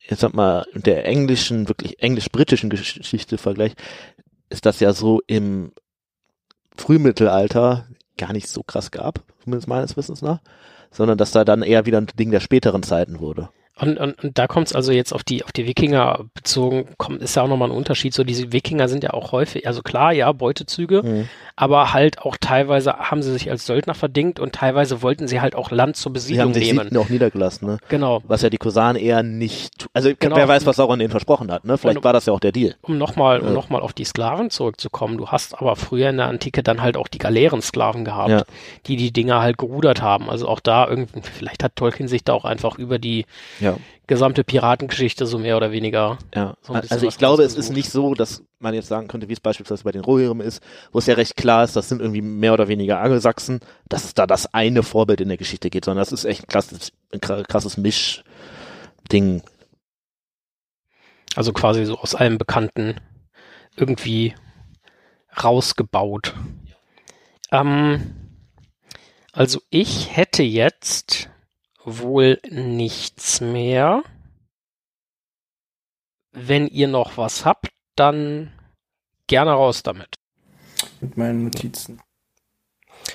[0.00, 3.78] jetzt sag mal, der englischen, wirklich englisch-britischen Geschichte vergleicht,
[4.48, 5.72] ist das ja so im
[6.76, 7.86] Frühmittelalter
[8.18, 10.40] gar nicht so krass gab, zumindest meines Wissens nach,
[10.90, 13.48] sondern dass da dann eher wieder ein Ding der späteren Zeiten wurde.
[13.80, 17.22] Und, und, und da kommt es also jetzt auf die, auf die Wikinger bezogen, kommt,
[17.22, 18.12] ist ja auch nochmal ein Unterschied.
[18.12, 21.28] So, diese Wikinger sind ja auch häufig, also klar, ja, Beutezüge, Mhm.
[21.56, 25.54] aber halt auch teilweise haben sie sich als Söldner verdingt und teilweise wollten sie halt
[25.54, 26.96] auch Land zur Sie Besiedlung haben sich nehmen.
[26.96, 27.78] Auch niedergelassen, ne?
[27.88, 28.20] Genau.
[28.26, 30.36] Was ja die Kosanen eher nicht, also Genau.
[30.36, 31.78] wer weiß, was Sauron denen versprochen hat, ne?
[31.78, 32.74] Vielleicht Und- war das ja auch der Deal.
[32.82, 33.52] Um nochmal, um Ja.
[33.52, 35.16] noch mal auf die Sklaven zurückzukommen.
[35.18, 38.42] Du hast aber früher in der Antike dann halt auch die Galeerensklaven gehabt, Ja.
[38.86, 40.28] die die Dinger halt gerudert haben.
[40.28, 43.24] Also auch da irgendwie, vielleicht hat Tolkien sich da auch einfach über die
[43.60, 43.67] Ja.
[44.06, 46.18] Gesamte Piratengeschichte so mehr oder weniger.
[46.34, 49.32] Ja, So also ich glaube, es ist nicht so, dass man jetzt sagen könnte, wie
[49.34, 50.62] es beispielsweise bei den Rohirrim ist,
[50.92, 54.14] wo es ja recht klar ist, das sind irgendwie mehr oder weniger Angelsachsen, dass es
[54.14, 57.20] da das eine Vorbild in der Geschichte geht, sondern das ist echt ein krasses, ein
[57.20, 59.42] kra- krasses Mischding.
[61.36, 62.96] Also quasi so aus allem Bekannten
[63.76, 64.34] irgendwie
[65.42, 66.34] rausgebaut.
[67.52, 68.14] Ähm,
[69.32, 71.30] also ich hätte jetzt
[71.96, 74.02] wohl nichts mehr.
[76.32, 78.52] Wenn ihr noch was habt, dann
[79.26, 80.14] gerne raus damit.
[81.00, 82.00] Mit meinen Notizen.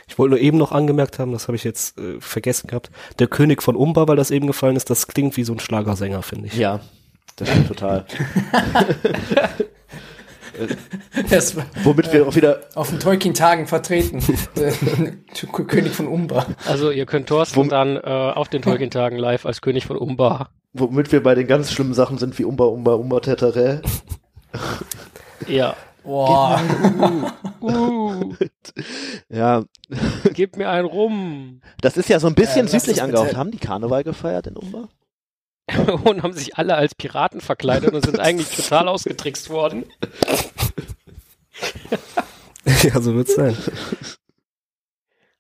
[0.08, 2.92] Ich wollte nur eben noch angemerkt haben, das habe ich jetzt äh, vergessen gehabt.
[3.20, 6.24] Der König von Umba, weil das eben gefallen ist, das klingt wie so ein Schlagersänger,
[6.24, 6.56] finde ich.
[6.56, 6.82] Ja,
[7.36, 8.06] das stimmt total.
[11.30, 14.20] Das war Womit wir auch wieder, auf den Tolkien-Tagen vertreten.
[14.56, 14.72] Äh,
[15.68, 16.46] König von Umba.
[16.68, 20.50] Also ihr könnt Thorsten Wom- dann äh, auf den Tolkien-Tagen live als König von Umbar.
[20.74, 23.82] womit wir bei den ganz schlimmen Sachen sind, wie Umba, Umba, Umba, Tetere.
[25.48, 25.76] Ja.
[26.04, 26.62] Boah.
[27.64, 28.34] Uh,
[29.30, 29.64] Ja,
[30.34, 31.62] gib mir einen rum.
[31.80, 33.38] das ist ja so ein bisschen Äh, lass südlich angehaucht.
[33.38, 34.90] Haben die Karneval gefeiert in Umba?
[36.04, 39.86] und haben sich alle als Piraten verkleidet und sind eigentlich total ausgetrickst worden.
[42.84, 43.58] ja, so wird's sein.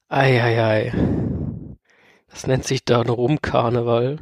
[0.07, 0.93] Eieiei.
[2.29, 4.19] Das nennt sich da ein Rumkarneval.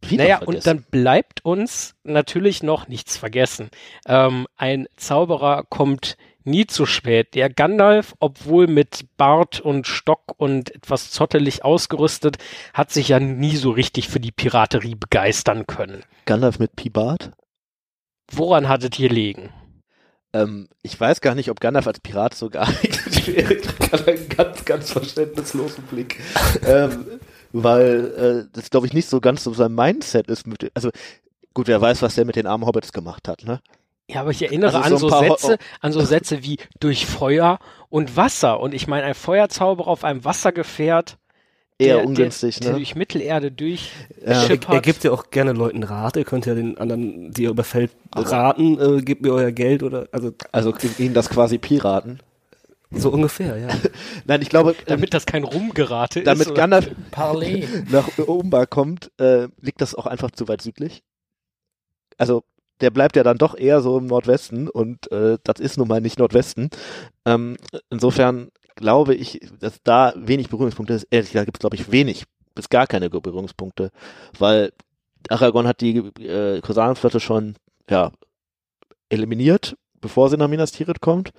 [0.00, 0.56] wieder naja, vergessen.
[0.56, 3.70] und dann bleibt uns natürlich noch nichts vergessen.
[4.06, 6.16] Ähm, ein Zauberer kommt
[6.46, 7.34] nie zu spät.
[7.34, 12.38] Der Gandalf, obwohl mit Bart und Stock und etwas zottelig ausgerüstet,
[12.74, 16.04] hat sich ja nie so richtig für die Piraterie begeistern können.
[16.26, 17.32] Gandalf mit Pibart.
[18.30, 19.50] Woran hattet ihr liegen?
[20.32, 23.56] Ähm, ich weiß gar nicht, ob Gandalf als Pirat so geeignet wäre.
[24.06, 26.20] Einen ganz, ganz verständnislosen Blick.
[26.66, 27.06] ähm,
[27.52, 30.46] weil äh, das, glaube ich, nicht so ganz so sein Mindset ist.
[30.46, 30.90] Mit, also
[31.52, 33.60] gut, wer weiß, was der mit den armen Hobbits gemacht hat, ne?
[34.12, 37.58] Ja, aber ich erinnere Also an so so Sätze, an so Sätze wie durch Feuer
[37.88, 38.60] und Wasser.
[38.60, 41.18] Und ich meine, ein Feuerzauberer auf einem Wassergefährt,
[41.78, 42.78] Eher der, ungünstig, der, der ne?
[42.78, 43.90] durch Mittelerde durch
[44.20, 44.32] Ja.
[44.32, 44.74] Er, schippert.
[44.74, 46.16] er gibt ja auch gerne Leuten Rat.
[46.16, 50.08] Ihr könnt ja den anderen, die ihr überfällt, raten, äh, gebt mir euer Geld oder,
[50.12, 52.20] also, Also ihnen das quasi Piraten.
[52.90, 53.68] so ungefähr, ja.
[54.26, 56.26] Nein, ich glaube, damit das kein Rumgerate ist.
[56.26, 56.54] damit?
[56.54, 57.66] Gandalf Parley.
[57.90, 61.02] nach Umbar kommt, äh, liegt das auch einfach zu weit südlich.
[62.18, 62.44] Also
[62.82, 66.00] der bleibt ja dann doch eher so im Nordwesten und äh, das ist nun mal
[66.00, 66.68] nicht Nordwesten.
[67.24, 67.56] Ähm,
[67.90, 71.06] insofern glaube ich, dass da wenig Berührungspunkte ist.
[71.10, 73.90] Ehrlich gesagt gibt es, glaube ich, wenig bis gar keine Berührungspunkte,
[74.38, 74.72] weil
[75.28, 77.54] Aragorn hat die äh, Kosanenflotte schon
[77.88, 78.10] ja,
[79.08, 81.32] eliminiert, bevor sie nach Minas Tirith kommt.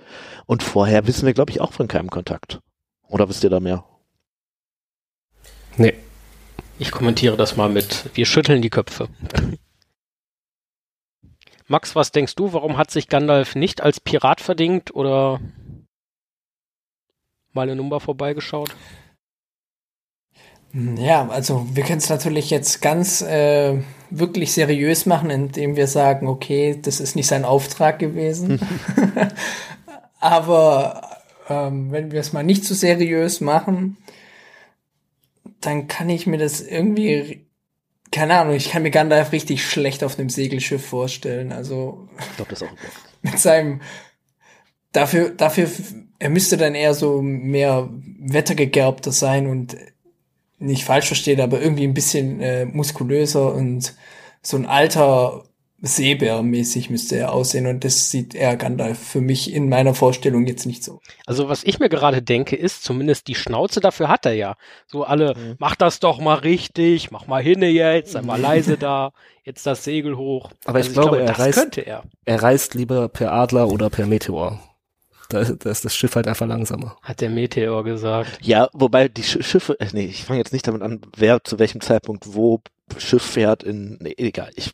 [0.46, 2.60] Und vorher wissen wir, glaube ich, auch von keinem Kontakt.
[3.10, 3.84] Oder wisst ihr da mehr?
[5.78, 5.94] Nee.
[6.80, 9.08] Ich kommentiere das mal mit, wir schütteln die Köpfe.
[11.74, 15.42] Max, was denkst du, warum hat sich Gandalf nicht als Pirat verdingt oder
[17.52, 18.76] mal in Umbar vorbeigeschaut?
[20.72, 23.82] Ja, also wir können es natürlich jetzt ganz äh,
[24.12, 28.60] wirklich seriös machen, indem wir sagen, okay, das ist nicht sein Auftrag gewesen.
[30.20, 33.98] Aber ähm, wenn wir es mal nicht so seriös machen,
[35.60, 37.43] dann kann ich mir das irgendwie,
[38.14, 41.52] keine Ahnung, ich kann mir Gandalf richtig schlecht auf einem Segelschiff vorstellen.
[41.52, 42.70] Also Ich glaube, das auch.
[43.24, 43.82] mit seinem
[44.92, 45.68] dafür dafür
[46.20, 49.76] er müsste dann eher so mehr wettergegerbter sein und
[50.60, 53.96] nicht falsch versteht, aber irgendwie ein bisschen äh, muskulöser und
[54.42, 55.44] so ein alter
[55.84, 60.66] Seebär-mäßig müsste er aussehen und das sieht er Gandalf für mich in meiner Vorstellung jetzt
[60.66, 61.02] nicht so.
[61.26, 64.56] Also was ich mir gerade denke, ist zumindest die Schnauze dafür hat er ja.
[64.88, 65.56] So alle, Mhm.
[65.60, 69.12] mach das doch mal richtig, mach mal hinne jetzt, sei mal leise da,
[69.44, 70.52] jetzt das Segel hoch.
[70.66, 72.04] Aber ich Also glaube, er das reißt- könnte er.
[72.26, 74.60] Er reist lieber per Adler oder per Meteor.
[75.30, 76.98] Da, da ist das Schiff halt einfach langsamer.
[77.02, 78.40] Hat der Meteor gesagt.
[78.42, 81.60] Ja, wobei die Sch Schiffe, äh, nee, ich fange jetzt nicht damit an, wer zu
[81.60, 82.62] welchem Zeitpunkt wo
[82.98, 84.52] Schiff fährt in, nee, egal.
[84.56, 84.72] Ich,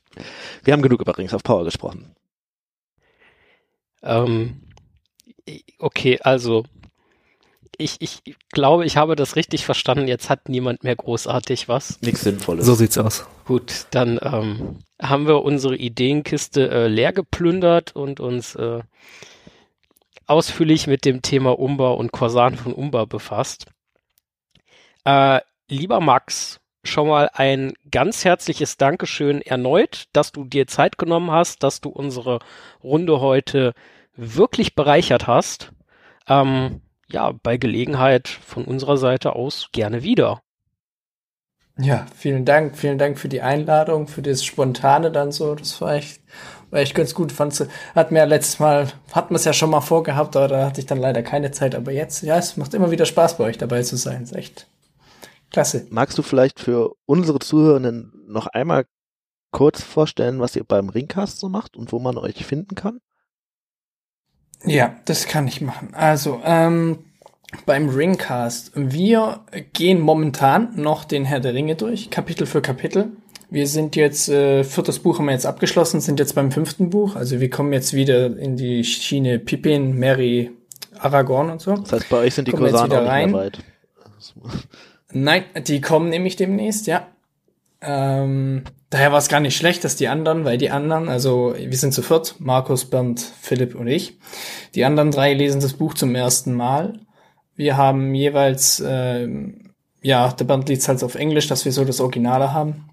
[0.64, 2.16] wir haben genug über Rings of Power gesprochen.
[4.02, 4.62] Ähm,
[5.80, 6.66] okay, also
[7.78, 8.22] ich, ich
[8.52, 10.08] glaube, ich habe das richtig verstanden.
[10.08, 12.00] Jetzt hat niemand mehr großartig was.
[12.02, 12.66] Nichts Sinnvolles.
[12.66, 13.26] So sieht's aus.
[13.46, 18.82] Gut, dann ähm, haben wir unsere Ideenkiste äh, leer geplündert und uns äh,
[20.30, 23.66] ausführlich mit dem Thema Umba und Korsan von Umba befasst.
[25.06, 31.32] Äh, lieber Max, schon mal ein ganz herzliches Dankeschön erneut, dass du dir Zeit genommen
[31.32, 32.40] hast, dass du unsere
[32.84, 33.74] Runde heute
[34.16, 35.72] wirklich bereichert hast.
[36.28, 40.42] Ähm, ja, bei Gelegenheit von unserer Seite aus gerne wieder.
[41.82, 45.56] Ja, vielen Dank, vielen Dank für die Einladung, für das Spontane dann so.
[45.56, 46.22] Das war echt,
[46.72, 47.32] war echt ganz gut.
[47.32, 47.66] Fand's,
[47.96, 50.82] hat mir ja letztes Mal, hat man es ja schon mal vorgehabt, aber da hatte
[50.82, 51.76] ich dann leider keine Zeit.
[51.76, 54.24] Aber jetzt, ja, es macht immer wieder Spaß bei euch dabei zu sein.
[54.24, 54.68] Ist echt
[55.52, 55.88] klasse.
[55.90, 58.86] Magst du vielleicht für unsere Zuhörenden noch einmal
[59.52, 63.00] kurz vorstellen, was ihr beim Ringcast so macht und wo man euch finden kann?
[64.64, 65.94] Ja, das kann ich machen.
[65.94, 67.06] Also, ähm,
[67.66, 68.72] beim Ringcast.
[68.76, 69.42] Wir
[69.74, 73.12] gehen momentan noch den Herr der Ringe durch, Kapitel für Kapitel.
[73.52, 77.16] Wir sind jetzt, äh, viertes Buch haben wir jetzt abgeschlossen, sind jetzt beim fünften Buch.
[77.16, 80.52] Also wir kommen jetzt wieder in die Schiene Pippin, Mary,
[81.00, 81.76] Aragorn und so.
[81.76, 83.34] Das heißt, bei euch sind die Kosanen auch wieder nicht mehr rein?
[83.34, 83.60] weit.
[85.12, 87.08] Nein, die kommen nämlich demnächst, ja.
[87.82, 91.78] Ähm, daher war es gar nicht schlecht, dass die anderen, weil die anderen, also wir
[91.78, 94.20] sind zu viert, Markus, Bernd, Philipp und ich.
[94.76, 97.00] Die anderen drei lesen das Buch zum ersten Mal.
[97.56, 99.72] Wir haben jeweils, ähm,
[100.02, 102.90] ja, der Bernd liest halt auf Englisch, dass wir so das Originale haben.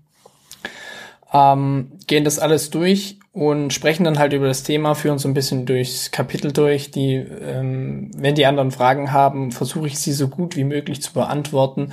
[1.33, 5.35] Ähm, gehen das alles durch und sprechen dann halt über das Thema, führen so ein
[5.35, 6.91] bisschen durchs Kapitel durch.
[6.91, 11.13] Die, ähm, wenn die anderen Fragen haben, versuche ich sie so gut wie möglich zu
[11.13, 11.93] beantworten.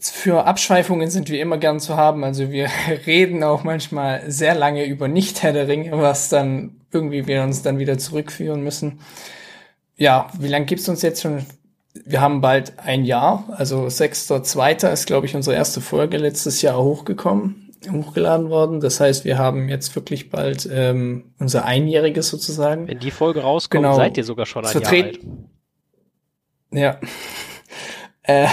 [0.00, 2.22] Für Abschweifungen sind wir immer gern zu haben.
[2.24, 2.68] Also wir
[3.06, 5.54] reden auch manchmal sehr lange über Nicht-Herr
[5.92, 9.00] was dann irgendwie wir uns dann wieder zurückführen müssen.
[9.96, 11.44] Ja, wie lange gibt's uns jetzt schon?
[12.04, 14.92] Wir haben bald ein Jahr, also 6.2.
[14.92, 17.67] ist, glaube ich, unsere erste Folge letztes Jahr hochgekommen.
[17.90, 18.80] Hochgeladen worden.
[18.80, 22.88] Das heißt, wir haben jetzt wirklich bald ähm, unser Einjähriges sozusagen.
[22.88, 23.96] Wenn die Folge rauskommt, Genau.
[23.96, 25.20] seid ihr sogar schon ein Jahr alt.
[26.70, 27.00] Ja.
[28.22, 28.48] äh,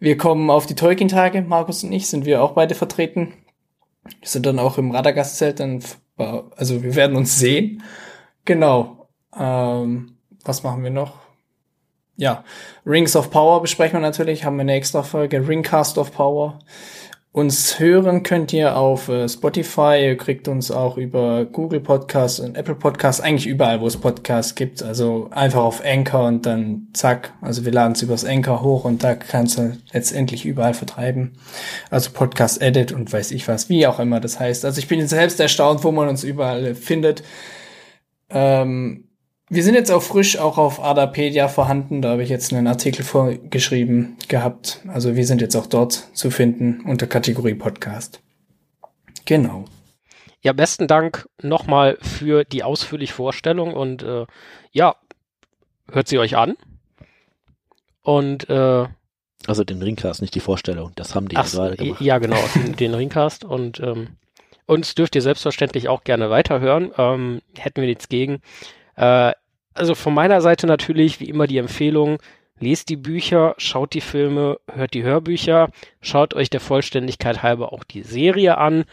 [0.00, 3.34] wir kommen auf die Tolkien-Tage, Markus und ich, sind wir auch beide vertreten.
[4.20, 5.82] Wir sind dann auch im Radagast-Zelt, dann,
[6.16, 7.82] also wir werden uns sehen.
[8.44, 9.08] Genau.
[9.38, 11.18] Ähm, was machen wir noch?
[12.16, 12.42] Ja,
[12.84, 16.58] Rings of Power besprechen wir natürlich, haben wir eine extra Folge, Ringcast of Power.
[17.30, 22.56] Uns hören könnt ihr auf äh, Spotify, ihr kriegt uns auch über Google Podcasts und
[22.56, 24.82] Apple Podcasts, eigentlich überall, wo es Podcasts gibt.
[24.82, 27.34] Also einfach auf Anchor und dann zack.
[27.42, 31.34] Also wir laden es übers Anchor hoch und da kannst du letztendlich überall vertreiben.
[31.90, 34.64] Also Podcast Edit und weiß ich was, wie auch immer das heißt.
[34.64, 37.22] Also ich bin jetzt selbst erstaunt, wo man uns überall findet.
[38.30, 39.07] Ähm,
[39.50, 42.02] wir sind jetzt auch frisch auch auf Adapedia vorhanden.
[42.02, 44.80] Da habe ich jetzt einen Artikel vorgeschrieben gehabt.
[44.88, 48.20] Also wir sind jetzt auch dort zu finden unter Kategorie Podcast.
[49.24, 49.64] Genau.
[50.42, 54.26] Ja, besten Dank nochmal für die ausführliche Vorstellung und äh,
[54.70, 54.96] ja,
[55.90, 56.56] hört sie euch an.
[58.02, 58.86] Und äh,
[59.46, 60.92] Also den Ringcast, nicht die Vorstellung.
[60.94, 62.00] Das haben die ach, ja gerade gemacht.
[62.00, 64.16] ja, genau, den, den Ringcast und ähm,
[64.66, 66.92] uns dürft ihr selbstverständlich auch gerne weiterhören.
[66.96, 68.40] Ähm, hätten wir nichts gegen.
[68.98, 69.32] Äh,
[69.74, 72.18] also von meiner Seite natürlich wie immer die Empfehlung,
[72.58, 75.70] lest die Bücher, schaut die Filme, hört die Hörbücher,
[76.00, 78.84] schaut euch der Vollständigkeit halber auch die Serie an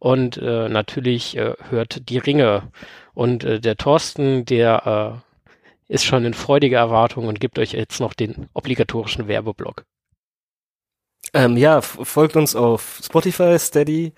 [0.00, 2.72] und äh, natürlich äh, hört die Ringe.
[3.14, 5.22] Und äh, der Thorsten, der
[5.88, 9.84] äh, ist schon in freudiger Erwartung und gibt euch jetzt noch den obligatorischen Werbeblock.
[11.34, 14.12] Ähm, ja, folgt uns auf Spotify, Steady,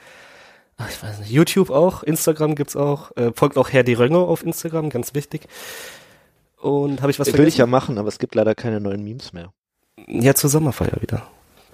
[0.89, 4.43] ich weiß nicht, YouTube auch, Instagram gibt's auch, äh, folgt auch Herr die Rönge auf
[4.43, 5.47] Instagram, ganz wichtig.
[6.61, 7.71] Und habe ich was Das will ich ja vergessen?
[7.71, 9.53] machen, aber es gibt leider keine neuen Memes mehr.
[10.09, 11.29] ja, zur Sommerfeier wieder.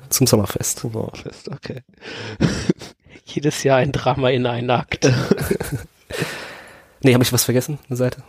[0.09, 0.83] Zum Sommerfest.
[0.83, 1.83] Humorfest, okay.
[3.25, 5.09] Jedes Jahr ein Drama in einen Akt.
[7.03, 7.79] Nee, habe ich was vergessen?
[7.89, 8.23] Eine Seite?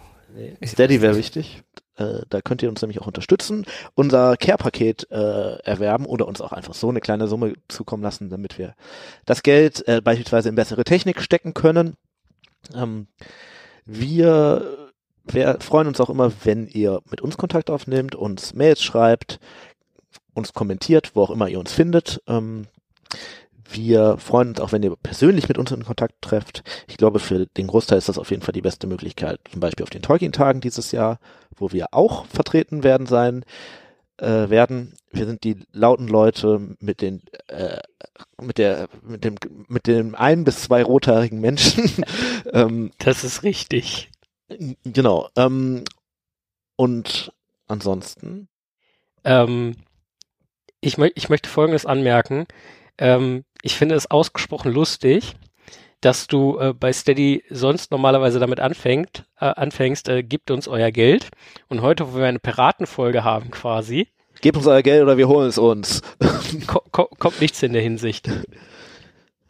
[0.65, 1.61] Steady wäre wichtig.
[1.95, 3.65] Äh, da könnt ihr uns nämlich auch unterstützen.
[3.95, 8.57] Unser Care-Paket äh, erwerben oder uns auch einfach so eine kleine Summe zukommen lassen, damit
[8.57, 8.75] wir
[9.25, 11.95] das Geld äh, beispielsweise in bessere Technik stecken können.
[12.75, 13.07] Ähm,
[13.85, 14.91] wir
[15.23, 19.39] wir freuen uns auch immer, wenn ihr mit uns Kontakt aufnehmt, uns Mails schreibt,
[20.33, 22.21] uns kommentiert, wo auch immer ihr uns findet.
[22.27, 22.67] Ähm,
[23.73, 26.63] wir freuen uns auch, wenn ihr persönlich mit uns in Kontakt trefft.
[26.87, 29.39] Ich glaube, für den Großteil ist das auf jeden Fall die beste Möglichkeit.
[29.51, 31.19] Zum Beispiel auf den Tolkien-Tagen dieses Jahr,
[31.55, 33.43] wo wir auch vertreten werden sein
[34.17, 34.93] äh, werden.
[35.11, 37.79] Wir sind die lauten Leute mit den äh,
[38.41, 39.35] mit der mit dem
[39.67, 41.89] mit dem ein bis zwei rothaarigen Menschen.
[42.53, 44.11] ähm, Das ist richtig.
[44.83, 45.29] genau.
[45.35, 45.83] Ähm,
[46.75, 47.31] und
[47.67, 48.47] ansonsten
[49.23, 49.75] Ähm,
[50.81, 52.45] ich, mö ich möchte Folgendes anmerken.
[52.97, 55.35] Ähm, ich finde es ausgesprochen lustig,
[56.01, 60.91] dass du äh, bei Steady sonst normalerweise damit anfängt, äh, anfängst, äh, gibt uns euer
[60.91, 61.29] Geld.
[61.69, 64.07] Und heute, wo wir eine Piratenfolge haben quasi,
[64.41, 66.01] gebt uns euer Geld oder wir holen es uns.
[66.67, 68.29] ko ko kommt nichts in der Hinsicht.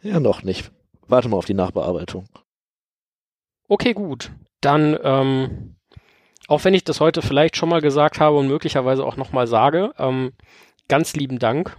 [0.02, 0.70] ja, noch nicht.
[1.08, 2.28] Warte mal auf die Nachbearbeitung.
[3.68, 4.30] Okay, gut.
[4.60, 5.76] Dann, ähm,
[6.46, 9.92] auch wenn ich das heute vielleicht schon mal gesagt habe und möglicherweise auch nochmal sage,
[9.98, 10.32] ähm,
[10.88, 11.76] ganz lieben Dank.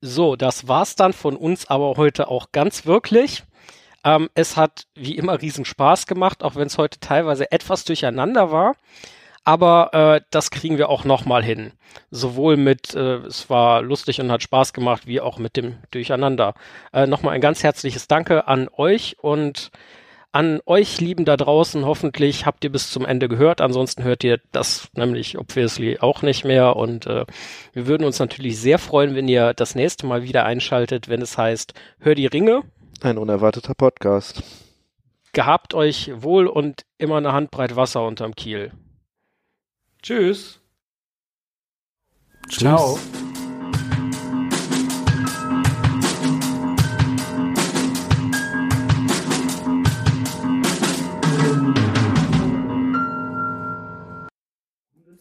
[0.00, 3.44] So, das war's dann von uns aber heute auch ganz wirklich.
[4.04, 8.52] Ähm, es hat wie immer riesen Spaß gemacht, auch wenn es heute teilweise etwas durcheinander
[8.52, 8.76] war.
[9.42, 11.72] Aber äh, das kriegen wir auch nochmal hin.
[12.10, 16.54] Sowohl mit, äh, es war lustig und hat Spaß gemacht, wie auch mit dem Durcheinander.
[16.92, 19.70] Äh, nochmal ein ganz herzliches Danke an euch und
[20.36, 21.86] an euch Lieben da draußen.
[21.86, 23.62] Hoffentlich habt ihr bis zum Ende gehört.
[23.62, 26.76] Ansonsten hört ihr das nämlich obviously auch nicht mehr.
[26.76, 27.24] Und äh,
[27.72, 31.38] wir würden uns natürlich sehr freuen, wenn ihr das nächste Mal wieder einschaltet, wenn es
[31.38, 32.64] heißt, hör die Ringe.
[33.00, 34.42] Ein unerwarteter Podcast.
[35.32, 38.72] Gehabt euch wohl und immer eine Handbreit Wasser unterm Kiel.
[40.02, 40.60] Tschüss.
[42.50, 42.98] Ciao.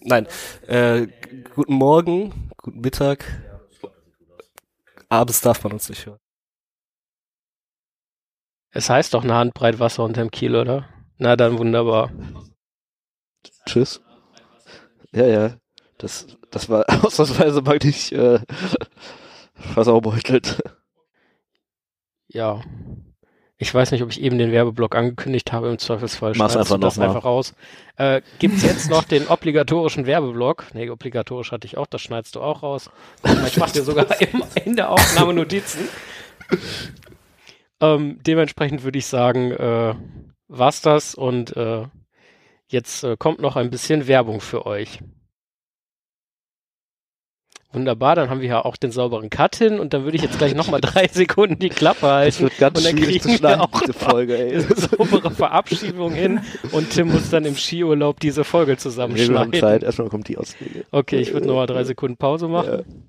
[0.07, 0.27] Nein.
[0.67, 1.07] Äh,
[1.55, 3.25] guten Morgen, guten Mittag.
[5.09, 6.19] Abends darf man uns nicht hören.
[8.69, 10.87] Es heißt doch eine Handbreit Wasser unterm Kiel, oder?
[11.17, 12.11] Na dann wunderbar.
[13.65, 13.99] Tschüss.
[15.11, 15.57] Ja, ja.
[15.97, 18.39] Das, das war ausnahmsweise mal nicht äh,
[19.55, 20.61] versaubeutelt.
[22.27, 22.61] Ja.
[23.57, 25.69] Ich weiß nicht, ob ich eben den Werbeblock angekündigt habe.
[25.69, 27.07] Im Zweifelsfall schneidest einfach du das mal.
[27.07, 27.53] einfach raus.
[27.95, 30.65] Äh, gibt's jetzt noch den obligatorischen Werbeblock?
[30.73, 31.87] Nee, obligatorisch hatte ich auch.
[31.87, 32.89] Das schneidest du auch raus.
[33.47, 35.87] Ich mache dir sogar im, in der Aufnahme Notizen.
[37.79, 39.95] Ähm, dementsprechend würde ich sagen, äh,
[40.47, 41.85] war's das und äh,
[42.67, 44.99] jetzt äh, kommt noch ein bisschen Werbung für euch.
[47.75, 50.37] Wunderbar, dann haben wir ja auch den sauberen Cut hin und dann würde ich jetzt
[50.37, 52.29] gleich nochmal drei Sekunden die Klappe halten.
[52.29, 54.53] Es wird ganz und dann schwierig zu kriegen wir auch diese Folge, ey.
[54.53, 56.39] eine saubere Verabschiedung hin
[56.71, 59.53] und Tim muss dann im Skiurlaub diese Folge Wir haben zusammenschneiden.
[59.53, 60.85] Zeit, erstmal kommt die Auswege.
[60.91, 63.05] Okay, ich würde nochmal drei Sekunden Pause machen.